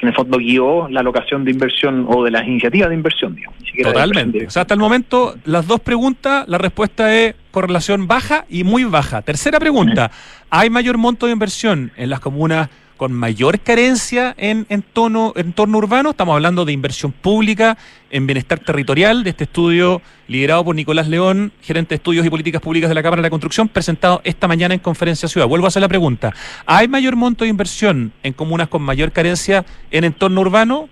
en 0.00 0.08
el 0.08 0.14
fondo 0.14 0.38
guió 0.38 0.88
la 0.88 1.00
alocación 1.00 1.44
de 1.44 1.50
inversión 1.50 2.06
o 2.08 2.24
de 2.24 2.30
las 2.30 2.46
iniciativas 2.46 2.88
de 2.88 2.94
inversión, 2.94 3.34
digamos. 3.34 3.58
Totalmente. 3.82 4.46
O 4.46 4.50
sea, 4.50 4.62
hasta 4.62 4.74
el 4.74 4.80
momento, 4.80 5.36
las 5.44 5.66
dos 5.66 5.80
preguntas, 5.80 6.48
la 6.48 6.58
respuesta 6.58 7.14
es 7.14 7.34
correlación 7.50 8.06
baja 8.06 8.44
y 8.48 8.64
muy 8.64 8.84
baja. 8.84 9.22
Tercera 9.22 9.60
pregunta, 9.60 10.10
¿hay 10.48 10.70
mayor 10.70 10.98
monto 10.98 11.26
de 11.26 11.32
inversión 11.32 11.92
en 11.96 12.10
las 12.10 12.20
comunas 12.20 12.68
con 13.00 13.14
mayor 13.14 13.60
carencia 13.60 14.34
en 14.36 14.66
entorno, 14.68 15.32
urbano. 15.34 16.10
Estamos 16.10 16.34
hablando 16.34 16.66
de 16.66 16.72
inversión 16.72 17.12
pública 17.12 17.78
en 18.10 18.26
bienestar 18.26 18.58
territorial, 18.58 19.24
de 19.24 19.30
este 19.30 19.44
estudio 19.44 20.02
liderado 20.28 20.66
por 20.66 20.74
Nicolás 20.74 21.08
León, 21.08 21.50
gerente 21.62 21.94
de 21.94 21.94
estudios 21.94 22.26
y 22.26 22.28
políticas 22.28 22.60
públicas 22.60 22.90
de 22.90 22.94
la 22.94 23.02
Cámara 23.02 23.22
de 23.22 23.26
la 23.26 23.30
Construcción, 23.30 23.68
presentado 23.68 24.20
esta 24.22 24.46
mañana 24.46 24.74
en 24.74 24.80
Conferencia 24.80 25.30
Ciudad. 25.30 25.46
Vuelvo 25.46 25.64
a 25.64 25.68
hacer 25.68 25.80
la 25.80 25.88
pregunta. 25.88 26.34
¿Hay 26.66 26.88
mayor 26.88 27.16
monto 27.16 27.44
de 27.44 27.48
inversión 27.48 28.12
en 28.22 28.34
comunas 28.34 28.68
con 28.68 28.82
mayor 28.82 29.12
carencia 29.12 29.64
en 29.90 30.04
entorno 30.04 30.42
urbano? 30.42 30.90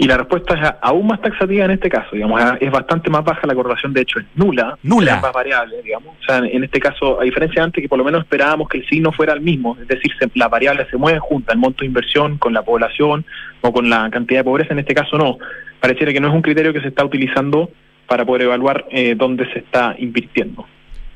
Y 0.00 0.06
la 0.06 0.16
respuesta 0.16 0.54
es 0.54 0.76
aún 0.80 1.08
más 1.08 1.20
taxativa 1.20 1.66
en 1.66 1.72
este 1.72 1.90
caso, 1.90 2.08
digamos, 2.12 2.40
es 2.58 2.70
bastante 2.70 3.10
más 3.10 3.22
baja 3.22 3.46
la 3.46 3.54
correlación, 3.54 3.92
de 3.92 4.00
hecho 4.00 4.18
es 4.18 4.24
nula, 4.34 4.78
nula, 4.82 5.16
es 5.16 5.20
más 5.20 5.32
variable, 5.34 5.82
digamos. 5.82 6.16
O 6.18 6.24
sea, 6.24 6.38
en 6.38 6.64
este 6.64 6.80
caso, 6.80 7.20
a 7.20 7.24
diferencia 7.24 7.60
de 7.60 7.66
antes 7.66 7.82
que 7.82 7.88
por 7.88 7.98
lo 7.98 8.04
menos 8.04 8.22
esperábamos 8.22 8.66
que 8.70 8.78
el 8.78 8.88
signo 8.88 9.12
fuera 9.12 9.34
el 9.34 9.42
mismo, 9.42 9.76
es 9.78 9.86
decir, 9.86 10.10
las 10.36 10.48
variables 10.48 10.88
se 10.88 10.96
mueven 10.96 11.20
juntas, 11.20 11.52
el 11.52 11.60
monto 11.60 11.80
de 11.80 11.88
inversión 11.88 12.38
con 12.38 12.54
la 12.54 12.62
población 12.62 13.26
o 13.60 13.74
con 13.74 13.90
la 13.90 14.08
cantidad 14.08 14.40
de 14.40 14.44
pobreza, 14.44 14.72
en 14.72 14.78
este 14.78 14.94
caso 14.94 15.18
no. 15.18 15.36
Pareciera 15.80 16.14
que 16.14 16.20
no 16.20 16.28
es 16.28 16.34
un 16.34 16.40
criterio 16.40 16.72
que 16.72 16.80
se 16.80 16.88
está 16.88 17.04
utilizando 17.04 17.68
para 18.06 18.24
poder 18.24 18.44
evaluar 18.44 18.86
eh, 18.90 19.14
dónde 19.14 19.52
se 19.52 19.58
está 19.58 19.96
invirtiendo. 19.98 20.64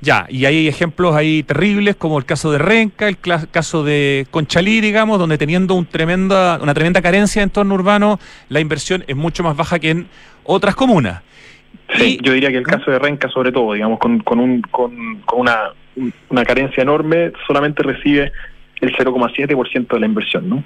Ya, 0.05 0.27
y 0.29 0.45
hay 0.45 0.69
ejemplos 0.69 1.17
ahí 1.17 1.43
terribles 1.43 1.97
como 1.97 2.19
el 2.19 2.27
caso 2.27 2.53
de 2.53 2.59
Renca, 2.59 3.09
el 3.09 3.17
caso 3.17 3.85
de 3.85 4.27
Conchalí, 4.31 4.83
digamos, 4.83 5.19
donde 5.19 5.39
teniendo 5.39 5.75
un 5.75 5.87
tremenda, 5.87 6.59
una 6.61 6.75
tremenda 6.75 7.01
carencia 7.01 7.41
en 7.41 7.49
entorno 7.49 7.75
urbano, 7.75 8.21
la 8.51 8.61
inversión 8.61 9.03
es 9.07 9.17
mucho 9.17 9.43
más 9.43 9.57
baja 9.57 9.79
que 9.79 9.91
en 9.91 10.07
otras 10.45 10.75
comunas. 10.75 11.23
Sí, 11.97 12.19
yo 12.23 12.35
diría 12.35 12.51
que 12.51 12.59
el 12.59 12.67
caso 12.67 12.91
de 12.91 12.99
Renca, 12.99 13.31
sobre 13.31 13.51
todo, 13.51 13.73
digamos, 13.73 13.99
con, 13.99 14.19
con, 14.21 14.41
un, 14.41 14.61
con, 14.63 15.23
una, 15.33 15.73
una 16.29 16.45
carencia 16.45 16.83
enorme, 16.83 17.33
solamente 17.47 17.83
recibe 17.83 18.31
el 18.83 18.95
0,7% 18.95 19.89
de 19.89 20.01
la 20.01 20.07
inversión, 20.07 20.51
¿no? 20.51 20.65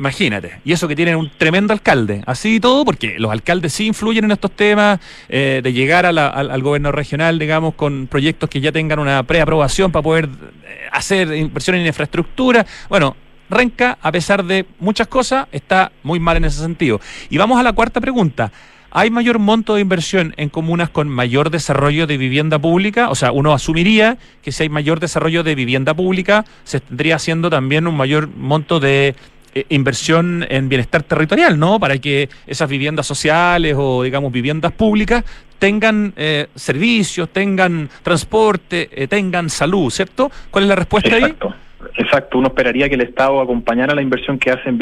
Imagínate. 0.00 0.60
Y 0.64 0.72
eso 0.72 0.88
que 0.88 0.96
tienen 0.96 1.16
un 1.16 1.30
tremendo 1.36 1.74
alcalde. 1.74 2.22
Así 2.24 2.54
y 2.54 2.60
todo, 2.60 2.86
porque 2.86 3.16
los 3.18 3.30
alcaldes 3.30 3.74
sí 3.74 3.86
influyen 3.86 4.24
en 4.24 4.30
estos 4.30 4.50
temas 4.50 4.98
eh, 5.28 5.60
de 5.62 5.72
llegar 5.74 6.06
al, 6.06 6.62
gobierno 6.62 6.90
regional, 6.90 7.38
digamos, 7.38 7.74
con 7.74 8.06
proyectos 8.06 8.48
que 8.48 8.62
ya 8.62 8.72
tengan 8.72 8.98
una 8.98 9.22
preaprobación 9.24 9.92
para 9.92 10.02
poder 10.02 10.24
eh, 10.24 10.88
hacer 10.90 11.34
inversiones 11.34 11.82
en 11.82 11.88
infraestructura. 11.88 12.64
Bueno, 12.88 13.14
Renca, 13.50 13.98
a 14.00 14.10
pesar 14.10 14.42
de 14.42 14.64
muchas 14.78 15.06
cosas, 15.06 15.48
está 15.52 15.92
muy 16.02 16.18
mal 16.18 16.38
en 16.38 16.46
ese 16.46 16.62
sentido. 16.62 16.98
Y 17.28 17.36
vamos 17.36 17.60
a 17.60 17.62
la 17.62 17.74
cuarta 17.74 18.00
pregunta. 18.00 18.50
¿Hay 18.92 19.10
mayor 19.10 19.38
monto 19.38 19.74
de 19.74 19.82
inversión 19.82 20.32
en 20.38 20.48
comunas 20.48 20.88
con 20.88 21.10
mayor 21.10 21.50
desarrollo 21.50 22.06
de 22.06 22.16
vivienda 22.16 22.58
pública? 22.58 23.10
O 23.10 23.14
sea, 23.14 23.32
uno 23.32 23.52
asumiría 23.52 24.16
que 24.40 24.50
si 24.50 24.62
hay 24.62 24.70
mayor 24.70 24.98
desarrollo 24.98 25.42
de 25.42 25.54
vivienda 25.54 25.92
pública, 25.92 26.46
se 26.64 26.80
tendría 26.80 27.16
haciendo 27.16 27.50
también 27.50 27.86
un 27.86 27.96
mayor 27.96 28.28
monto 28.34 28.80
de 28.80 29.14
eh, 29.52 29.64
inversión 29.70 30.46
en 30.48 30.68
bienestar 30.68 31.02
territorial, 31.02 31.58
¿no? 31.58 31.80
Para 31.80 31.98
que 31.98 32.28
esas 32.46 32.68
viviendas 32.68 33.04
sociales 33.04 33.74
o, 33.76 34.04
digamos, 34.04 34.30
viviendas 34.30 34.70
públicas 34.70 35.24
tengan 35.58 36.12
eh, 36.16 36.46
servicios, 36.54 37.28
tengan 37.30 37.88
transporte, 38.02 38.88
eh, 38.92 39.08
tengan 39.08 39.50
salud, 39.50 39.90
¿cierto? 39.90 40.30
¿Cuál 40.52 40.64
es 40.64 40.68
la 40.68 40.76
respuesta 40.76 41.16
Exacto. 41.16 41.48
ahí? 41.48 41.94
Exacto, 41.96 42.38
uno 42.38 42.48
esperaría 42.48 42.88
que 42.88 42.94
el 42.94 43.00
Estado 43.00 43.40
acompañara 43.40 43.92
la 43.92 44.02
inversión 44.02 44.38
que 44.38 44.52
hace 44.52 44.68
en, 44.68 44.80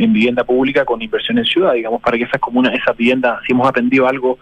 en, 0.00 0.12
vivienda 0.14 0.44
pública 0.44 0.86
con 0.86 1.02
inversión 1.02 1.36
en 1.36 1.44
ciudad, 1.44 1.74
digamos, 1.74 2.00
para 2.00 2.16
que 2.16 2.24
esas 2.24 2.40
comunas, 2.40 2.72
esas 2.72 2.96
viviendas, 2.96 3.40
si 3.46 3.52
hemos 3.52 3.68
aprendido 3.68 4.08
algo 4.08 4.38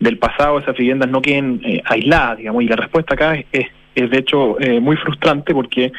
del 0.00 0.18
pasado, 0.18 0.58
esas 0.58 0.76
viviendas 0.76 1.08
no 1.08 1.22
queden 1.22 1.60
aisladas, 1.84 2.38
digamos, 2.38 2.64
y 2.64 2.66
la 2.66 2.76
respuesta 2.76 3.14
acá 3.14 3.36
es, 3.52 3.66
es, 3.94 4.10
de 4.10 4.18
hecho 4.18 4.56
muy 4.80 4.96
frustrante 4.96 5.54
porque 5.54 5.92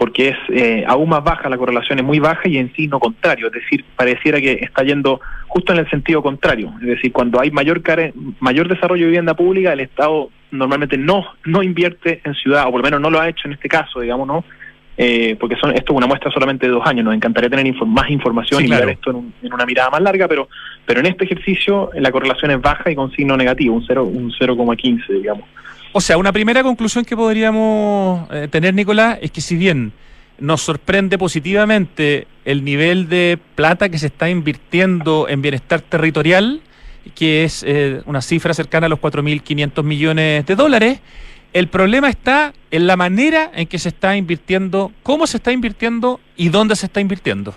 porque 0.00 0.30
es 0.30 0.36
eh, 0.48 0.82
aún 0.88 1.10
más 1.10 1.22
baja, 1.22 1.50
la 1.50 1.58
correlación 1.58 1.98
es 1.98 2.04
muy 2.06 2.20
baja 2.20 2.48
y 2.48 2.56
en 2.56 2.72
sí 2.74 2.88
no 2.88 2.98
contrario, 2.98 3.48
es 3.48 3.52
decir, 3.52 3.84
pareciera 3.94 4.40
que 4.40 4.52
está 4.52 4.82
yendo 4.82 5.20
justo 5.46 5.74
en 5.74 5.80
el 5.80 5.90
sentido 5.90 6.22
contrario, 6.22 6.72
es 6.80 6.86
decir, 6.86 7.12
cuando 7.12 7.38
hay 7.38 7.50
mayor 7.50 7.82
mayor 8.40 8.66
desarrollo 8.66 9.02
de 9.02 9.08
vivienda 9.08 9.34
pública, 9.34 9.74
el 9.74 9.80
Estado 9.80 10.30
normalmente 10.52 10.96
no 10.96 11.26
no 11.44 11.62
invierte 11.62 12.22
en 12.24 12.32
ciudad, 12.32 12.66
o 12.66 12.70
por 12.70 12.80
lo 12.80 12.84
menos 12.84 12.98
no 13.02 13.10
lo 13.10 13.20
ha 13.20 13.28
hecho 13.28 13.46
en 13.46 13.52
este 13.52 13.68
caso, 13.68 14.00
digamos, 14.00 14.26
¿no? 14.26 14.42
Eh, 14.96 15.36
porque 15.38 15.56
son, 15.56 15.72
esto 15.72 15.92
es 15.92 15.96
una 15.98 16.06
muestra 16.06 16.30
solamente 16.30 16.66
de 16.66 16.72
dos 16.72 16.86
años, 16.86 17.04
nos 17.04 17.14
encantaría 17.14 17.50
tener 17.50 17.70
más 17.84 18.08
información 18.08 18.64
y 18.64 18.70
ver 18.70 18.88
esto 18.88 19.10
en, 19.10 19.52
una 19.52 19.66
mirada 19.66 19.90
más 19.90 20.00
larga, 20.00 20.26
pero 20.28 20.48
pero 20.86 21.00
en 21.00 21.06
este 21.06 21.26
ejercicio 21.26 21.90
la 21.92 22.10
correlación 22.10 22.52
es 22.52 22.60
baja 22.62 22.90
y 22.90 22.94
con 22.94 23.10
signo 23.12 23.36
negativo, 23.36 23.74
un 23.74 23.86
0,15, 23.86 24.16
un 24.16 24.32
0,15 24.32 25.06
digamos. 25.08 25.44
O 25.92 26.00
sea, 26.00 26.18
una 26.18 26.32
primera 26.32 26.62
conclusión 26.62 27.04
que 27.04 27.16
podríamos 27.16 28.28
eh, 28.30 28.46
tener, 28.48 28.74
Nicolás, 28.74 29.18
es 29.22 29.32
que 29.32 29.40
si 29.40 29.56
bien 29.56 29.92
nos 30.38 30.62
sorprende 30.62 31.18
positivamente 31.18 32.28
el 32.44 32.64
nivel 32.64 33.08
de 33.08 33.38
plata 33.56 33.88
que 33.88 33.98
se 33.98 34.06
está 34.06 34.30
invirtiendo 34.30 35.28
en 35.28 35.42
bienestar 35.42 35.80
territorial, 35.80 36.62
que 37.16 37.42
es 37.42 37.64
eh, 37.66 38.02
una 38.06 38.22
cifra 38.22 38.54
cercana 38.54 38.86
a 38.86 38.88
los 38.88 39.00
4.500 39.00 39.82
millones 39.82 40.46
de 40.46 40.54
dólares, 40.54 41.00
el 41.52 41.66
problema 41.66 42.08
está 42.08 42.54
en 42.70 42.86
la 42.86 42.96
manera 42.96 43.50
en 43.52 43.66
que 43.66 43.80
se 43.80 43.88
está 43.88 44.16
invirtiendo, 44.16 44.92
cómo 45.02 45.26
se 45.26 45.38
está 45.38 45.50
invirtiendo 45.50 46.20
y 46.36 46.50
dónde 46.50 46.76
se 46.76 46.86
está 46.86 47.00
invirtiendo. 47.00 47.54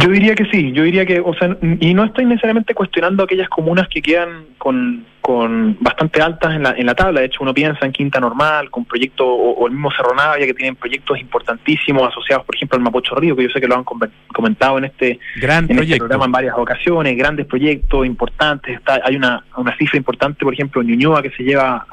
Yo 0.00 0.10
diría 0.10 0.34
que 0.34 0.44
sí, 0.46 0.72
yo 0.72 0.84
diría 0.84 1.04
que, 1.04 1.20
o 1.20 1.34
sea, 1.34 1.56
y 1.80 1.92
no 1.92 2.04
estoy 2.04 2.24
necesariamente 2.24 2.74
cuestionando 2.74 3.24
aquellas 3.24 3.48
comunas 3.48 3.88
que 3.88 4.00
quedan 4.00 4.46
con, 4.56 5.04
con 5.20 5.76
bastante 5.80 6.22
altas 6.22 6.54
en 6.54 6.62
la, 6.62 6.70
en 6.70 6.86
la 6.86 6.94
tabla. 6.94 7.20
De 7.20 7.26
hecho, 7.26 7.40
uno 7.40 7.52
piensa 7.52 7.84
en 7.84 7.92
Quinta 7.92 8.20
Normal, 8.20 8.70
con 8.70 8.84
proyectos, 8.84 9.26
o, 9.28 9.66
el 9.66 9.72
mismo 9.72 9.90
Cerro 9.90 10.14
Navia, 10.14 10.46
que 10.46 10.54
tienen 10.54 10.76
proyectos 10.76 11.18
importantísimos 11.18 12.08
asociados, 12.08 12.46
por 12.46 12.54
ejemplo, 12.54 12.76
al 12.76 12.84
Mapocho 12.84 13.16
Río, 13.16 13.34
que 13.34 13.42
yo 13.42 13.50
sé 13.50 13.60
que 13.60 13.66
lo 13.66 13.76
han 13.76 13.84
comentado 13.84 14.78
en 14.78 14.84
este, 14.84 15.18
Gran 15.36 15.66
en 15.68 15.80
este 15.80 15.96
programa 15.96 16.26
en 16.26 16.32
varias 16.32 16.54
ocasiones, 16.56 17.16
grandes 17.16 17.46
proyectos 17.46 18.06
importantes. 18.06 18.76
Está, 18.76 19.00
hay 19.04 19.16
una, 19.16 19.42
una 19.56 19.76
cifra 19.76 19.96
importante, 19.96 20.44
por 20.44 20.54
ejemplo, 20.54 20.80
en 20.80 20.88
Ñuñoa, 20.88 21.22
que 21.22 21.30
se 21.30 21.42
lleva 21.42 21.86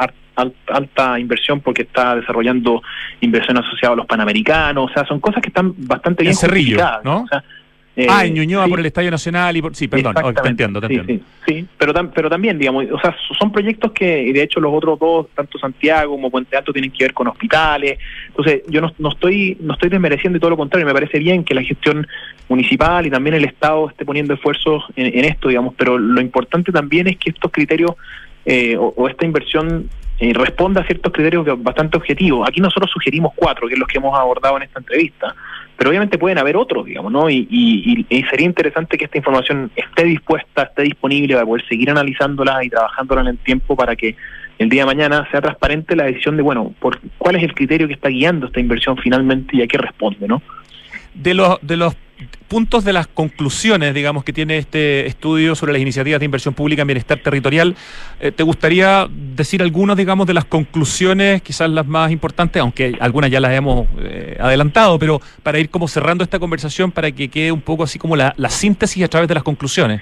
alta 0.67 1.19
inversión 1.19 1.61
porque 1.61 1.83
está 1.83 2.15
desarrollando 2.15 2.81
inversión 3.21 3.57
asociada 3.57 3.93
a 3.93 3.97
los 3.97 4.05
panamericanos, 4.05 4.91
o 4.91 4.93
sea, 4.93 5.05
son 5.05 5.19
cosas 5.19 5.41
que 5.41 5.47
están 5.47 5.73
bastante 5.77 6.23
bien 6.23 6.35
Cerrillo, 6.35 6.77
¿no? 7.03 7.21
O 7.21 7.27
sea, 7.27 7.43
eh, 7.95 8.07
ah, 8.09 8.25
en 8.25 8.33
Ñuñoa 8.33 8.67
por 8.67 8.79
el 8.79 8.85
Estadio 8.85 9.09
Nacional 9.09 9.55
y 9.55 9.61
por... 9.61 9.73
Sí, 9.73 9.87
perdón, 9.87 10.15
te 10.15 10.49
entiendo, 10.49 10.81
te 10.81 10.87
entiendo. 10.87 11.25
Sí, 11.47 11.65
pero, 11.77 11.93
pero 12.11 12.29
también, 12.29 12.59
digamos, 12.59 12.85
o 12.91 12.99
sea, 12.99 13.15
son 13.39 13.51
proyectos 13.51 13.93
que, 13.93 14.21
y 14.21 14.33
de 14.33 14.43
hecho 14.43 14.59
los 14.59 14.73
otros 14.73 14.99
dos, 14.99 15.27
tanto 15.33 15.57
Santiago 15.57 16.11
como 16.11 16.29
Puente 16.29 16.57
Alto, 16.57 16.73
tienen 16.73 16.91
que 16.91 17.05
ver 17.05 17.13
con 17.13 17.27
hospitales. 17.27 17.97
Entonces, 18.27 18.63
yo 18.67 18.81
no, 18.81 18.91
no 18.97 19.09
estoy 19.09 19.57
no 19.61 19.73
estoy 19.73 19.89
desmereciendo 19.89 20.37
y 20.37 20.39
todo 20.41 20.49
lo 20.49 20.57
contrario, 20.57 20.85
me 20.85 20.93
parece 20.93 21.19
bien 21.19 21.43
que 21.45 21.53
la 21.53 21.63
gestión 21.63 22.05
municipal 22.49 23.05
y 23.05 23.09
también 23.09 23.35
el 23.35 23.45
Estado 23.45 23.89
esté 23.89 24.05
poniendo 24.05 24.33
esfuerzos 24.33 24.83
en, 24.95 25.25
esto, 25.25 25.47
digamos, 25.47 25.73
pero 25.77 25.97
lo 25.97 26.19
importante 26.19 26.71
también 26.71 27.07
es 27.07 27.17
que 27.17 27.29
estos 27.29 27.51
criterios 27.51 27.91
eh, 28.45 28.75
o, 28.77 29.07
esta 29.07 29.25
inversión 29.25 29.89
eh, 30.19 30.33
responda 30.33 30.81
a 30.81 30.85
ciertos 30.85 31.11
criterios 31.11 31.45
bastante 31.63 31.97
objetivos. 31.97 32.47
Aquí 32.47 32.61
nosotros 32.61 32.89
sugerimos 32.91 33.33
cuatro, 33.35 33.67
que 33.67 33.73
es 33.73 33.79
los 33.79 33.87
que 33.87 33.97
hemos 33.97 34.17
abordado 34.17 34.57
en 34.57 34.63
esta 34.63 34.79
entrevista 34.79 35.35
pero 35.77 35.89
obviamente 35.89 36.17
pueden 36.17 36.37
haber 36.37 36.55
otros, 36.55 36.85
digamos, 36.85 37.11
¿no? 37.11 37.29
Y, 37.29 37.47
y, 38.09 38.23
sería 38.29 38.45
interesante 38.45 38.97
que 38.97 39.05
esta 39.05 39.17
información 39.17 39.71
esté 39.75 40.05
dispuesta, 40.05 40.63
esté 40.63 40.83
disponible 40.83 41.33
para 41.33 41.45
poder 41.45 41.67
seguir 41.67 41.89
analizándola 41.89 42.63
y 42.63 42.69
trabajándola 42.69 43.21
en 43.21 43.27
el 43.27 43.37
tiempo 43.39 43.75
para 43.75 43.95
que 43.95 44.15
el 44.57 44.69
día 44.69 44.83
de 44.83 44.85
mañana 44.85 45.27
sea 45.31 45.41
transparente 45.41 45.95
la 45.95 46.05
decisión 46.05 46.37
de, 46.37 46.43
bueno, 46.43 46.73
por, 46.79 46.99
cuál 47.17 47.35
es 47.35 47.43
el 47.43 47.53
criterio 47.53 47.87
que 47.87 47.93
está 47.93 48.07
guiando 48.07 48.47
esta 48.47 48.61
inversión 48.61 48.95
finalmente 48.97 49.57
y 49.57 49.61
a 49.61 49.67
qué 49.67 49.77
responde, 49.77 50.27
¿no? 50.27 50.41
De 51.15 51.33
los, 51.33 51.57
de 51.61 51.77
los 51.77 51.95
puntos 52.47 52.85
de 52.85 52.93
las 52.93 53.07
conclusiones, 53.07 53.93
digamos, 53.93 54.23
que 54.23 54.31
tiene 54.31 54.57
este 54.57 55.07
estudio 55.07 55.55
sobre 55.55 55.73
las 55.73 55.81
iniciativas 55.81 56.19
de 56.19 56.25
inversión 56.25 56.53
pública 56.53 56.83
en 56.83 56.87
bienestar 56.87 57.19
territorial. 57.19 57.75
Eh, 58.19 58.31
¿Te 58.31 58.43
gustaría 58.43 59.07
decir 59.09 59.61
algunas, 59.61 59.97
digamos, 59.97 60.27
de 60.27 60.33
las 60.33 60.45
conclusiones, 60.45 61.41
quizás 61.41 61.69
las 61.69 61.85
más 61.85 62.11
importantes, 62.11 62.61
aunque 62.61 62.95
algunas 62.99 63.31
ya 63.31 63.39
las 63.39 63.51
hemos 63.51 63.87
eh, 63.99 64.37
adelantado, 64.39 64.99
pero 64.99 65.19
para 65.43 65.59
ir 65.59 65.69
como 65.69 65.87
cerrando 65.87 66.23
esta 66.23 66.39
conversación 66.39 66.91
para 66.91 67.11
que 67.11 67.27
quede 67.29 67.51
un 67.51 67.61
poco 67.61 67.83
así 67.83 67.99
como 67.99 68.15
la, 68.15 68.33
síntesis 68.49 69.03
a 69.03 69.07
través 69.07 69.27
de 69.27 69.33
las 69.33 69.43
conclusiones? 69.43 70.01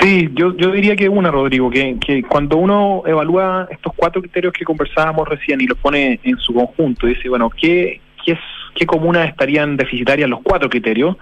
Sí, 0.00 0.28
yo, 0.34 0.56
yo 0.56 0.72
diría 0.72 0.96
que 0.96 1.08
una, 1.08 1.30
Rodrigo, 1.30 1.70
que, 1.70 1.96
que 2.04 2.22
cuando 2.22 2.56
uno 2.56 3.02
evalúa 3.06 3.68
estos 3.70 3.92
cuatro 3.94 4.22
criterios 4.22 4.52
que 4.52 4.64
conversábamos 4.64 5.28
recién 5.28 5.60
y 5.60 5.66
los 5.66 5.78
pone 5.78 6.18
en 6.22 6.36
su 6.38 6.54
conjunto, 6.54 7.06
dice, 7.06 7.28
bueno, 7.28 7.50
¿qué, 7.50 8.00
qué 8.24 8.36
qué 8.74 8.86
comunas 8.86 9.28
estarían 9.28 9.76
deficitarias 9.76 10.28
los 10.28 10.40
cuatro 10.42 10.68
criterios, 10.68 11.16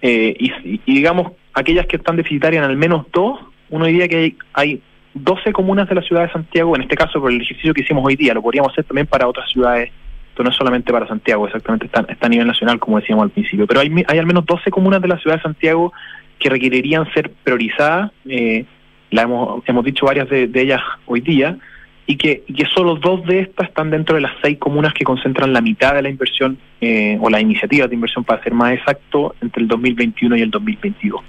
eh, 0.00 0.34
y, 0.38 0.92
digamos, 0.92 1.32
aquellas 1.54 1.86
que 1.86 1.96
están 1.96 2.16
deficitarias 2.16 2.66
al 2.66 2.76
menos 2.76 3.06
dos, 3.12 3.40
uno 3.70 3.86
diría 3.86 4.08
que 4.08 4.16
hay, 4.16 4.36
hay 4.52 4.82
12 5.14 5.52
comunas 5.52 5.88
de 5.88 5.94
la 5.94 6.02
ciudad 6.02 6.26
de 6.26 6.32
Santiago, 6.32 6.74
en 6.76 6.82
este 6.82 6.96
caso 6.96 7.20
por 7.20 7.30
el 7.30 7.40
ejercicio 7.40 7.72
que 7.72 7.82
hicimos 7.82 8.04
hoy 8.04 8.16
día, 8.16 8.34
lo 8.34 8.42
podríamos 8.42 8.72
hacer 8.72 8.84
también 8.84 9.06
para 9.06 9.28
otras 9.28 9.48
ciudades, 9.50 9.90
esto 10.30 10.42
no 10.42 10.50
es 10.50 10.56
solamente 10.56 10.92
para 10.92 11.06
Santiago, 11.06 11.46
exactamente 11.46 11.86
está, 11.86 12.04
está 12.08 12.26
a 12.26 12.30
nivel 12.30 12.46
nacional, 12.46 12.78
como 12.78 12.98
decíamos 12.98 13.24
al 13.24 13.30
principio, 13.30 13.66
pero 13.66 13.80
hay, 13.80 13.92
hay 14.08 14.18
al 14.18 14.26
menos 14.26 14.44
12 14.46 14.70
comunas 14.70 15.00
de 15.00 15.08
la 15.08 15.18
ciudad 15.18 15.36
de 15.36 15.42
Santiago 15.42 15.92
que 16.38 16.48
requerirían 16.48 17.10
ser 17.12 17.30
priorizadas, 17.44 18.10
eh, 18.28 18.64
la 19.10 19.22
hemos, 19.22 19.62
hemos 19.68 19.84
dicho 19.84 20.06
varias 20.06 20.28
de 20.28 20.50
ellas 20.54 20.80
hoy 21.06 21.20
día, 21.20 21.58
y 22.06 22.16
que, 22.16 22.42
que 22.54 22.66
solo 22.66 22.96
dos 22.96 23.24
de 23.26 23.40
estas 23.40 23.68
están 23.68 23.90
dentro 23.90 24.16
de 24.16 24.22
las 24.22 24.32
seis 24.42 24.58
comunas 24.58 24.92
que 24.92 25.04
concentran 25.04 25.52
la 25.52 25.60
mitad 25.60 25.94
de 25.94 26.02
la 26.02 26.08
inversión 26.08 26.58
eh, 26.80 27.16
o 27.20 27.30
la 27.30 27.40
iniciativa 27.40 27.86
de 27.86 27.94
inversión, 27.94 28.24
para 28.24 28.42
ser 28.42 28.54
más 28.54 28.72
exacto, 28.72 29.34
entre 29.40 29.62
el 29.62 29.68
2021 29.68 30.36
y 30.36 30.42
el 30.42 30.50
2022. 30.50 31.22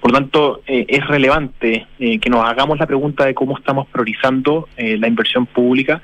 Por 0.00 0.12
lo 0.12 0.18
tanto, 0.18 0.62
eh, 0.66 0.84
es 0.88 1.06
relevante 1.06 1.86
eh, 1.98 2.18
que 2.18 2.28
nos 2.28 2.44
hagamos 2.44 2.78
la 2.78 2.86
pregunta 2.86 3.24
de 3.24 3.34
cómo 3.34 3.56
estamos 3.56 3.88
priorizando 3.88 4.68
la 4.76 5.08
inversión 5.08 5.46
pública, 5.46 6.02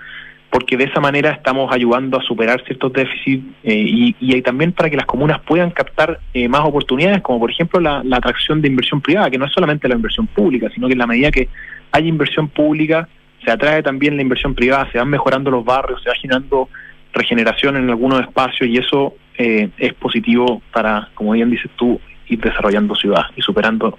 porque 0.51 0.77
de 0.77 0.85
esa 0.85 1.01
manera 1.01 1.31
estamos 1.31 1.73
ayudando 1.73 2.19
a 2.19 2.23
superar 2.23 2.63
ciertos 2.65 2.93
déficits 2.93 3.45
y, 3.65 4.15
y, 4.19 4.43
también 4.43 4.73
para 4.73 4.89
que 4.89 4.97
las 4.97 5.07
comunas 5.07 5.41
puedan 5.41 5.71
captar 5.71 6.21
más 6.49 6.61
oportunidades, 6.63 7.21
como 7.21 7.41
por 7.41 7.51
ejemplo 7.51 7.81
la, 7.81 8.03
la 8.05 8.19
atracción 8.19 8.63
de 8.63 8.69
inversión 8.69 9.01
privada, 9.01 9.31
que 9.31 9.39
no 9.39 9.47
es 9.47 9.53
solamente 9.53 9.89
la 9.89 9.97
inversión 9.97 10.27
pública, 10.27 10.71
sino 10.75 10.87
que 10.87 10.93
en 10.93 10.99
la 10.99 11.07
medida 11.07 11.31
que 11.31 11.49
hay 11.93 12.07
inversión 12.09 12.49
pública, 12.49 13.09
se 13.47 13.53
atrae 13.53 13.81
también 13.81 14.17
la 14.17 14.23
inversión 14.23 14.57
privada, 14.57 14.91
se 14.91 14.99
van 14.99 15.09
mejorando 15.09 15.53
los 15.53 15.65
barrios, 15.65 16.03
se 16.03 16.09
va 16.09 16.17
generando 16.17 16.69
regeneración 17.13 17.77
en 17.77 17.89
algunos 17.89 18.21
espacios 18.21 18.69
y 18.69 18.77
eso 18.77 19.15
eh, 19.39 19.71
es 19.79 19.95
positivo 19.95 20.61
para, 20.73 21.09
como 21.15 21.33
bien 21.33 21.49
dices 21.49 21.71
tú, 21.77 22.01
ir 22.27 22.41
desarrollando 22.41 22.97
ciudad 22.97 23.23
y 23.37 23.43
superando 23.43 23.97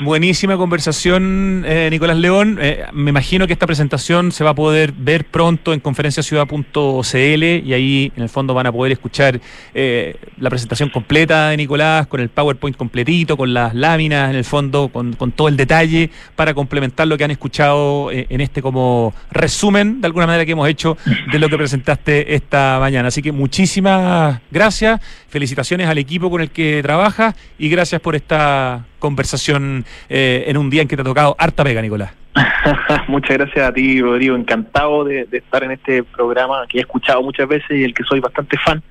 Buenísima 0.00 0.56
conversación, 0.56 1.64
eh, 1.66 1.88
Nicolás 1.90 2.16
León. 2.16 2.58
Eh, 2.60 2.84
me 2.92 3.10
imagino 3.10 3.46
que 3.46 3.52
esta 3.52 3.66
presentación 3.66 4.32
se 4.32 4.44
va 4.44 4.50
a 4.50 4.54
poder 4.54 4.92
ver 4.92 5.24
pronto 5.24 5.72
en 5.72 5.80
conferenciaciudad.cl 5.80 7.44
y 7.44 7.72
ahí 7.72 8.12
en 8.16 8.22
el 8.22 8.28
fondo 8.28 8.54
van 8.54 8.66
a 8.66 8.72
poder 8.72 8.92
escuchar 8.92 9.40
eh, 9.72 10.16
la 10.38 10.50
presentación 10.50 10.90
completa 10.90 11.50
de 11.50 11.56
Nicolás 11.56 12.06
con 12.06 12.20
el 12.20 12.28
PowerPoint 12.28 12.76
completito, 12.76 13.36
con 13.36 13.54
las 13.54 13.74
láminas 13.74 14.30
en 14.30 14.36
el 14.36 14.44
fondo, 14.44 14.88
con, 14.88 15.14
con 15.14 15.32
todo 15.32 15.48
el 15.48 15.56
detalle 15.56 16.10
para 16.36 16.54
complementar 16.54 17.06
lo 17.06 17.16
que 17.16 17.24
han 17.24 17.30
escuchado 17.30 18.10
en 18.10 18.40
este 18.40 18.62
como 18.62 19.14
resumen 19.30 20.00
de 20.00 20.06
alguna 20.06 20.26
manera 20.26 20.44
que 20.44 20.52
hemos 20.52 20.68
hecho 20.68 20.96
de 21.30 21.38
lo 21.38 21.48
que 21.48 21.56
presentaste 21.56 22.34
esta 22.34 22.78
mañana. 22.80 23.08
Así 23.08 23.22
que 23.22 23.32
muchísimas 23.32 24.40
gracias, 24.50 25.00
felicitaciones 25.28 25.88
al 25.88 25.98
equipo 25.98 26.30
con 26.30 26.40
el 26.40 26.50
que 26.50 26.80
trabaja 26.82 27.34
y 27.58 27.68
gracias 27.68 28.00
por 28.00 28.16
esta 28.16 28.84
conversación 29.04 29.84
eh, 30.08 30.44
en 30.46 30.56
un 30.56 30.70
día 30.70 30.80
en 30.80 30.88
que 30.88 30.96
te 30.96 31.02
ha 31.02 31.04
tocado 31.04 31.36
harta 31.38 31.62
pega, 31.62 31.82
Nicolás. 31.82 32.14
Muchas 33.08 33.36
gracias 33.36 33.68
a 33.68 33.70
ti, 33.70 34.00
Rodrigo. 34.00 34.34
Encantado 34.34 35.04
de, 35.04 35.28
estar 35.30 35.62
en 35.62 35.72
este 35.72 36.02
programa 36.02 36.64
que 36.66 36.78
he 36.78 36.80
escuchado 36.80 37.22
muchas 37.22 37.46
veces 37.46 37.70
y 37.70 37.84
el 37.84 37.92
que 37.92 38.02
soy 38.04 38.20
bastante 38.20 38.56
fan. 38.56 38.82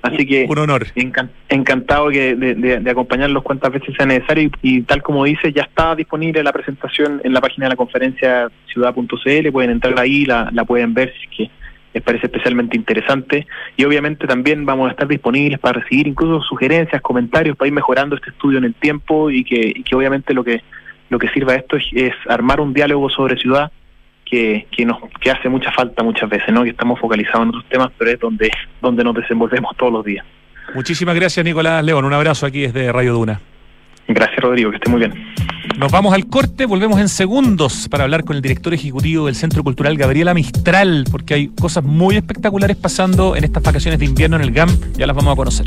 Así 0.00 0.24
que 0.24 0.46
un 0.48 0.58
honor. 0.58 0.86
encantado 1.48 2.08
de, 2.08 2.34
de, 2.34 2.90
acompañarlos 2.90 3.42
cuantas 3.42 3.72
veces 3.72 3.94
sea 3.94 4.06
necesario 4.06 4.48
y, 4.62 4.82
tal 4.82 5.02
como 5.02 5.24
dice, 5.24 5.52
ya 5.52 5.62
está 5.62 5.94
disponible 5.94 6.42
la 6.42 6.52
presentación 6.52 7.20
en 7.24 7.34
la 7.34 7.40
página 7.40 7.66
de 7.66 7.70
la 7.70 7.76
conferencia 7.76 8.48
ciudad.cl, 8.72 9.52
pueden 9.52 9.70
entrar 9.70 9.98
ahí, 9.98 10.24
la, 10.24 10.48
la 10.52 10.64
pueden 10.64 10.94
ver 10.94 11.12
si 11.12 11.24
es 11.24 11.36
que 11.36 11.50
les 11.94 12.02
parece 12.02 12.26
especialmente 12.26 12.76
interesante 12.76 13.46
y 13.76 13.84
obviamente 13.84 14.26
también 14.26 14.66
vamos 14.66 14.88
a 14.88 14.90
estar 14.92 15.08
disponibles 15.08 15.58
para 15.58 15.80
recibir 15.80 16.06
incluso 16.06 16.42
sugerencias, 16.42 17.00
comentarios 17.02 17.56
para 17.56 17.68
ir 17.68 17.74
mejorando 17.74 18.16
este 18.16 18.30
estudio 18.30 18.58
en 18.58 18.64
el 18.64 18.74
tiempo 18.74 19.30
y 19.30 19.44
que, 19.44 19.82
obviamente 19.94 20.34
lo 20.34 20.44
que 20.44 20.62
lo 21.10 21.18
que 21.18 21.28
sirva 21.30 21.54
esto 21.54 21.78
es, 21.78 22.12
armar 22.28 22.60
un 22.60 22.74
diálogo 22.74 23.08
sobre 23.08 23.38
ciudad 23.38 23.72
que, 24.26 24.66
que 24.70 24.84
nos 24.84 24.98
que 25.20 25.30
hace 25.30 25.48
mucha 25.48 25.72
falta 25.72 26.02
muchas 26.02 26.28
veces, 26.28 26.52
¿no? 26.52 26.62
Que 26.62 26.70
estamos 26.70 27.00
focalizados 27.00 27.42
en 27.42 27.48
otros 27.48 27.64
temas, 27.70 27.88
pero 27.96 28.10
es 28.10 28.20
donde 28.20 28.50
donde 28.82 29.02
nos 29.04 29.14
desenvolvemos 29.14 29.74
todos 29.76 29.92
los 29.92 30.04
días. 30.04 30.26
Muchísimas 30.74 31.14
gracias, 31.14 31.42
Nicolás 31.44 31.82
León. 31.82 32.04
Un 32.04 32.12
abrazo 32.12 32.44
aquí 32.44 32.60
desde 32.60 32.92
Radio 32.92 33.14
Duna. 33.14 33.40
Gracias, 34.08 34.40
Rodrigo, 34.40 34.70
que 34.70 34.76
esté 34.76 34.90
muy 34.90 35.00
bien. 35.00 35.12
Nos 35.78 35.92
vamos 35.92 36.12
al 36.12 36.26
corte, 36.26 36.66
volvemos 36.66 36.98
en 36.98 37.08
segundos 37.08 37.88
para 37.88 38.04
hablar 38.04 38.24
con 38.24 38.34
el 38.34 38.42
director 38.42 38.74
ejecutivo 38.74 39.26
del 39.26 39.36
Centro 39.36 39.62
Cultural, 39.62 39.96
Gabriela 39.96 40.34
Mistral, 40.34 41.04
porque 41.10 41.34
hay 41.34 41.48
cosas 41.48 41.84
muy 41.84 42.16
espectaculares 42.16 42.76
pasando 42.76 43.36
en 43.36 43.44
estas 43.44 43.62
vacaciones 43.62 44.00
de 44.00 44.06
invierno 44.06 44.36
en 44.36 44.42
el 44.42 44.50
GAM, 44.50 44.70
ya 44.94 45.06
las 45.06 45.14
vamos 45.14 45.32
a 45.32 45.36
conocer. 45.36 45.66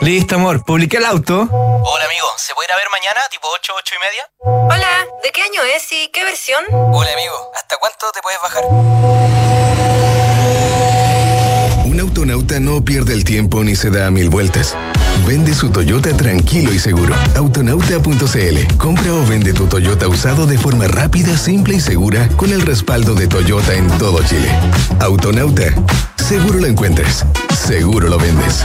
Listo, 0.00 0.36
amor. 0.36 0.64
Publiqué 0.64 0.96
el 0.96 1.04
auto. 1.04 1.48
Hola, 1.50 2.04
amigo. 2.04 2.26
¿Se 2.36 2.54
puede 2.54 2.66
ir 2.68 2.72
a 2.72 2.76
ver 2.76 2.86
mañana, 2.90 3.20
tipo 3.30 3.46
8, 3.54 3.72
8 3.76 3.94
y 3.94 3.98
media? 4.04 4.30
Hola. 4.74 5.06
¿De 5.22 5.30
qué 5.30 5.42
año 5.42 5.62
es 5.62 5.92
y 5.92 6.08
qué 6.08 6.24
versión? 6.24 6.64
Hola, 6.72 7.12
amigo. 7.12 7.52
¿Hasta 7.54 7.76
cuánto 7.76 8.10
te 8.12 8.20
puedes 8.22 8.40
bajar? 8.40 8.64
Un 11.84 12.00
autonauta 12.00 12.60
no 12.60 12.84
pierde 12.84 13.12
el 13.12 13.24
tiempo 13.24 13.62
ni 13.62 13.76
se 13.76 13.90
da 13.90 14.10
mil 14.10 14.30
vueltas. 14.30 14.74
Vende 15.26 15.54
su 15.54 15.70
Toyota 15.70 16.16
tranquilo 16.16 16.72
y 16.72 16.78
seguro. 16.78 17.14
Autonauta.cl. 17.36 18.76
Compra 18.78 19.12
o 19.12 19.26
vende 19.26 19.52
tu 19.52 19.66
Toyota 19.66 20.08
usado 20.08 20.46
de 20.46 20.56
forma 20.56 20.88
rápida, 20.88 21.36
simple 21.36 21.74
y 21.74 21.80
segura 21.80 22.28
con 22.36 22.50
el 22.50 22.62
respaldo 22.62 23.14
de 23.14 23.28
Toyota 23.28 23.74
en 23.74 23.86
todo 23.98 24.22
Chile. 24.24 24.50
Autonauta. 25.00 25.74
Seguro 26.16 26.58
lo 26.58 26.66
encuentras. 26.66 27.26
Seguro 27.54 28.08
lo 28.08 28.18
vendes. 28.18 28.64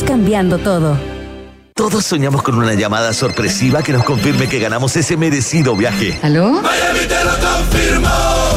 cambiando 0.03 0.57
todo. 0.57 1.10
Todos 1.75 2.05
soñamos 2.05 2.43
con 2.43 2.55
una 2.57 2.73
llamada 2.75 3.13
sorpresiva 3.13 3.81
que 3.81 3.91
nos 3.91 4.03
confirme 4.03 4.47
que 4.47 4.59
ganamos 4.59 4.95
ese 4.95 5.17
merecido 5.17 5.75
viaje. 5.75 6.19
¿Aló? 6.21 6.61
Miami 6.61 6.99
te 7.07 7.23
lo 7.23 7.31
confirmó. 7.31 8.09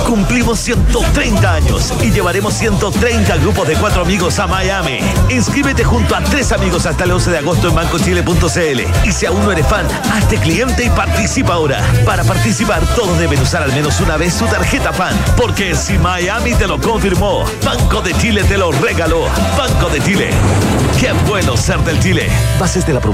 Cumplimos 0.07 0.59
130 0.61 1.55
años 1.55 1.93
y 2.03 2.11
llevaremos 2.11 2.53
130 2.55 3.37
grupos 3.39 3.67
de 3.67 3.75
cuatro 3.77 4.03
amigos 4.03 4.39
a 4.39 4.47
Miami. 4.47 4.99
Inscríbete 5.31 5.83
junto 5.85 6.15
a 6.15 6.23
tres 6.23 6.53
amigos 6.53 6.85
hasta 6.85 7.05
el 7.05 7.12
11 7.12 7.31
de 7.31 7.39
agosto 7.39 7.69
en 7.69 7.75
bancochile.cl. 7.77 9.09
Y 9.09 9.12
si 9.12 9.27
aún 9.27 9.43
no 9.43 9.53
eres 9.53 9.67
fan, 9.67 9.87
hazte 10.12 10.37
cliente 10.37 10.85
y 10.85 10.91
participa 10.91 11.55
ahora. 11.55 11.83
Para 12.05 12.25
participar, 12.25 12.85
todos 12.95 13.19
deben 13.19 13.41
usar 13.41 13.62
al 13.62 13.73
menos 13.73 13.99
una 14.01 14.19
vez 14.19 14.35
su 14.35 14.45
tarjeta 14.45 14.93
fan. 14.93 15.17
Porque 15.37 15.75
si 15.75 15.97
Miami 15.99 16.55
te 16.55 16.67
lo 16.67 16.79
confirmó, 16.79 17.45
Banco 17.65 18.03
de 18.03 18.12
Chile 18.19 18.45
te 18.45 18.59
lo 18.59 18.71
regaló. 18.71 19.25
Banco 19.57 19.89
de 19.89 20.03
Chile. 20.03 20.31
Qué 21.01 21.12
bueno 21.29 21.57
ser 21.57 21.79
del 21.81 21.99
Chile. 22.01 22.29
Bases 22.59 22.87
de 22.87 22.93
la 22.93 23.01
promoción 23.01 23.14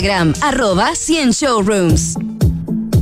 arroba 0.41 0.95
100 0.95 1.29
showrooms. 1.31 2.17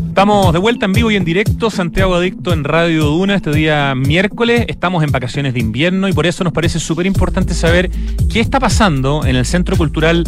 Estamos 0.09 0.51
de 0.51 0.59
vuelta 0.59 0.85
en 0.85 0.91
vivo 0.91 1.09
y 1.09 1.15
en 1.15 1.23
directo, 1.23 1.69
Santiago 1.69 2.15
Adicto 2.15 2.51
en 2.51 2.65
Radio 2.65 3.05
Duna, 3.05 3.35
este 3.35 3.51
día 3.51 3.95
miércoles. 3.95 4.65
Estamos 4.67 5.01
en 5.03 5.11
vacaciones 5.11 5.53
de 5.53 5.61
invierno 5.61 6.09
y 6.09 6.13
por 6.13 6.25
eso 6.25 6.43
nos 6.43 6.51
parece 6.51 6.77
súper 6.77 7.05
importante 7.05 7.53
saber 7.53 7.89
qué 8.29 8.41
está 8.41 8.59
pasando 8.59 9.25
en 9.25 9.37
el 9.37 9.45
centro 9.45 9.77
cultural 9.77 10.25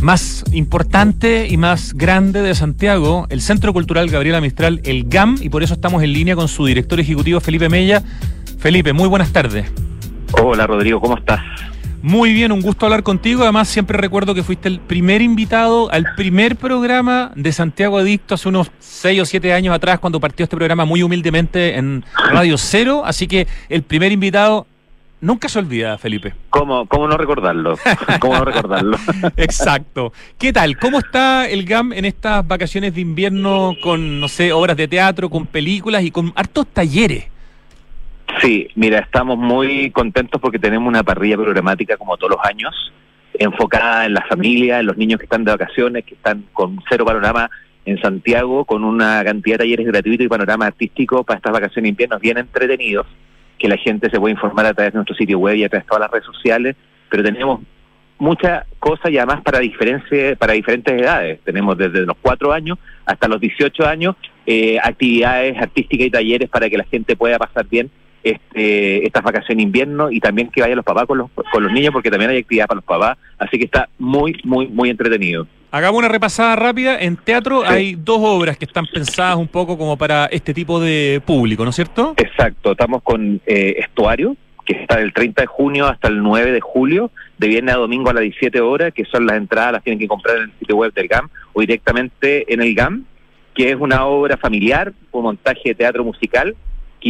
más 0.00 0.42
importante 0.52 1.48
y 1.48 1.58
más 1.58 1.92
grande 1.92 2.40
de 2.40 2.54
Santiago, 2.54 3.26
el 3.28 3.42
Centro 3.42 3.74
Cultural 3.74 4.08
Gabriela 4.08 4.40
Mistral, 4.40 4.80
el 4.84 5.04
GAM, 5.08 5.36
y 5.42 5.50
por 5.50 5.62
eso 5.62 5.74
estamos 5.74 6.02
en 6.02 6.14
línea 6.14 6.34
con 6.34 6.48
su 6.48 6.64
director 6.64 6.98
ejecutivo 6.98 7.40
Felipe 7.40 7.68
Mella. 7.68 8.02
Felipe, 8.58 8.94
muy 8.94 9.08
buenas 9.08 9.32
tardes. 9.32 9.70
Hola 10.42 10.66
Rodrigo, 10.66 10.98
¿cómo 10.98 11.18
estás? 11.18 11.42
Muy 12.06 12.32
bien, 12.32 12.52
un 12.52 12.62
gusto 12.62 12.86
hablar 12.86 13.02
contigo. 13.02 13.42
Además, 13.42 13.66
siempre 13.66 13.98
recuerdo 13.98 14.32
que 14.32 14.44
fuiste 14.44 14.68
el 14.68 14.78
primer 14.78 15.22
invitado 15.22 15.90
al 15.90 16.06
primer 16.14 16.54
programa 16.54 17.32
de 17.34 17.50
Santiago 17.50 17.98
Adicto 17.98 18.36
hace 18.36 18.48
unos 18.48 18.70
seis 18.78 19.20
o 19.20 19.24
siete 19.24 19.52
años 19.52 19.74
atrás, 19.74 19.98
cuando 19.98 20.20
partió 20.20 20.44
este 20.44 20.54
programa 20.54 20.84
muy 20.84 21.02
humildemente 21.02 21.76
en 21.76 22.04
Radio 22.30 22.58
Cero. 22.58 23.02
Así 23.04 23.26
que 23.26 23.48
el 23.68 23.82
primer 23.82 24.12
invitado 24.12 24.68
nunca 25.20 25.48
se 25.48 25.58
olvida, 25.58 25.98
Felipe. 25.98 26.32
¿Cómo, 26.50 26.86
cómo 26.86 27.08
no 27.08 27.16
recordarlo? 27.16 27.76
¿Cómo 28.20 28.34
no 28.38 28.44
recordarlo? 28.44 28.96
Exacto. 29.36 30.12
¿Qué 30.38 30.52
tal? 30.52 30.78
¿Cómo 30.78 31.00
está 31.00 31.48
el 31.48 31.64
GAM 31.64 31.92
en 31.92 32.04
estas 32.04 32.46
vacaciones 32.46 32.94
de 32.94 33.00
invierno 33.00 33.74
con, 33.82 34.20
no 34.20 34.28
sé, 34.28 34.52
obras 34.52 34.76
de 34.76 34.86
teatro, 34.86 35.28
con 35.28 35.44
películas 35.44 36.04
y 36.04 36.12
con 36.12 36.32
hartos 36.36 36.68
talleres? 36.68 37.24
Sí, 38.40 38.68
mira, 38.74 38.98
estamos 38.98 39.38
muy 39.38 39.90
contentos 39.90 40.40
porque 40.40 40.58
tenemos 40.58 40.88
una 40.88 41.02
parrilla 41.02 41.36
programática 41.36 41.96
como 41.96 42.16
todos 42.16 42.32
los 42.32 42.44
años, 42.44 42.92
enfocada 43.34 44.04
en 44.04 44.14
la 44.14 44.22
familia, 44.22 44.80
en 44.80 44.86
los 44.86 44.96
niños 44.96 45.18
que 45.18 45.24
están 45.24 45.44
de 45.44 45.52
vacaciones, 45.52 46.04
que 46.04 46.14
están 46.14 46.44
con 46.52 46.82
cero 46.88 47.04
panorama 47.06 47.50
en 47.86 47.98
Santiago, 48.00 48.64
con 48.64 48.84
una 48.84 49.22
cantidad 49.24 49.54
de 49.54 49.64
talleres 49.64 49.86
gratuitos 49.86 50.26
y 50.26 50.28
panorama 50.28 50.66
artístico 50.66 51.24
para 51.24 51.38
estas 51.38 51.52
vacaciones 51.52 51.84
de 51.84 51.88
invierno 51.90 52.18
bien 52.18 52.36
entretenidos, 52.36 53.06
que 53.58 53.68
la 53.68 53.78
gente 53.78 54.10
se 54.10 54.20
puede 54.20 54.34
informar 54.34 54.66
a 54.66 54.74
través 54.74 54.92
de 54.92 54.98
nuestro 54.98 55.16
sitio 55.16 55.38
web 55.38 55.56
y 55.56 55.64
a 55.64 55.68
través 55.68 55.84
de 55.84 55.88
todas 55.88 56.00
las 56.02 56.10
redes 56.10 56.26
sociales, 56.26 56.76
pero 57.08 57.22
tenemos 57.22 57.60
muchas 58.18 58.66
cosas 58.78 59.10
y 59.10 59.18
además 59.18 59.42
para, 59.42 59.60
para 60.38 60.52
diferentes 60.52 61.00
edades. 61.00 61.40
Tenemos 61.44 61.78
desde 61.78 62.04
los 62.04 62.16
cuatro 62.20 62.52
años 62.52 62.78
hasta 63.06 63.28
los 63.28 63.40
18 63.40 63.86
años 63.86 64.16
eh, 64.46 64.78
actividades 64.82 65.56
artísticas 65.58 66.06
y 66.06 66.10
talleres 66.10 66.50
para 66.50 66.68
que 66.68 66.76
la 66.76 66.84
gente 66.84 67.16
pueda 67.16 67.38
pasar 67.38 67.66
bien 67.66 67.90
este, 68.30 69.06
estas 69.06 69.22
vacaciones 69.22 69.58
de 69.58 69.62
invierno 69.62 70.10
y 70.10 70.18
también 70.18 70.48
que 70.48 70.60
vayan 70.60 70.76
los 70.76 70.84
papás 70.84 71.06
con 71.06 71.18
los, 71.18 71.30
con 71.30 71.62
los 71.62 71.72
niños 71.72 71.92
porque 71.92 72.10
también 72.10 72.30
hay 72.30 72.38
actividad 72.38 72.66
para 72.66 72.76
los 72.76 72.84
papás, 72.84 73.18
así 73.38 73.56
que 73.56 73.66
está 73.66 73.88
muy, 73.98 74.40
muy, 74.42 74.66
muy 74.66 74.90
entretenido. 74.90 75.46
Hagamos 75.70 75.98
una 75.98 76.08
repasada 76.08 76.56
rápida. 76.56 76.98
En 76.98 77.16
teatro 77.16 77.64
hay 77.64 77.94
dos 77.94 78.18
obras 78.20 78.56
que 78.56 78.64
están 78.64 78.86
pensadas 78.86 79.36
un 79.36 79.46
poco 79.46 79.78
como 79.78 79.96
para 79.96 80.26
este 80.26 80.52
tipo 80.54 80.80
de 80.80 81.22
público, 81.24 81.62
¿no 81.64 81.70
es 81.70 81.76
cierto? 81.76 82.14
Exacto, 82.16 82.72
estamos 82.72 83.02
con 83.02 83.40
eh, 83.46 83.76
Estuario, 83.78 84.36
que 84.64 84.72
está 84.72 84.96
del 84.96 85.12
30 85.12 85.42
de 85.42 85.46
junio 85.46 85.86
hasta 85.86 86.08
el 86.08 86.20
9 86.20 86.50
de 86.50 86.60
julio, 86.60 87.12
de 87.38 87.46
viernes 87.46 87.74
a 87.76 87.78
domingo 87.78 88.10
a 88.10 88.14
las 88.14 88.22
17 88.22 88.60
horas, 88.60 88.92
que 88.92 89.04
son 89.04 89.26
las 89.26 89.36
entradas, 89.36 89.74
las 89.74 89.84
tienen 89.84 90.00
que 90.00 90.08
comprar 90.08 90.38
en 90.38 90.42
el 90.44 90.52
sitio 90.58 90.76
web 90.76 90.92
del 90.92 91.06
GAM 91.06 91.28
o 91.52 91.60
directamente 91.60 92.52
en 92.52 92.60
el 92.60 92.74
GAM, 92.74 93.04
que 93.54 93.70
es 93.70 93.76
una 93.76 94.04
obra 94.06 94.36
familiar, 94.36 94.92
un 95.12 95.22
montaje 95.22 95.60
de 95.66 95.74
teatro 95.76 96.02
musical 96.04 96.56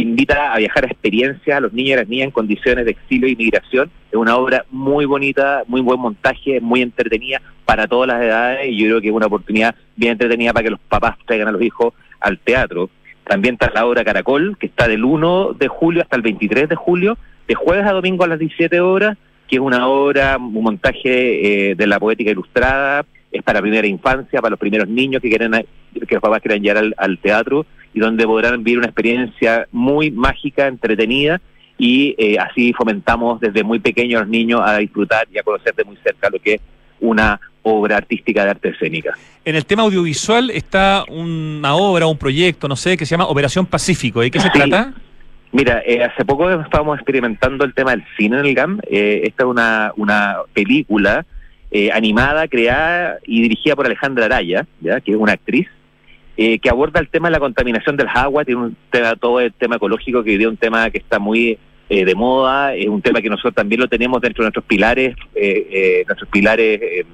invita 0.01 0.53
a 0.53 0.57
viajar 0.57 0.85
a 0.85 0.87
experiencias 0.87 1.57
a 1.57 1.59
los 1.59 1.73
niños 1.73 1.89
y 1.89 1.93
a 1.93 1.97
las 1.97 2.07
niñas 2.07 2.25
en 2.25 2.31
condiciones 2.31 2.85
de 2.85 2.91
exilio 2.91 3.27
y 3.27 3.35
migración. 3.35 3.89
Es 4.11 4.15
una 4.15 4.37
obra 4.37 4.65
muy 4.69 5.05
bonita, 5.05 5.63
muy 5.67 5.81
buen 5.81 5.99
montaje, 5.99 6.61
muy 6.61 6.81
entretenida 6.81 7.41
para 7.65 7.87
todas 7.87 8.07
las 8.07 8.21
edades 8.21 8.67
y 8.69 8.77
yo 8.77 8.85
creo 8.85 9.01
que 9.01 9.07
es 9.07 9.13
una 9.13 9.25
oportunidad 9.25 9.75
bien 9.95 10.13
entretenida 10.13 10.53
para 10.53 10.65
que 10.65 10.71
los 10.71 10.79
papás 10.81 11.17
traigan 11.25 11.47
a 11.47 11.51
los 11.51 11.61
hijos 11.61 11.93
al 12.19 12.37
teatro. 12.39 12.89
También 13.23 13.55
está 13.55 13.71
la 13.73 13.85
obra 13.85 14.05
Caracol, 14.05 14.57
que 14.59 14.67
está 14.67 14.87
del 14.87 15.03
1 15.03 15.53
de 15.53 15.67
julio 15.67 16.03
hasta 16.03 16.15
el 16.15 16.21
23 16.21 16.69
de 16.69 16.75
julio, 16.75 17.17
de 17.47 17.55
jueves 17.55 17.85
a 17.85 17.91
domingo 17.91 18.23
a 18.23 18.27
las 18.27 18.39
17 18.39 18.79
horas, 18.79 19.17
que 19.47 19.55
es 19.55 19.61
una 19.61 19.87
obra, 19.87 20.37
un 20.37 20.63
montaje 20.63 21.71
eh, 21.71 21.75
de 21.75 21.87
la 21.87 21.99
poética 21.99 22.31
ilustrada, 22.31 23.05
es 23.31 23.41
para 23.43 23.61
primera 23.61 23.87
infancia, 23.87 24.41
para 24.41 24.51
los 24.51 24.59
primeros 24.59 24.87
niños 24.87 25.21
que 25.21 25.29
quieren 25.29 25.51
que 25.93 26.15
los 26.15 26.21
papás 26.21 26.41
quieran 26.41 26.61
llegar 26.61 26.83
al 26.97 27.17
teatro 27.17 27.65
y 27.97 27.99
donde 27.99 28.27
podrán 28.27 28.63
vivir 28.63 28.77
una 28.77 28.87
experiencia 28.87 29.67
muy 29.71 30.11
mágica, 30.11 30.67
entretenida 30.67 31.41
y 31.79 32.13
eh, 32.19 32.37
así 32.37 32.71
fomentamos 32.73 33.39
desde 33.39 33.63
muy 33.63 33.79
pequeños 33.79 34.19
a 34.19 34.21
los 34.21 34.29
niños 34.29 34.61
a 34.63 34.77
disfrutar 34.77 35.27
y 35.33 35.39
a 35.39 35.41
conocer 35.41 35.73
de 35.73 35.83
muy 35.83 35.97
cerca 36.03 36.29
lo 36.29 36.37
que 36.37 36.53
es 36.53 36.61
una 36.99 37.41
obra 37.63 37.97
artística 37.97 38.43
de 38.43 38.51
arte 38.51 38.69
escénica. 38.69 39.17
En 39.43 39.55
el 39.55 39.65
tema 39.65 39.81
audiovisual 39.81 40.51
está 40.51 41.05
una 41.09 41.73
obra, 41.73 42.05
un 42.05 42.19
proyecto, 42.19 42.67
no 42.67 42.75
sé, 42.75 42.97
que 42.97 43.07
se 43.07 43.15
llama 43.15 43.25
Operación 43.25 43.65
Pacífico. 43.65 44.21
¿De 44.21 44.29
qué 44.29 44.39
se 44.39 44.51
trata? 44.51 44.93
Mira, 45.51 45.81
eh, 45.83 46.03
hace 46.03 46.23
poco 46.23 46.51
estábamos 46.51 46.99
experimentando 46.99 47.65
el 47.65 47.73
tema 47.73 47.91
del 47.91 48.03
cine 48.15 48.37
en 48.39 48.45
el 48.45 48.53
GAM. 48.53 48.79
Eh, 48.91 49.21
esta 49.23 49.43
es 49.43 49.49
una, 49.49 49.91
una 49.97 50.35
película 50.53 51.25
animada, 51.93 52.47
creada 52.47 53.17
y 53.25 53.41
dirigida 53.41 53.75
por 53.75 53.87
Alejandra 53.87 54.25
Araya, 54.25 54.67
¿ya? 54.81 55.01
que 55.01 55.11
es 55.11 55.17
una 55.17 55.33
actriz, 55.33 55.67
eh, 56.37 56.59
que 56.59 56.69
aborda 56.69 56.99
el 56.99 57.09
tema 57.09 57.29
de 57.29 57.33
la 57.33 57.39
contaminación 57.39 57.97
del 57.97 58.07
agua, 58.13 58.45
tiene 58.45 58.61
un 58.61 58.77
tema, 58.91 59.15
todo 59.15 59.39
el 59.39 59.51
tema 59.53 59.77
ecológico 59.77 60.23
que 60.23 60.35
es 60.35 60.45
un 60.45 60.55
tema 60.55 60.89
que 60.91 60.99
está 60.99 61.17
muy 61.17 61.57
eh, 61.89 62.05
de 62.05 62.13
moda, 62.13 62.75
es 62.75 62.87
un 62.87 63.01
tema 63.01 63.21
que 63.21 63.29
nosotros 63.29 63.55
también 63.55 63.81
lo 63.81 63.87
tenemos 63.87 64.21
dentro 64.21 64.43
de 64.43 64.47
nuestros 64.47 64.65
pilares, 64.65 65.15
eh, 65.33 66.03
nuestros 66.05 66.29
pilares 66.29 67.05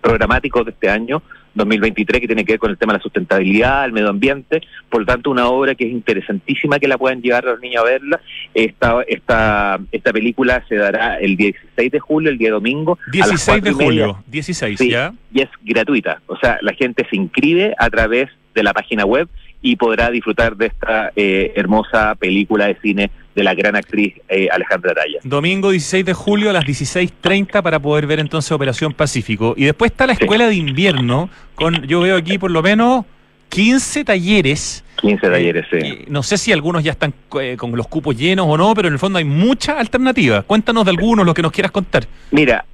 programáticos 0.00 0.64
de 0.64 0.70
este 0.70 0.88
año, 0.88 1.22
2023, 1.56 2.20
que 2.20 2.26
tiene 2.26 2.44
que 2.44 2.52
ver 2.52 2.60
con 2.60 2.70
el 2.70 2.78
tema 2.78 2.92
de 2.92 2.98
la 2.98 3.02
sustentabilidad, 3.02 3.84
el 3.84 3.92
medio 3.92 4.10
ambiente, 4.10 4.62
por 4.88 5.00
lo 5.00 5.06
tanto 5.06 5.30
una 5.30 5.48
obra 5.48 5.74
que 5.74 5.84
es 5.86 5.92
interesantísima 5.92 6.78
que 6.78 6.86
la 6.86 6.98
puedan 6.98 7.20
llevar 7.20 7.46
a 7.46 7.52
los 7.52 7.60
niños 7.60 7.82
a 7.82 7.86
verla. 7.86 8.20
Esta, 8.54 9.02
esta, 9.08 9.80
esta 9.90 10.12
película 10.12 10.64
se 10.68 10.76
dará 10.76 11.18
el 11.18 11.36
16 11.36 11.90
de 11.90 11.98
julio, 11.98 12.30
el 12.30 12.38
día 12.38 12.50
domingo. 12.50 12.98
16 13.10 13.62
de 13.62 13.72
julio, 13.72 14.22
16, 14.26 14.78
¿ya? 14.88 15.12
Y 15.32 15.40
es 15.40 15.48
gratuita, 15.64 16.20
o 16.26 16.36
sea, 16.36 16.58
la 16.62 16.72
gente 16.72 17.06
se 17.10 17.16
inscribe 17.16 17.74
a 17.78 17.90
través 17.90 18.28
de 18.54 18.62
la 18.62 18.72
página 18.72 19.04
web 19.04 19.28
y 19.62 19.76
podrá 19.76 20.10
disfrutar 20.10 20.56
de 20.56 20.66
esta 20.66 21.12
eh, 21.16 21.52
hermosa 21.56 22.14
película 22.14 22.66
de 22.66 22.76
cine 22.80 23.10
de 23.36 23.44
la 23.44 23.54
gran 23.54 23.76
actriz 23.76 24.14
eh, 24.28 24.48
Alejandra 24.50 24.90
Araya. 24.90 25.20
Domingo 25.22 25.70
16 25.70 26.04
de 26.04 26.14
julio 26.14 26.50
a 26.50 26.52
las 26.52 26.64
16.30 26.64 27.62
para 27.62 27.78
poder 27.78 28.08
ver 28.08 28.18
entonces 28.18 28.50
Operación 28.50 28.92
Pacífico. 28.94 29.54
Y 29.56 29.66
después 29.66 29.92
está 29.92 30.08
la 30.08 30.14
Escuela 30.14 30.48
de 30.48 30.56
Invierno, 30.56 31.30
con 31.54 31.86
yo 31.86 32.00
veo 32.00 32.16
aquí 32.16 32.38
por 32.38 32.50
lo 32.50 32.62
menos 32.62 33.04
15 33.50 34.04
talleres. 34.04 34.84
15 35.02 35.30
talleres, 35.30 35.66
sí. 35.70 36.04
No 36.08 36.24
sé 36.24 36.38
si 36.38 36.50
algunos 36.50 36.82
ya 36.82 36.92
están 36.92 37.14
eh, 37.40 37.56
con 37.56 37.76
los 37.76 37.86
cupos 37.86 38.16
llenos 38.16 38.46
o 38.48 38.56
no, 38.56 38.74
pero 38.74 38.88
en 38.88 38.94
el 38.94 38.98
fondo 38.98 39.18
hay 39.18 39.24
muchas 39.24 39.78
alternativas. 39.78 40.44
Cuéntanos 40.44 40.84
de 40.84 40.90
algunos, 40.90 41.24
lo 41.24 41.34
que 41.34 41.42
nos 41.42 41.52
quieras 41.52 41.70
contar. 41.70 42.06
Mira, 42.30 42.64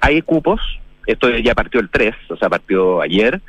hay 0.00 0.22
cupos, 0.22 0.60
esto 1.04 1.36
ya 1.38 1.54
partió 1.54 1.80
el 1.80 1.90
3, 1.90 2.14
o 2.30 2.36
sea, 2.36 2.48
partió 2.48 3.02
ayer. 3.02 3.40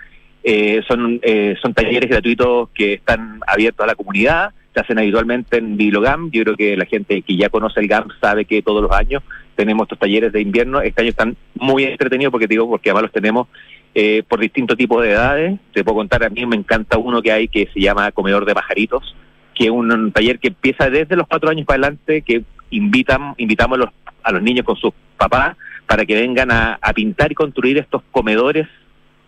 Eh, 0.43 0.81
son, 0.87 1.19
eh, 1.21 1.55
son 1.61 1.73
talleres 1.75 2.09
gratuitos 2.09 2.69
que 2.73 2.93
están 2.93 3.41
abiertos 3.45 3.83
a 3.83 3.87
la 3.87 3.95
comunidad, 3.95 4.51
se 4.73 4.79
hacen 4.79 4.99
habitualmente 4.99 5.57
en 5.57 5.77
Bilogam. 5.77 6.29
Yo 6.31 6.43
creo 6.43 6.55
que 6.55 6.77
la 6.77 6.85
gente 6.85 7.21
que 7.21 7.35
ya 7.35 7.49
conoce 7.49 7.79
el 7.79 7.87
GAM 7.87 8.07
sabe 8.19 8.45
que 8.45 8.61
todos 8.61 8.81
los 8.81 8.91
años 8.91 9.23
tenemos 9.55 9.85
estos 9.85 9.99
talleres 9.99 10.31
de 10.31 10.41
invierno. 10.41 10.81
Este 10.81 11.01
año 11.01 11.09
están 11.09 11.35
muy 11.55 11.83
entretenidos 11.83 12.31
porque 12.31 12.47
digo, 12.47 12.69
porque 12.69 12.89
además 12.89 13.03
los 13.03 13.11
tenemos 13.11 13.47
eh, 13.93 14.23
por 14.27 14.39
distintos 14.39 14.77
tipos 14.77 15.03
de 15.03 15.11
edades. 15.11 15.59
Te 15.73 15.83
puedo 15.83 15.97
contar, 15.97 16.23
a 16.23 16.29
mí 16.29 16.45
me 16.45 16.55
encanta 16.55 16.97
uno 16.97 17.21
que 17.21 17.31
hay 17.31 17.47
que 17.47 17.69
se 17.73 17.79
llama 17.79 18.11
Comedor 18.11 18.45
de 18.45 18.53
Pajaritos, 18.53 19.15
que 19.53 19.65
es 19.65 19.71
un, 19.71 20.11
taller 20.11 20.39
que 20.39 20.49
empieza 20.49 20.89
desde 20.89 21.15
los 21.15 21.27
cuatro 21.27 21.49
años 21.49 21.65
para 21.65 21.77
adelante, 21.77 22.21
que 22.21 22.43
invitan, 22.69 23.33
invitamos 23.37 23.77
a 23.77 23.81
los, 23.81 23.89
a 24.23 24.31
los 24.31 24.41
niños 24.41 24.65
con 24.65 24.77
sus 24.77 24.93
papás 25.17 25.57
para 25.85 26.05
que 26.05 26.15
vengan 26.15 26.49
a 26.51 26.93
pintar 26.95 27.31
y 27.33 27.35
construir 27.35 27.77
estos 27.77 28.01
comedores 28.11 28.67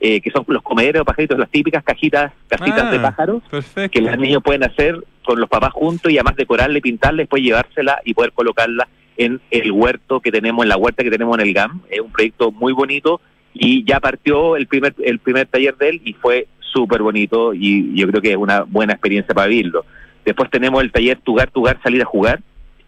eh, 0.06 0.20
que 0.20 0.32
son 0.32 0.44
los 0.50 0.62
comederos 0.62 1.00
de 1.00 1.06
pajaritos, 1.06 1.40
las 1.40 1.50
típicas 1.50 1.82
cajitas, 1.82 2.34
casitas 2.50 2.92
de 2.92 2.98
ah, 2.98 3.02
pájaros, 3.04 3.42
que 3.90 4.02
los 4.02 4.18
niños 4.18 4.44
pueden 4.44 4.66
hacer 4.66 5.02
con 5.24 5.40
los 5.40 5.48
papás 5.48 5.72
juntos 5.72 6.12
y 6.12 6.18
además 6.18 6.36
decorarle, 6.36 6.82
pintarle, 6.82 7.24
después 7.24 7.42
llevársela 7.42 8.02
y 8.04 8.14
poder 8.14 8.34
colocarla 8.34 8.90
en 9.16 9.40
el 9.50 9.72
huerto 9.72 10.20
que 10.20 10.30
tenemos, 10.30 10.66
en 10.66 10.70
la 10.70 10.76
huerta 10.76 11.06
que 11.06 11.10
tenemos 11.10 11.40
en 11.40 11.48
el 11.48 11.54
GAM. 11.54 11.84
Es 11.90 12.02
un 12.02 12.12
proyecto 12.12 12.52
muy 12.52 12.74
bonito 12.74 13.22
y 13.54 13.86
ya 13.86 14.02
partió 14.02 14.58
el 14.58 14.68
primer, 14.68 14.94
el 15.06 15.20
primer 15.20 15.48
taller 15.48 15.78
de 15.78 15.88
él 15.88 16.02
y 16.04 16.12
fue 16.12 16.48
súper 16.60 17.02
bonito 17.02 17.54
y 17.54 17.96
yo 17.96 18.06
creo 18.10 18.22
que 18.22 18.32
es 18.32 18.38
una 18.38 18.64
buena 18.64 18.92
experiencia 18.92 19.34
para 19.34 19.48
vivirlo. 19.48 19.86
Después 20.26 20.50
tenemos 20.50 20.84
el 20.84 20.92
taller 20.92 21.22
Tugar, 21.22 21.50
Tugar, 21.50 21.80
Salir 21.82 22.02
a 22.02 22.06
Jugar, 22.06 22.42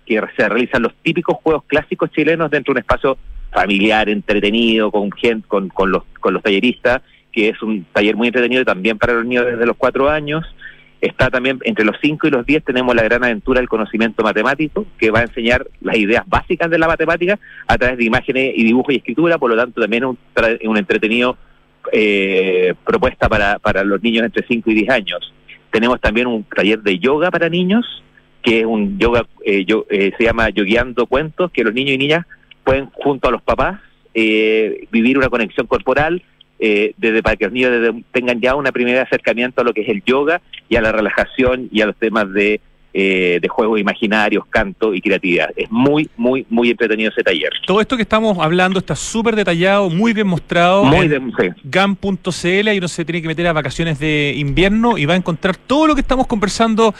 que 0.05 0.21
se 0.35 0.49
realizan 0.49 0.81
los 0.81 0.93
típicos 0.95 1.37
juegos 1.41 1.63
clásicos 1.65 2.11
chilenos 2.11 2.51
dentro 2.51 2.73
de 2.73 2.79
un 2.79 2.81
espacio 2.81 3.17
familiar, 3.51 4.09
entretenido, 4.09 4.91
con 4.91 5.11
gente, 5.11 5.47
con, 5.47 5.69
con, 5.69 5.91
los, 5.91 6.03
con 6.19 6.33
los 6.33 6.43
talleristas, 6.43 7.01
que 7.31 7.49
es 7.49 7.61
un 7.61 7.85
taller 7.91 8.15
muy 8.15 8.27
entretenido 8.27 8.63
también 8.63 8.97
para 8.97 9.13
los 9.13 9.25
niños 9.25 9.45
desde 9.45 9.65
los 9.65 9.77
cuatro 9.77 10.09
años. 10.09 10.45
Está 11.01 11.29
también 11.29 11.59
entre 11.63 11.85
los 11.85 11.97
cinco 12.01 12.27
y 12.27 12.31
los 12.31 12.45
diez 12.45 12.63
tenemos 12.63 12.95
la 12.95 13.03
gran 13.03 13.23
aventura 13.23 13.59
del 13.59 13.69
conocimiento 13.69 14.23
matemático, 14.23 14.85
que 14.97 15.11
va 15.11 15.19
a 15.19 15.23
enseñar 15.23 15.67
las 15.81 15.97
ideas 15.97 16.23
básicas 16.25 16.69
de 16.69 16.79
la 16.79 16.87
matemática 16.87 17.37
a 17.67 17.77
través 17.77 17.97
de 17.97 18.05
imágenes 18.05 18.53
y 18.55 18.63
dibujo 18.63 18.91
y 18.91 18.95
escritura, 18.95 19.37
por 19.37 19.51
lo 19.51 19.57
tanto 19.57 19.81
también 19.81 20.05
un, 20.05 20.17
un 20.63 20.77
entretenido 20.77 21.37
eh, 21.91 22.73
propuesta 22.83 23.29
para, 23.29 23.59
para 23.59 23.83
los 23.83 24.01
niños 24.01 24.25
entre 24.25 24.45
5 24.47 24.71
y 24.71 24.73
10 24.73 24.89
años. 24.89 25.33
Tenemos 25.71 25.99
también 25.99 26.27
un 26.27 26.43
taller 26.43 26.81
de 26.81 26.97
yoga 26.97 27.29
para 27.29 27.49
niños, 27.49 27.85
que 28.41 28.59
es 28.61 28.65
un 28.65 28.97
yoga, 28.97 29.25
eh, 29.43 29.65
yo, 29.65 29.85
eh, 29.89 30.11
se 30.17 30.23
llama 30.23 30.49
Yogueando 30.49 31.05
Cuentos, 31.05 31.51
que 31.51 31.63
los 31.63 31.73
niños 31.73 31.95
y 31.95 31.97
niñas 31.97 32.25
pueden, 32.65 32.87
junto 32.93 33.29
a 33.29 33.31
los 33.31 33.41
papás, 33.41 33.79
eh, 34.13 34.87
vivir 34.91 35.17
una 35.17 35.29
conexión 35.29 35.67
corporal, 35.67 36.21
eh, 36.59 36.93
desde 36.97 37.21
para 37.21 37.35
que 37.35 37.45
los 37.45 37.53
niños 37.53 37.71
desde- 37.71 38.03
tengan 38.11 38.39
ya 38.41 38.55
un 38.55 38.63
primer 38.65 38.97
acercamiento 38.99 39.61
a 39.61 39.63
lo 39.63 39.73
que 39.73 39.81
es 39.81 39.89
el 39.89 40.03
yoga 40.05 40.41
y 40.69 40.75
a 40.77 40.81
la 40.81 40.91
relajación 40.91 41.67
y 41.71 41.81
a 41.81 41.85
los 41.85 41.95
temas 41.97 42.31
de, 42.31 42.61
eh, 42.93 43.39
de 43.41 43.47
juegos 43.49 43.77
imaginarios, 43.77 44.45
canto 44.49 44.93
y 44.93 45.01
creatividad. 45.01 45.49
Es 45.57 45.69
muy, 45.69 46.09
muy, 46.15 46.45
muy 46.49 46.69
entretenido 46.69 47.11
ese 47.11 47.23
taller. 47.23 47.49
Todo 47.67 47.81
esto 47.81 47.97
que 47.97 48.03
estamos 48.03 48.37
hablando 48.39 48.79
está 48.79 48.95
súper 48.95 49.35
detallado, 49.35 49.89
muy 49.89 50.13
bien 50.13 50.27
mostrado. 50.27 50.85
Muy 50.85 51.07
en 51.13 51.33
sí. 51.37 51.49
GAM.cl, 51.65 52.67
ahí 52.69 52.77
uno 52.77 52.87
se 52.87 53.03
tiene 53.03 53.21
que 53.21 53.27
meter 53.27 53.47
a 53.47 53.53
vacaciones 53.53 53.99
de 53.99 54.33
invierno 54.37 54.97
y 54.97 55.05
va 55.05 55.13
a 55.13 55.17
encontrar 55.17 55.57
todo 55.57 55.87
lo 55.87 55.93
que 55.95 55.99
estamos 56.01 56.25
conversando 56.25 56.95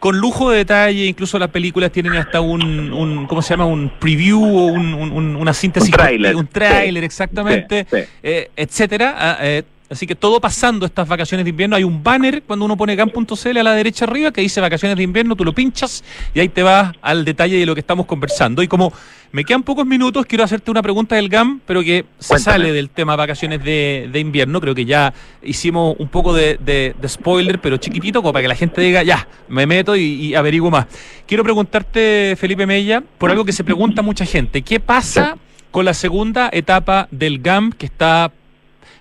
con 0.00 0.18
lujo 0.18 0.50
de 0.50 0.58
detalle, 0.58 1.04
incluso 1.06 1.38
las 1.38 1.50
películas 1.50 1.92
tienen 1.92 2.14
hasta 2.14 2.40
un, 2.40 2.92
un 2.92 3.26
¿cómo 3.26 3.42
se 3.42 3.50
llama? 3.50 3.66
Un 3.66 3.92
preview 4.00 4.42
o 4.42 4.64
un- 4.66 4.94
un- 4.94 5.12
un- 5.12 5.36
una 5.36 5.52
síntesis. 5.54 5.90
Un 5.90 5.96
tráiler, 5.96 6.34
Un 6.36 6.46
tráiler, 6.48 7.02
sí. 7.02 7.06
exactamente, 7.06 7.86
Sí, 7.88 7.96
sí. 7.98 8.08
eh, 8.22 8.50
etcétera. 8.56 9.14
Ah, 9.16 9.38
eh, 9.42 9.62
así 9.90 10.06
que 10.06 10.14
todo 10.14 10.40
pasando 10.40 10.86
estas 10.86 11.06
vacaciones 11.08 11.44
de 11.44 11.50
invierno. 11.50 11.76
Hay 11.76 11.84
un 11.84 12.02
banner 12.02 12.42
cuando 12.44 12.64
uno 12.64 12.76
pone 12.76 12.94
GAM.cl 12.96 13.58
a 13.58 13.62
la 13.62 13.72
derecha 13.74 14.04
arriba 14.04 14.30
que 14.30 14.40
dice 14.40 14.60
vacaciones 14.60 14.96
de 14.96 15.02
invierno, 15.02 15.34
tú 15.36 15.44
lo 15.44 15.52
pinchas 15.52 16.04
y 16.32 16.40
ahí 16.40 16.48
te 16.48 16.62
vas 16.62 16.92
al 17.02 17.24
detalle 17.24 17.58
de 17.58 17.66
lo 17.66 17.74
que 17.74 17.80
estamos 17.80 18.06
conversando. 18.06 18.62
Y 18.62 18.68
como 18.68 18.92
me 19.32 19.44
quedan 19.44 19.62
pocos 19.62 19.86
minutos, 19.86 20.26
quiero 20.26 20.42
hacerte 20.44 20.70
una 20.70 20.82
pregunta 20.82 21.14
del 21.16 21.28
GAM, 21.28 21.60
pero 21.66 21.82
que 21.82 22.04
se 22.18 22.28
Cuéntame. 22.28 22.56
sale 22.58 22.72
del 22.72 22.90
tema 22.90 23.14
vacaciones 23.16 23.62
de, 23.62 24.08
de 24.12 24.18
invierno. 24.20 24.60
Creo 24.60 24.74
que 24.74 24.84
ya 24.84 25.12
hicimos 25.42 25.94
un 25.98 26.08
poco 26.08 26.32
de, 26.34 26.56
de- 26.60 26.94
de 27.00 27.08
spoiler, 27.08 27.60
pero 27.60 27.76
chiquitito, 27.76 28.22
como 28.22 28.32
para 28.32 28.42
que 28.42 28.48
la 28.48 28.54
gente 28.56 28.80
diga, 28.80 29.02
ya, 29.02 29.26
me 29.48 29.66
meto 29.66 29.94
y, 29.96 30.02
y 30.02 30.34
averiguo 30.34 30.70
más. 30.70 30.86
Quiero 31.26 31.42
preguntarte, 31.44 32.34
Felipe 32.38 32.66
Mella, 32.66 33.02
por 33.18 33.30
algo 33.30 33.44
que 33.44 33.52
se 33.52 33.62
pregunta 33.64 34.02
mucha 34.02 34.24
gente. 34.24 34.62
¿Qué 34.62 34.80
pasa 34.80 35.36
con 35.70 35.84
la 35.84 35.94
segunda 35.94 36.48
etapa 36.52 37.06
del 37.12 37.38
GAM 37.40 37.70
que 37.72 37.86
está 37.86 38.32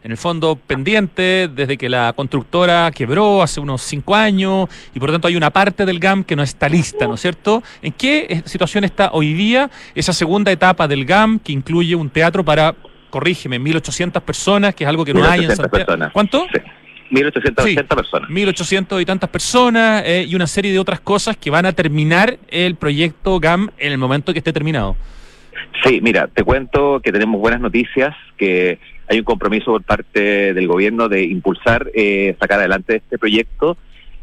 en 0.04 0.12
el 0.12 0.18
fondo 0.18 0.56
pendiente 0.56 1.50
desde 1.54 1.78
que 1.78 1.90
la 1.90 2.14
constructora 2.14 2.92
quebró 2.92 3.42
hace 3.42 3.60
unos 3.60 3.82
cinco 3.82 4.16
años 4.16 4.70
y 4.94 5.00
por 5.00 5.10
lo 5.10 5.14
tanto 5.14 5.28
hay 5.28 5.36
una 5.36 5.50
parte 5.50 5.86
del 5.86 6.00
GAM 6.00 6.24
que 6.24 6.36
no 6.36 6.44
está 6.44 6.70
lista, 6.70 7.08
¿no 7.08 7.16
es 7.16 7.22
cierto? 7.22 7.64
¿En 7.82 7.92
qué 7.94 8.28
eh, 8.30 8.42
situación 8.46 8.84
está 8.84 9.10
hoy 9.12 9.34
día 9.34 9.70
esa 9.96 10.14
segunda 10.14 10.52
etapa 10.52 10.88
del 10.88 11.06
GAM 11.06 11.40
que 11.40 11.52
incluye 11.52 11.96
un 11.96 12.10
teatro 12.10 12.44
para, 12.44 12.76
corrígeme, 13.10 13.60
1.800 13.60 14.22
personas, 14.22 14.76
que 14.76 14.84
es 14.84 14.88
algo 14.90 15.04
que 15.04 15.14
no 15.14 15.24
hay 15.24 15.42
en 15.42 15.50
1.800 15.50 15.56
Santiago? 15.56 15.86
personas. 15.86 16.12
¿Cuánto? 16.14 16.48
Sí. 16.54 16.60
1880 17.12 17.96
personas. 17.96 18.30
1.800 18.30 19.02
y 19.02 19.06
tantas 19.06 19.30
personas 19.30 20.04
eh, 20.06 20.26
y 20.28 20.36
una 20.36 20.48
serie 20.48 20.72
de 20.72 20.80
otras 20.80 21.00
cosas 21.00 21.36
que 21.38 21.50
van 21.50 21.66
a 21.66 21.74
terminar 21.74 22.38
el 22.50 22.76
proyecto 22.76 23.40
GAM 23.40 23.70
en 23.78 23.92
el 23.92 23.98
momento 23.98 24.32
que 24.32 24.40
esté 24.40 24.54
terminado. 24.54 24.96
Sí, 25.84 26.00
mira, 26.02 26.28
te 26.28 26.44
cuento 26.44 27.00
que 27.04 27.12
tenemos 27.12 27.40
buenas 27.40 27.62
noticias, 27.62 28.16
que 28.38 28.80
hay 29.10 29.20
un 29.20 29.26
compromiso 29.26 29.72
por 29.72 29.84
parte 29.84 30.54
del 30.54 30.68
gobierno 30.68 31.10
de 31.10 31.24
impulsar, 31.24 31.90
eh, 31.94 32.36
sacar 32.40 32.60
adelante 32.60 32.98
este 32.98 33.18
proyecto. 33.18 33.76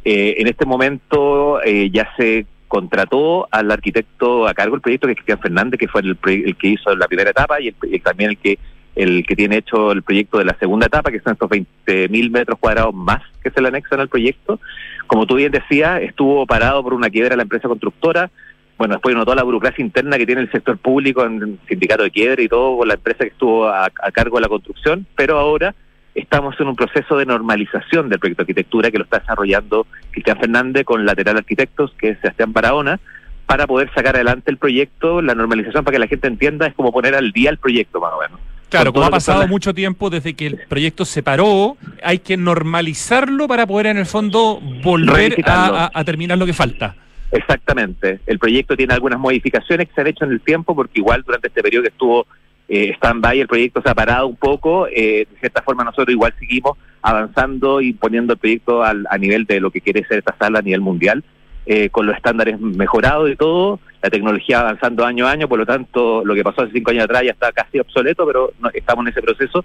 Eh, 0.04 0.36
en 0.38 0.46
este 0.46 0.64
momento 0.64 1.60
eh, 1.62 1.90
ya 1.90 2.08
se 2.16 2.46
contrató 2.68 3.48
al 3.50 3.70
arquitecto 3.70 4.46
a 4.46 4.54
cargo 4.54 4.76
del 4.76 4.80
proyecto, 4.82 5.06
que 5.06 5.12
es 5.12 5.16
Cristian 5.18 5.40
Fernández, 5.40 5.78
que 5.80 5.88
fue 5.88 6.00
el, 6.02 6.16
el 6.24 6.56
que 6.56 6.68
hizo 6.68 6.94
la 6.94 7.06
primera 7.08 7.30
etapa 7.30 7.60
y, 7.60 7.68
el- 7.68 8.02
también 8.02 8.30
el 8.30 8.38
que 8.38 8.58
el 8.94 9.26
que 9.26 9.36
tiene 9.36 9.58
hecho 9.58 9.92
el 9.92 10.02
proyecto 10.02 10.38
de 10.38 10.46
la 10.46 10.56
segunda 10.58 10.86
etapa, 10.86 11.10
que 11.10 11.20
son 11.20 11.34
estos 11.34 11.50
20.000 11.50 12.30
metros 12.30 12.58
cuadrados 12.58 12.94
más 12.94 13.20
que 13.42 13.50
se 13.50 13.60
le 13.60 13.68
anexan 13.68 14.00
al 14.00 14.08
proyecto. 14.08 14.58
Como 15.06 15.26
tú 15.26 15.34
bien 15.34 15.52
decías, 15.52 16.00
estuvo 16.00 16.46
parado 16.46 16.82
por 16.82 16.94
una 16.94 17.10
quiebra 17.10 17.36
la 17.36 17.42
empresa 17.42 17.68
constructora, 17.68 18.30
bueno, 18.78 18.94
después 18.94 19.14
vino 19.14 19.24
toda 19.24 19.36
la 19.36 19.42
burocracia 19.42 19.82
interna 19.84 20.18
que 20.18 20.26
tiene 20.26 20.42
el 20.42 20.50
sector 20.52 20.76
público 20.78 21.24
en 21.24 21.42
el 21.42 21.58
sindicato 21.68 22.02
de 22.02 22.10
quiebra 22.10 22.42
y 22.42 22.48
todo 22.48 22.76
con 22.78 22.88
la 22.88 22.94
empresa 22.94 23.20
que 23.24 23.30
estuvo 23.30 23.68
a, 23.68 23.86
a 23.86 24.10
cargo 24.12 24.36
de 24.36 24.42
la 24.42 24.48
construcción, 24.48 25.06
pero 25.16 25.38
ahora 25.38 25.74
estamos 26.14 26.54
en 26.60 26.68
un 26.68 26.76
proceso 26.76 27.16
de 27.16 27.26
normalización 27.26 28.08
del 28.08 28.18
proyecto 28.18 28.42
de 28.42 28.44
arquitectura 28.44 28.90
que 28.90 28.98
lo 28.98 29.04
está 29.04 29.18
desarrollando 29.20 29.86
Cristian 30.10 30.38
Fernández 30.38 30.84
con 30.84 31.04
Lateral 31.06 31.36
Arquitectos, 31.38 31.92
que 31.98 32.10
es 32.10 32.18
Sebastián 32.20 32.52
Barahona, 32.52 33.00
para 33.46 33.66
poder 33.66 33.90
sacar 33.94 34.16
adelante 34.16 34.50
el 34.50 34.56
proyecto, 34.58 35.22
la 35.22 35.34
normalización 35.34 35.84
para 35.84 35.94
que 35.94 35.98
la 36.00 36.08
gente 36.08 36.26
entienda 36.26 36.66
es 36.66 36.74
como 36.74 36.92
poner 36.92 37.14
al 37.14 37.32
día 37.32 37.50
el 37.50 37.58
proyecto 37.58 38.00
más 38.00 38.12
o 38.14 38.20
menos. 38.20 38.40
Claro, 38.68 38.92
como 38.92 39.06
ha 39.06 39.10
pasado 39.10 39.40
las- 39.42 39.48
mucho 39.48 39.72
tiempo 39.72 40.10
desde 40.10 40.34
que 40.34 40.48
el 40.48 40.56
proyecto 40.68 41.04
se 41.04 41.22
paró, 41.22 41.76
hay 42.02 42.18
que 42.18 42.36
normalizarlo 42.36 43.46
para 43.46 43.66
poder 43.66 43.86
en 43.86 43.98
el 43.98 44.06
fondo 44.06 44.60
volver 44.82 45.14
Revisitarlo. 45.30 45.76
a, 45.76 45.84
a- 45.84 45.90
a 45.94 46.04
terminar 46.04 46.36
lo 46.38 46.46
que 46.46 46.52
falta. 46.52 46.96
Exactamente. 47.32 48.20
El 48.26 48.38
proyecto 48.38 48.76
tiene 48.76 48.94
algunas 48.94 49.18
modificaciones 49.18 49.88
que 49.88 49.94
se 49.94 50.00
han 50.00 50.06
hecho 50.06 50.24
en 50.24 50.32
el 50.32 50.40
tiempo, 50.40 50.74
porque 50.74 51.00
igual 51.00 51.22
durante 51.26 51.48
este 51.48 51.62
periodo 51.62 51.82
que 51.82 51.88
estuvo 51.88 52.26
eh, 52.68 52.92
stand-by, 52.96 53.40
el 53.40 53.48
proyecto 53.48 53.82
se 53.82 53.90
ha 53.90 53.94
parado 53.94 54.26
un 54.26 54.36
poco. 54.36 54.86
eh, 54.88 55.26
de 55.30 55.38
cierta 55.40 55.62
forma, 55.62 55.84
nosotros 55.84 56.10
igual 56.10 56.34
seguimos 56.38 56.78
avanzando 57.02 57.80
y 57.80 57.92
poniendo 57.92 58.32
el 58.34 58.38
proyecto 58.38 58.82
al, 58.82 59.06
a 59.10 59.18
nivel 59.18 59.44
de 59.44 59.60
lo 59.60 59.70
que 59.70 59.80
quiere 59.80 60.04
ser 60.06 60.18
esta 60.18 60.34
sala 60.38 60.58
a 60.58 60.62
nivel 60.62 60.80
mundial, 60.80 61.22
eh, 61.66 61.88
con 61.90 62.06
los 62.06 62.16
estándares 62.16 62.60
mejorados 62.60 63.30
y 63.30 63.36
todo. 63.36 63.80
La 64.02 64.10
tecnología 64.10 64.60
avanzando 64.60 65.04
año 65.04 65.26
a 65.26 65.32
año, 65.32 65.48
por 65.48 65.58
lo 65.58 65.66
tanto, 65.66 66.24
lo 66.24 66.34
que 66.34 66.44
pasó 66.44 66.62
hace 66.62 66.72
cinco 66.72 66.90
años 66.92 67.04
atrás 67.04 67.22
ya 67.24 67.32
está 67.32 67.50
casi 67.52 67.80
obsoleto, 67.80 68.24
pero 68.26 68.52
no- 68.60 68.70
estamos 68.72 69.04
en 69.04 69.10
ese 69.12 69.22
proceso. 69.22 69.64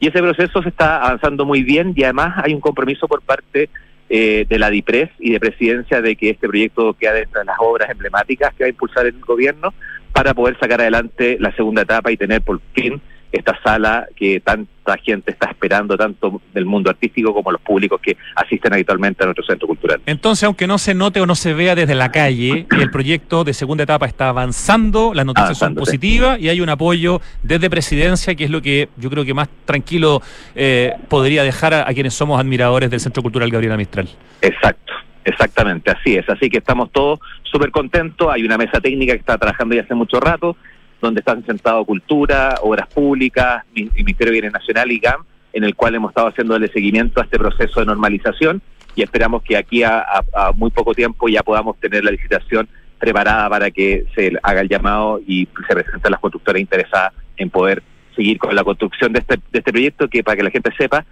Y 0.00 0.08
ese 0.08 0.18
proceso 0.20 0.62
se 0.62 0.70
está 0.70 1.02
avanzando 1.02 1.44
muy 1.44 1.62
bien 1.62 1.92
y 1.94 2.02
además 2.04 2.34
hay 2.42 2.54
un 2.54 2.60
compromiso 2.60 3.06
por 3.06 3.20
parte 3.22 3.68
eh, 4.14 4.44
de 4.46 4.58
la 4.58 4.68
DIPRES 4.68 5.08
y 5.20 5.32
de 5.32 5.40
presidencia 5.40 6.02
de 6.02 6.16
que 6.16 6.28
este 6.28 6.46
proyecto 6.46 6.92
queda 6.92 7.14
dentro 7.14 7.40
de 7.40 7.46
las 7.46 7.56
obras 7.58 7.88
emblemáticas 7.88 8.52
que 8.52 8.64
va 8.64 8.66
a 8.66 8.68
impulsar 8.68 9.06
el 9.06 9.18
gobierno 9.20 9.72
para 10.12 10.34
poder 10.34 10.58
sacar 10.60 10.82
adelante 10.82 11.38
la 11.40 11.50
segunda 11.56 11.80
etapa 11.80 12.12
y 12.12 12.18
tener 12.18 12.42
por 12.42 12.60
fin 12.74 13.00
esta 13.32 13.58
sala 13.62 14.06
que 14.14 14.40
tanta 14.40 14.96
gente 15.02 15.32
está 15.32 15.48
esperando, 15.48 15.96
tanto 15.96 16.42
del 16.52 16.66
mundo 16.66 16.90
artístico 16.90 17.32
como 17.32 17.50
los 17.50 17.60
públicos 17.60 18.00
que 18.00 18.16
asisten 18.36 18.72
habitualmente 18.74 19.22
a 19.22 19.26
nuestro 19.26 19.44
centro 19.44 19.66
cultural. 19.66 20.00
Entonces, 20.06 20.44
aunque 20.44 20.66
no 20.66 20.78
se 20.78 20.94
note 20.94 21.20
o 21.20 21.26
no 21.26 21.34
se 21.34 21.54
vea 21.54 21.74
desde 21.74 21.94
la 21.94 22.12
calle, 22.12 22.66
el 22.70 22.90
proyecto 22.90 23.42
de 23.44 23.54
segunda 23.54 23.84
etapa 23.84 24.06
está 24.06 24.28
avanzando, 24.28 25.14
las 25.14 25.24
noticias 25.24 25.56
son 25.56 25.74
positivas 25.74 26.38
y 26.38 26.48
hay 26.50 26.60
un 26.60 26.68
apoyo 26.68 27.20
desde 27.42 27.70
presidencia, 27.70 28.34
que 28.34 28.44
es 28.44 28.50
lo 28.50 28.60
que 28.60 28.90
yo 28.98 29.08
creo 29.08 29.24
que 29.24 29.34
más 29.34 29.48
tranquilo 29.64 30.20
eh, 30.54 30.92
podría 31.08 31.42
dejar 31.42 31.74
a, 31.74 31.88
a 31.88 31.94
quienes 31.94 32.14
somos 32.14 32.38
admiradores 32.38 32.90
del 32.90 33.00
Centro 33.00 33.22
Cultural 33.22 33.50
Gabriela 33.50 33.76
Mistral. 33.76 34.08
Exacto, 34.42 34.92
exactamente, 35.24 35.90
así 35.90 36.16
es. 36.16 36.28
Así 36.28 36.50
que 36.50 36.58
estamos 36.58 36.90
todos 36.92 37.20
súper 37.44 37.70
contentos. 37.70 38.28
Hay 38.30 38.42
una 38.42 38.58
mesa 38.58 38.80
técnica 38.80 39.12
que 39.12 39.20
está 39.20 39.38
trabajando 39.38 39.74
ya 39.74 39.82
hace 39.82 39.94
mucho 39.94 40.18
rato, 40.20 40.56
donde 41.02 41.20
están 41.20 41.44
sentados 41.44 41.84
Cultura, 41.86 42.54
Obras 42.62 42.86
Públicas, 42.88 43.64
Mi- 43.74 43.90
Ministerio 43.94 44.26
de 44.32 44.40
Bienes 44.40 44.52
Nacional 44.52 44.90
y 44.90 44.98
GAM, 44.98 45.22
en 45.52 45.64
el 45.64 45.74
cual 45.74 45.94
hemos 45.94 46.10
estado 46.12 46.28
haciéndole 46.28 46.68
seguimiento 46.68 47.20
a 47.20 47.24
este 47.24 47.38
proceso 47.38 47.80
de 47.80 47.86
normalización 47.86 48.62
y 48.94 49.02
esperamos 49.02 49.42
que 49.42 49.56
aquí 49.56 49.82
a, 49.82 49.98
a- 50.00 50.22
a 50.48 50.52
muy 50.52 50.70
poco 50.70 50.94
tiempo 50.94 51.28
ya 51.28 51.42
podamos 51.42 51.78
tener 51.78 52.04
la 52.04 52.10
licitación 52.12 52.68
preparada 52.98 53.48
para 53.50 53.70
que 53.70 54.04
se 54.14 54.32
haga 54.42 54.60
el 54.60 54.68
llamado 54.68 55.20
y 55.26 55.48
se 55.68 55.74
presenten 55.74 56.10
las 56.12 56.20
constructoras 56.20 56.60
interesadas 56.60 57.12
en 57.36 57.50
poder 57.50 57.82
seguir 58.14 58.38
con 58.38 58.54
la 58.54 58.62
construcción 58.62 59.12
de 59.12 59.18
este, 59.20 59.36
de 59.50 59.58
este 59.58 59.72
proyecto 59.72 60.08
que, 60.08 60.22
para 60.22 60.36
que 60.36 60.42
la 60.44 60.50
gente 60.50 60.70
sepa, 60.78 61.04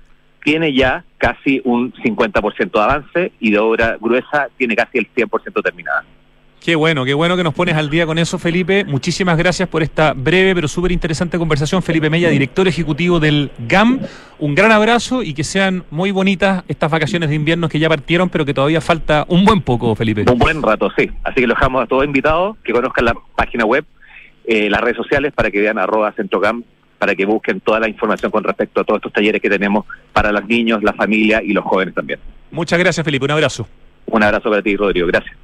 tiene 0.44 0.72
ya 0.72 1.04
casi 1.18 1.60
un 1.64 1.92
50% 1.94 2.70
de 2.70 2.80
avance 2.80 3.32
y 3.40 3.50
de 3.50 3.58
obra 3.58 3.96
gruesa 4.00 4.48
tiene 4.56 4.76
casi 4.76 4.98
el 4.98 5.08
100% 5.12 5.62
terminada. 5.62 6.04
Qué 6.60 6.76
bueno, 6.76 7.06
qué 7.06 7.14
bueno 7.14 7.38
que 7.38 7.42
nos 7.42 7.54
pones 7.54 7.74
al 7.74 7.88
día 7.88 8.04
con 8.04 8.18
eso, 8.18 8.38
Felipe. 8.38 8.84
Muchísimas 8.84 9.38
gracias 9.38 9.66
por 9.66 9.82
esta 9.82 10.12
breve 10.12 10.54
pero 10.54 10.68
súper 10.68 10.92
interesante 10.92 11.38
conversación. 11.38 11.82
Felipe 11.82 12.10
Mella, 12.10 12.28
director 12.28 12.68
ejecutivo 12.68 13.18
del 13.18 13.50
GAM. 13.66 14.00
Un 14.38 14.54
gran 14.54 14.70
abrazo 14.70 15.22
y 15.22 15.32
que 15.32 15.42
sean 15.42 15.84
muy 15.90 16.10
bonitas 16.10 16.62
estas 16.68 16.90
vacaciones 16.90 17.30
de 17.30 17.34
invierno 17.34 17.68
que 17.70 17.78
ya 17.78 17.88
partieron, 17.88 18.28
pero 18.28 18.44
que 18.44 18.52
todavía 18.52 18.82
falta 18.82 19.24
un 19.28 19.46
buen 19.46 19.62
poco, 19.62 19.94
Felipe. 19.94 20.26
Un 20.30 20.38
buen 20.38 20.62
rato, 20.62 20.90
sí. 20.98 21.10
Así 21.24 21.40
que 21.40 21.46
los 21.46 21.56
dejamos 21.56 21.82
a 21.82 21.86
todos 21.86 22.04
invitados 22.04 22.58
que 22.62 22.72
conozcan 22.72 23.06
la 23.06 23.14
página 23.34 23.64
web 23.64 23.84
eh, 24.44 24.68
las 24.68 24.80
redes 24.80 24.96
sociales 24.96 25.32
para 25.32 25.50
que 25.50 25.60
vean 25.60 25.78
arroba 25.78 26.12
centrocam, 26.12 26.64
para 26.98 27.14
que 27.14 27.24
busquen 27.24 27.60
toda 27.60 27.78
la 27.80 27.88
información 27.88 28.30
con 28.30 28.42
respecto 28.42 28.80
a 28.80 28.84
todos 28.84 28.98
estos 28.98 29.12
talleres 29.12 29.40
que 29.40 29.48
tenemos 29.48 29.86
para 30.12 30.32
los 30.32 30.46
niños, 30.46 30.82
la 30.82 30.92
familia 30.92 31.42
y 31.42 31.52
los 31.52 31.64
jóvenes 31.64 31.94
también. 31.94 32.18
Muchas 32.50 32.78
gracias, 32.78 33.04
Felipe. 33.04 33.24
Un 33.24 33.30
abrazo. 33.30 33.68
Un 34.06 34.22
abrazo 34.22 34.50
para 34.50 34.60
ti, 34.60 34.76
Rodrigo. 34.76 35.06
Gracias. 35.06 35.36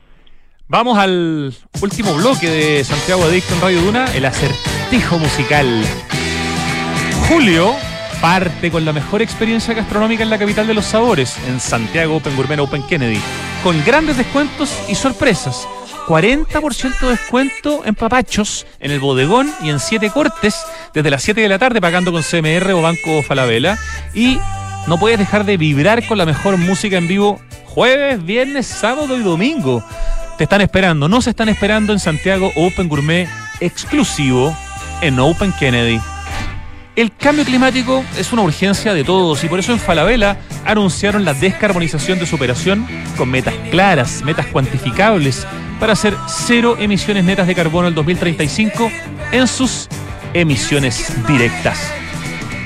Vamos 0.68 0.98
al 0.98 1.54
último 1.80 2.12
bloque 2.14 2.50
de 2.50 2.82
Santiago 2.82 3.22
Adicto 3.22 3.54
en 3.54 3.60
Radio 3.60 3.82
Duna, 3.82 4.04
el 4.16 4.24
acertijo 4.24 5.16
musical. 5.16 5.84
Julio 7.28 7.72
parte 8.20 8.72
con 8.72 8.84
la 8.84 8.92
mejor 8.92 9.22
experiencia 9.22 9.74
gastronómica 9.74 10.24
en 10.24 10.30
la 10.30 10.38
capital 10.38 10.66
de 10.66 10.74
los 10.74 10.86
sabores, 10.86 11.36
en 11.46 11.60
Santiago 11.60 12.16
Open 12.16 12.34
Gourmet 12.34 12.58
Open 12.58 12.82
Kennedy, 12.82 13.20
con 13.62 13.80
grandes 13.84 14.16
descuentos 14.16 14.76
y 14.88 14.96
sorpresas. 14.96 15.68
40% 16.08 16.98
de 16.98 17.10
descuento 17.10 17.84
en 17.84 17.94
papachos, 17.94 18.66
en 18.80 18.90
el 18.90 18.98
bodegón 18.98 19.48
y 19.62 19.70
en 19.70 19.78
7 19.78 20.10
cortes 20.10 20.64
desde 20.92 21.10
las 21.10 21.22
7 21.22 21.42
de 21.42 21.48
la 21.48 21.60
tarde 21.60 21.80
pagando 21.80 22.10
con 22.10 22.24
CMR 22.24 22.72
o 22.72 22.82
Banco 22.82 23.22
Falabella. 23.22 23.78
Y 24.14 24.40
no 24.88 24.98
puedes 24.98 25.20
dejar 25.20 25.44
de 25.44 25.58
vibrar 25.58 26.04
con 26.08 26.18
la 26.18 26.26
mejor 26.26 26.56
música 26.56 26.96
en 26.96 27.06
vivo 27.06 27.40
jueves, 27.66 28.24
viernes, 28.24 28.66
sábado 28.66 29.16
y 29.16 29.22
domingo. 29.22 29.84
Te 30.36 30.44
están 30.44 30.60
esperando, 30.60 31.08
no 31.08 31.22
se 31.22 31.30
están 31.30 31.48
esperando 31.48 31.94
en 31.94 31.98
Santiago 31.98 32.52
Open 32.56 32.88
Gourmet 32.88 33.26
exclusivo 33.60 34.54
en 35.00 35.18
Open 35.18 35.50
Kennedy. 35.58 35.98
El 36.94 37.10
cambio 37.16 37.42
climático 37.44 38.04
es 38.18 38.34
una 38.34 38.42
urgencia 38.42 38.92
de 38.92 39.02
todos 39.02 39.42
y 39.44 39.48
por 39.48 39.58
eso 39.58 39.72
en 39.72 39.78
Falabella 39.78 40.36
anunciaron 40.66 41.24
la 41.24 41.32
descarbonización 41.32 42.18
de 42.18 42.26
su 42.26 42.36
operación 42.36 42.86
con 43.16 43.30
metas 43.30 43.54
claras, 43.70 44.22
metas 44.24 44.46
cuantificables 44.48 45.46
para 45.80 45.94
hacer 45.94 46.14
cero 46.28 46.76
emisiones 46.78 47.24
netas 47.24 47.46
de 47.46 47.54
carbono 47.54 47.88
el 47.88 47.94
2035 47.94 48.90
en 49.32 49.46
sus 49.46 49.88
emisiones 50.34 51.14
directas. 51.26 51.78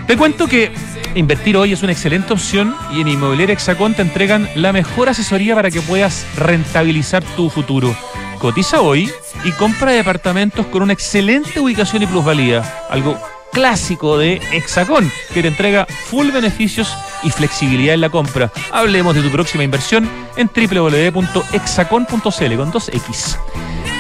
Te 0.09 0.17
cuento 0.17 0.49
que 0.49 0.73
invertir 1.15 1.57
hoy 1.57 1.73
es 1.73 1.83
una 1.83 1.93
excelente 1.93 2.33
opción 2.33 2.75
y 2.93 3.01
en 3.01 3.09
Inmobiliaria 3.09 3.55
Hexacón 3.55 3.95
te 3.95 4.03
entregan 4.03 4.49
la 4.55 4.73
mejor 4.73 5.09
asesoría 5.09 5.55
para 5.55 5.71
que 5.71 5.81
puedas 5.81 6.27
rentabilizar 6.37 7.23
tu 7.37 7.51
futuro. 7.51 7.95
Cotiza 8.39 8.81
hoy 8.81 9.11
y 9.45 9.53
compra 9.53 9.93
departamentos 9.93 10.67
con 10.67 10.83
una 10.83 10.93
excelente 10.93 11.61
ubicación 11.61 12.03
y 12.03 12.07
plusvalía, 12.07 12.63
algo 12.89 13.19
clásico 13.53 14.17
de 14.17 14.41
Hexacón, 14.53 15.11
que 15.35 15.43
te 15.43 15.49
entrega 15.49 15.87
full 16.07 16.31
beneficios 16.31 16.95
y 17.23 17.31
flexibilidad 17.31 17.95
en 17.95 18.01
la 18.01 18.11
compra. 18.11 18.51
Hablemos 18.73 19.15
de 19.15 19.23
tu 19.23 19.31
próxima 19.31 19.65
inversión 19.65 20.09
en 20.37 20.49
www.hexacon.cl 20.49 22.57
con 22.57 22.73
2X. 22.73 23.37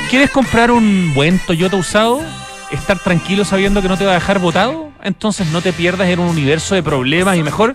¿Quieres 0.08 0.30
comprar 0.30 0.70
un 0.70 1.12
buen 1.14 1.38
Toyota 1.38 1.76
usado? 1.76 2.20
¿Estar 2.70 2.98
tranquilo 2.98 3.44
sabiendo 3.44 3.82
que 3.82 3.88
no 3.88 3.98
te 3.98 4.04
va 4.04 4.12
a 4.12 4.14
dejar 4.14 4.38
botado? 4.38 4.89
Entonces 5.02 5.46
no 5.48 5.60
te 5.62 5.72
pierdas 5.72 6.08
en 6.08 6.20
un 6.20 6.28
universo 6.28 6.74
de 6.74 6.82
problemas 6.82 7.36
y 7.36 7.42
mejor 7.42 7.74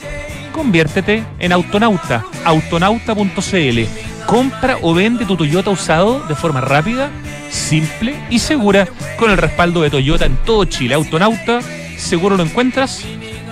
conviértete 0.51 1.23
en 1.39 1.51
autonauta, 1.51 2.25
autonauta.cl. 2.43 3.79
Compra 4.25 4.77
o 4.81 4.93
vende 4.93 5.25
tu 5.25 5.35
Toyota 5.35 5.69
usado 5.69 6.25
de 6.27 6.35
forma 6.35 6.61
rápida, 6.61 7.09
simple 7.49 8.15
y 8.29 8.39
segura 8.39 8.87
con 9.17 9.29
el 9.31 9.37
respaldo 9.37 9.81
de 9.81 9.89
Toyota 9.89 10.25
en 10.25 10.37
todo 10.37 10.65
Chile. 10.65 10.95
Autonauta, 10.95 11.59
seguro 11.97 12.37
lo 12.37 12.43
encuentras, 12.43 13.03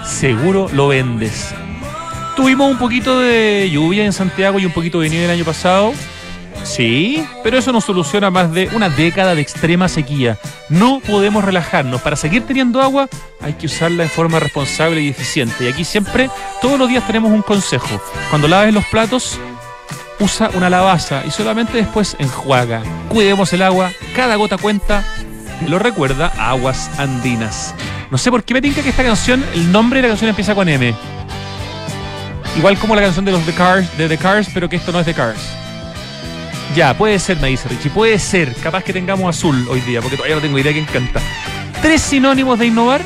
seguro 0.05 0.69
lo 0.73 0.87
vendes. 0.87 1.53
Tuvimos 2.35 2.71
un 2.71 2.79
poquito 2.79 3.19
de 3.19 3.69
lluvia 3.71 4.05
en 4.05 4.13
Santiago 4.13 4.59
y 4.59 4.65
un 4.65 4.71
poquito 4.71 4.99
de 4.99 5.09
nieve 5.09 5.25
el 5.25 5.31
año 5.31 5.45
pasado. 5.45 5.93
Sí, 6.63 7.25
pero 7.43 7.57
eso 7.57 7.71
no 7.71 7.81
soluciona 7.81 8.31
más 8.31 8.51
de 8.51 8.69
una 8.73 8.89
década 8.89 9.35
de 9.35 9.41
extrema 9.41 9.89
sequía. 9.89 10.37
No 10.69 11.01
podemos 11.01 11.43
relajarnos. 11.43 12.01
Para 12.01 12.15
seguir 12.15 12.43
teniendo 12.47 12.81
agua 12.81 13.09
hay 13.41 13.53
que 13.53 13.65
usarla 13.65 14.03
de 14.03 14.09
forma 14.09 14.39
responsable 14.39 15.01
y 15.01 15.09
eficiente. 15.09 15.65
Y 15.65 15.67
aquí 15.67 15.83
siempre, 15.83 16.29
todos 16.61 16.79
los 16.79 16.87
días 16.87 17.05
tenemos 17.05 17.31
un 17.31 17.41
consejo. 17.41 18.01
Cuando 18.29 18.47
laves 18.47 18.73
los 18.73 18.85
platos, 18.85 19.37
usa 20.19 20.49
una 20.53 20.69
lavaza 20.69 21.23
y 21.27 21.31
solamente 21.31 21.77
después 21.77 22.15
enjuaga. 22.17 22.81
Cuidemos 23.09 23.51
el 23.53 23.61
agua, 23.61 23.91
cada 24.15 24.35
gota 24.35 24.57
cuenta. 24.57 25.03
Te 25.59 25.69
lo 25.69 25.79
recuerda 25.79 26.27
Aguas 26.37 26.89
Andinas. 26.97 27.75
No 28.09 28.17
sé 28.17 28.31
por 28.31 28.43
qué 28.43 28.53
me 28.53 28.61
tinca 28.61 28.81
que 28.81 28.89
esta 28.89 29.03
canción, 29.03 29.43
el 29.53 29.71
nombre 29.71 30.01
de 30.01 30.07
la 30.07 30.07
canción 30.09 30.29
empieza 30.29 30.55
con 30.55 30.69
M. 30.69 30.93
Igual 32.57 32.77
como 32.77 32.95
la 32.95 33.01
canción 33.01 33.25
de 33.25 33.31
los 33.31 33.43
The 33.45 33.53
Cars, 33.53 33.97
de 33.97 34.07
The 34.07 34.17
Cars, 34.17 34.49
pero 34.53 34.69
que 34.69 34.77
esto 34.77 34.91
no 34.91 34.99
es 34.99 35.05
The 35.05 35.13
Cars. 35.13 35.62
Ya, 36.75 36.97
puede 36.97 37.19
ser, 37.19 37.37
me 37.39 37.49
dice 37.49 37.69
Richie, 37.69 37.91
puede 37.91 38.17
ser. 38.17 38.55
Capaz 38.55 38.83
que 38.83 38.93
tengamos 38.93 39.35
azul 39.35 39.67
hoy 39.69 39.79
día, 39.81 40.01
porque 40.01 40.17
todavía 40.17 40.35
no 40.35 40.41
tengo 40.41 40.57
idea 40.57 40.73
quién 40.73 40.85
canta. 40.85 41.21
Tres 41.81 42.01
sinónimos 42.01 42.57
de 42.57 42.67
innovar, 42.67 43.01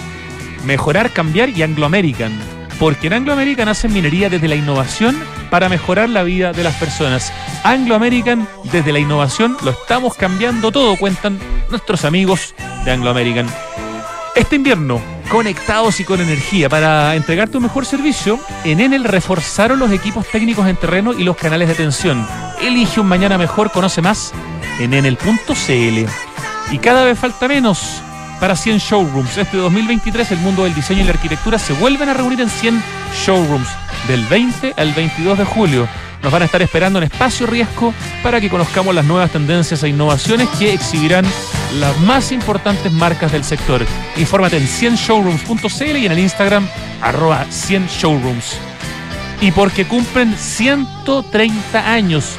mejorar, 0.65 1.11
cambiar 1.11 1.49
y 1.49 1.63
Anglo 1.63 1.85
American. 1.85 2.31
Porque 2.79 3.07
en 3.07 3.13
Anglo 3.13 3.33
American 3.33 3.67
hacen 3.67 3.91
minería 3.91 4.29
desde 4.29 4.47
la 4.47 4.55
innovación 4.55 5.17
para 5.49 5.67
mejorar 5.67 6.09
la 6.09 6.23
vida 6.23 6.53
de 6.53 6.63
las 6.63 6.75
personas. 6.75 7.33
Anglo 7.63 7.95
American, 7.95 8.47
desde 8.71 8.93
la 8.93 8.99
innovación, 8.99 9.57
lo 9.63 9.71
estamos 9.71 10.15
cambiando 10.15 10.71
todo, 10.71 10.95
cuentan 10.95 11.39
nuestros 11.69 12.05
amigos 12.05 12.53
de 12.85 12.91
Anglo 12.91 13.09
American. 13.09 13.47
Este 14.35 14.55
invierno, 14.55 15.01
conectados 15.29 15.99
y 15.99 16.03
con 16.03 16.21
energía 16.21 16.69
para 16.69 17.15
entregarte 17.15 17.57
un 17.57 17.63
mejor 17.63 17.85
servicio, 17.85 18.39
en 18.63 18.79
Enel 18.79 19.03
reforzaron 19.03 19.79
los 19.79 19.91
equipos 19.91 20.27
técnicos 20.27 20.67
en 20.67 20.75
terreno 20.75 21.13
y 21.13 21.23
los 21.23 21.35
canales 21.35 21.67
de 21.67 21.73
atención. 21.73 22.25
Elige 22.61 22.99
un 22.99 23.07
mañana 23.07 23.37
mejor, 23.37 23.71
conoce 23.71 24.01
más 24.01 24.33
en 24.79 24.93
enel.cl. 24.93 26.05
Y 26.71 26.77
cada 26.79 27.03
vez 27.03 27.17
falta 27.17 27.47
menos 27.47 28.01
para 28.39 28.55
100 28.55 28.79
showrooms. 28.79 29.37
Este 29.37 29.57
2023 29.57 30.31
el 30.31 30.39
mundo 30.39 30.63
del 30.63 30.75
diseño 30.75 31.01
y 31.01 31.05
la 31.05 31.11
arquitectura 31.11 31.59
se 31.59 31.73
vuelven 31.73 32.09
a 32.09 32.13
reunir 32.13 32.41
en 32.41 32.49
100 32.49 32.83
showrooms 33.25 33.67
del 34.07 34.25
20 34.25 34.73
al 34.77 34.93
22 34.93 35.37
de 35.37 35.45
julio. 35.45 35.87
Nos 36.23 36.31
van 36.31 36.41
a 36.41 36.45
estar 36.45 36.61
esperando 36.61 36.99
en 36.99 37.05
espacio 37.05 37.45
riesgo 37.45 37.93
para 38.23 38.41
que 38.41 38.49
conozcamos 38.49 38.93
las 38.93 39.05
nuevas 39.05 39.31
tendencias 39.31 39.83
e 39.83 39.89
innovaciones 39.89 40.49
que 40.57 40.73
exhibirán 40.73 41.25
las 41.79 41.97
más 41.99 42.31
importantes 42.31 42.91
marcas 42.91 43.31
del 43.31 43.43
sector. 43.43 43.85
Infórmate 44.17 44.57
en 44.57 44.67
100showrooms.cl 44.67 45.97
y 45.97 46.05
en 46.05 46.11
el 46.11 46.19
Instagram 46.19 46.67
arroba 47.01 47.45
100showrooms. 47.49 48.57
Y 49.41 49.51
porque 49.51 49.85
cumplen 49.85 50.35
130 50.35 51.91
años, 51.91 52.37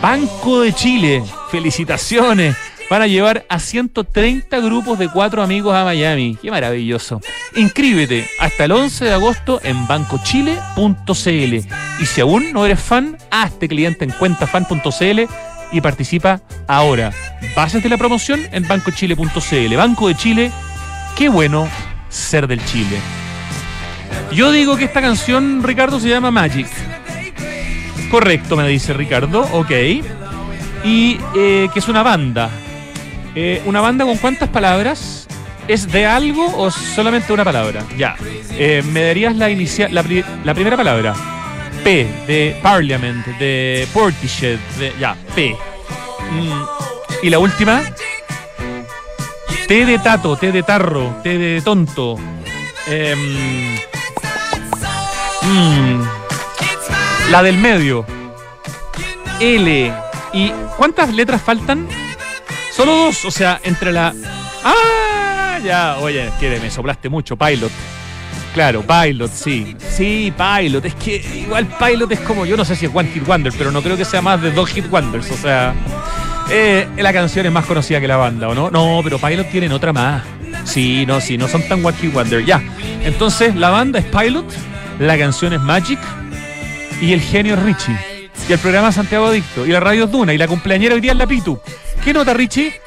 Banco 0.00 0.60
de 0.60 0.72
Chile, 0.72 1.22
felicitaciones. 1.50 2.56
Van 2.90 3.02
a 3.02 3.06
llevar 3.06 3.46
a 3.48 3.58
130 3.58 4.60
grupos 4.60 4.98
de 4.98 5.08
cuatro 5.08 5.42
amigos 5.42 5.74
a 5.74 5.84
Miami. 5.84 6.36
Qué 6.42 6.50
maravilloso. 6.50 7.20
Inscríbete 7.56 8.28
hasta 8.38 8.64
el 8.64 8.72
11 8.72 9.06
de 9.06 9.12
agosto 9.12 9.60
en 9.62 9.86
bancochile.cl. 9.86 11.54
Y 12.00 12.06
si 12.06 12.20
aún 12.20 12.52
no 12.52 12.66
eres 12.66 12.80
fan, 12.80 13.16
hazte 13.30 13.68
cliente 13.68 14.04
en 14.04 14.10
cuentafan.cl 14.10 15.20
y 15.72 15.80
participa 15.80 16.40
ahora. 16.66 17.12
De 17.72 17.88
la 17.88 17.96
promoción 17.96 18.40
en 18.52 18.66
bancochile.cl. 18.68 19.76
Banco 19.76 20.08
de 20.08 20.14
Chile, 20.14 20.50
qué 21.16 21.28
bueno 21.28 21.68
ser 22.08 22.46
del 22.46 22.64
Chile. 22.66 22.98
Yo 24.32 24.52
digo 24.52 24.76
que 24.76 24.84
esta 24.84 25.00
canción, 25.00 25.62
Ricardo, 25.62 26.00
se 26.00 26.08
llama 26.08 26.30
Magic. 26.30 26.68
Correcto, 28.12 28.56
me 28.56 28.68
dice 28.68 28.92
Ricardo, 28.92 29.40
ok. 29.52 29.70
Y 30.84 31.18
eh, 31.34 31.70
que 31.72 31.78
es 31.78 31.88
una 31.88 32.02
banda. 32.02 32.50
Eh, 33.34 33.62
¿Una 33.64 33.80
banda 33.80 34.04
con 34.04 34.18
cuántas 34.18 34.50
palabras? 34.50 35.26
¿Es 35.66 35.90
de 35.90 36.04
algo 36.04 36.44
o 36.58 36.70
solamente 36.70 37.32
una 37.32 37.42
palabra? 37.42 37.82
Ya. 37.96 38.14
Eh, 38.50 38.82
¿Me 38.92 39.04
darías 39.04 39.34
la, 39.34 39.48
inicial, 39.48 39.94
la, 39.94 40.02
primera 40.54 40.76
palabra? 40.76 41.14
P, 41.82 42.06
de 42.26 42.54
Parliament, 42.62 43.26
de 43.38 43.88
Portishead. 43.94 44.58
Ya, 45.00 45.16
P. 45.34 45.56
Mm. 46.32 46.62
¿Y 47.22 47.30
la 47.30 47.38
última? 47.38 47.80
T 49.66 49.86
de 49.86 49.98
tato, 50.00 50.36
T 50.36 50.52
de 50.52 50.62
tarro, 50.62 51.16
T 51.22 51.38
de 51.38 51.62
tonto. 51.62 52.18
Eh. 52.88 53.78
La 57.32 57.42
del 57.42 57.56
medio. 57.56 58.04
L. 59.40 59.92
¿Y 60.34 60.52
cuántas 60.76 61.14
letras 61.14 61.40
faltan? 61.40 61.88
Solo 62.70 62.94
dos, 62.94 63.24
o 63.24 63.30
sea, 63.30 63.58
entre 63.64 63.90
la. 63.90 64.12
¡Ah! 64.62 65.58
Ya, 65.64 65.96
oye, 66.00 66.26
es 66.26 66.62
me 66.62 66.70
soplaste 66.70 67.08
mucho, 67.08 67.34
Pilot. 67.34 67.72
Claro, 68.52 68.82
Pilot, 68.82 69.32
sí. 69.32 69.74
Sí, 69.78 70.30
Pilot. 70.36 70.84
Es 70.84 70.94
que 70.94 71.24
igual 71.34 71.66
Pilot 71.78 72.12
es 72.12 72.20
como, 72.20 72.44
yo 72.44 72.54
no 72.54 72.66
sé 72.66 72.76
si 72.76 72.84
es 72.84 72.92
One 72.94 73.08
Hit 73.08 73.26
Wonder, 73.26 73.54
pero 73.56 73.72
no 73.72 73.80
creo 73.80 73.96
que 73.96 74.04
sea 74.04 74.20
más 74.20 74.42
de 74.42 74.50
dos 74.50 74.68
Hit 74.68 74.92
Wonders. 74.92 75.30
O 75.30 75.36
sea, 75.38 75.72
eh, 76.50 76.86
la 76.98 77.14
canción 77.14 77.46
es 77.46 77.52
más 77.52 77.64
conocida 77.64 77.98
que 77.98 78.08
la 78.08 78.18
banda, 78.18 78.50
¿o 78.50 78.54
no? 78.54 78.70
No, 78.70 79.00
pero 79.02 79.18
Pilot 79.18 79.50
tienen 79.50 79.72
otra 79.72 79.94
más. 79.94 80.22
Sí, 80.64 81.06
no, 81.06 81.18
sí, 81.18 81.38
no 81.38 81.48
son 81.48 81.66
tan 81.66 81.82
One 81.82 81.96
Hit 81.96 82.12
Wonder. 82.12 82.44
Ya. 82.44 82.62
Entonces, 83.02 83.56
la 83.56 83.70
banda 83.70 84.00
es 84.00 84.04
Pilot, 84.04 84.52
la 84.98 85.16
canción 85.16 85.54
es 85.54 85.60
Magic 85.62 85.98
y 87.02 87.12
el 87.12 87.20
genio 87.20 87.56
Richie. 87.56 87.98
Y 88.48 88.52
el 88.52 88.58
programa 88.60 88.92
Santiago 88.92 89.26
Adicto. 89.26 89.66
Y 89.66 89.70
la 89.70 89.80
radio 89.80 90.06
Duna. 90.06 90.32
Y 90.32 90.38
la 90.38 90.46
cumpleañera 90.46 90.94
hoy 90.94 91.00
día 91.00 91.12
es 91.12 91.18
la 91.18 91.26
Pitu. 91.26 91.60
¿Qué 92.02 92.12
nota, 92.14 92.32
Richie? 92.32 92.80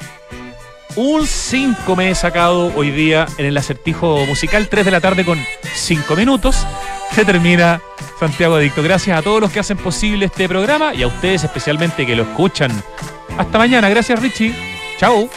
Un 0.96 1.26
5 1.26 1.94
me 1.94 2.10
he 2.10 2.14
sacado 2.14 2.72
hoy 2.74 2.90
día 2.90 3.26
en 3.36 3.44
el 3.44 3.56
acertijo 3.58 4.24
musical, 4.24 4.68
3 4.68 4.86
de 4.86 4.90
la 4.90 5.00
tarde 5.00 5.26
con 5.26 5.38
5 5.74 6.16
minutos. 6.16 6.66
Se 7.12 7.26
termina 7.26 7.82
Santiago 8.18 8.54
Adicto. 8.54 8.82
Gracias 8.82 9.18
a 9.18 9.22
todos 9.22 9.42
los 9.42 9.52
que 9.52 9.60
hacen 9.60 9.76
posible 9.76 10.26
este 10.26 10.48
programa 10.48 10.94
y 10.94 11.02
a 11.02 11.08
ustedes 11.08 11.44
especialmente 11.44 12.06
que 12.06 12.16
lo 12.16 12.22
escuchan. 12.22 12.72
Hasta 13.36 13.58
mañana. 13.58 13.90
Gracias 13.90 14.20
Richie. 14.20 14.54
Chao. 14.98 15.28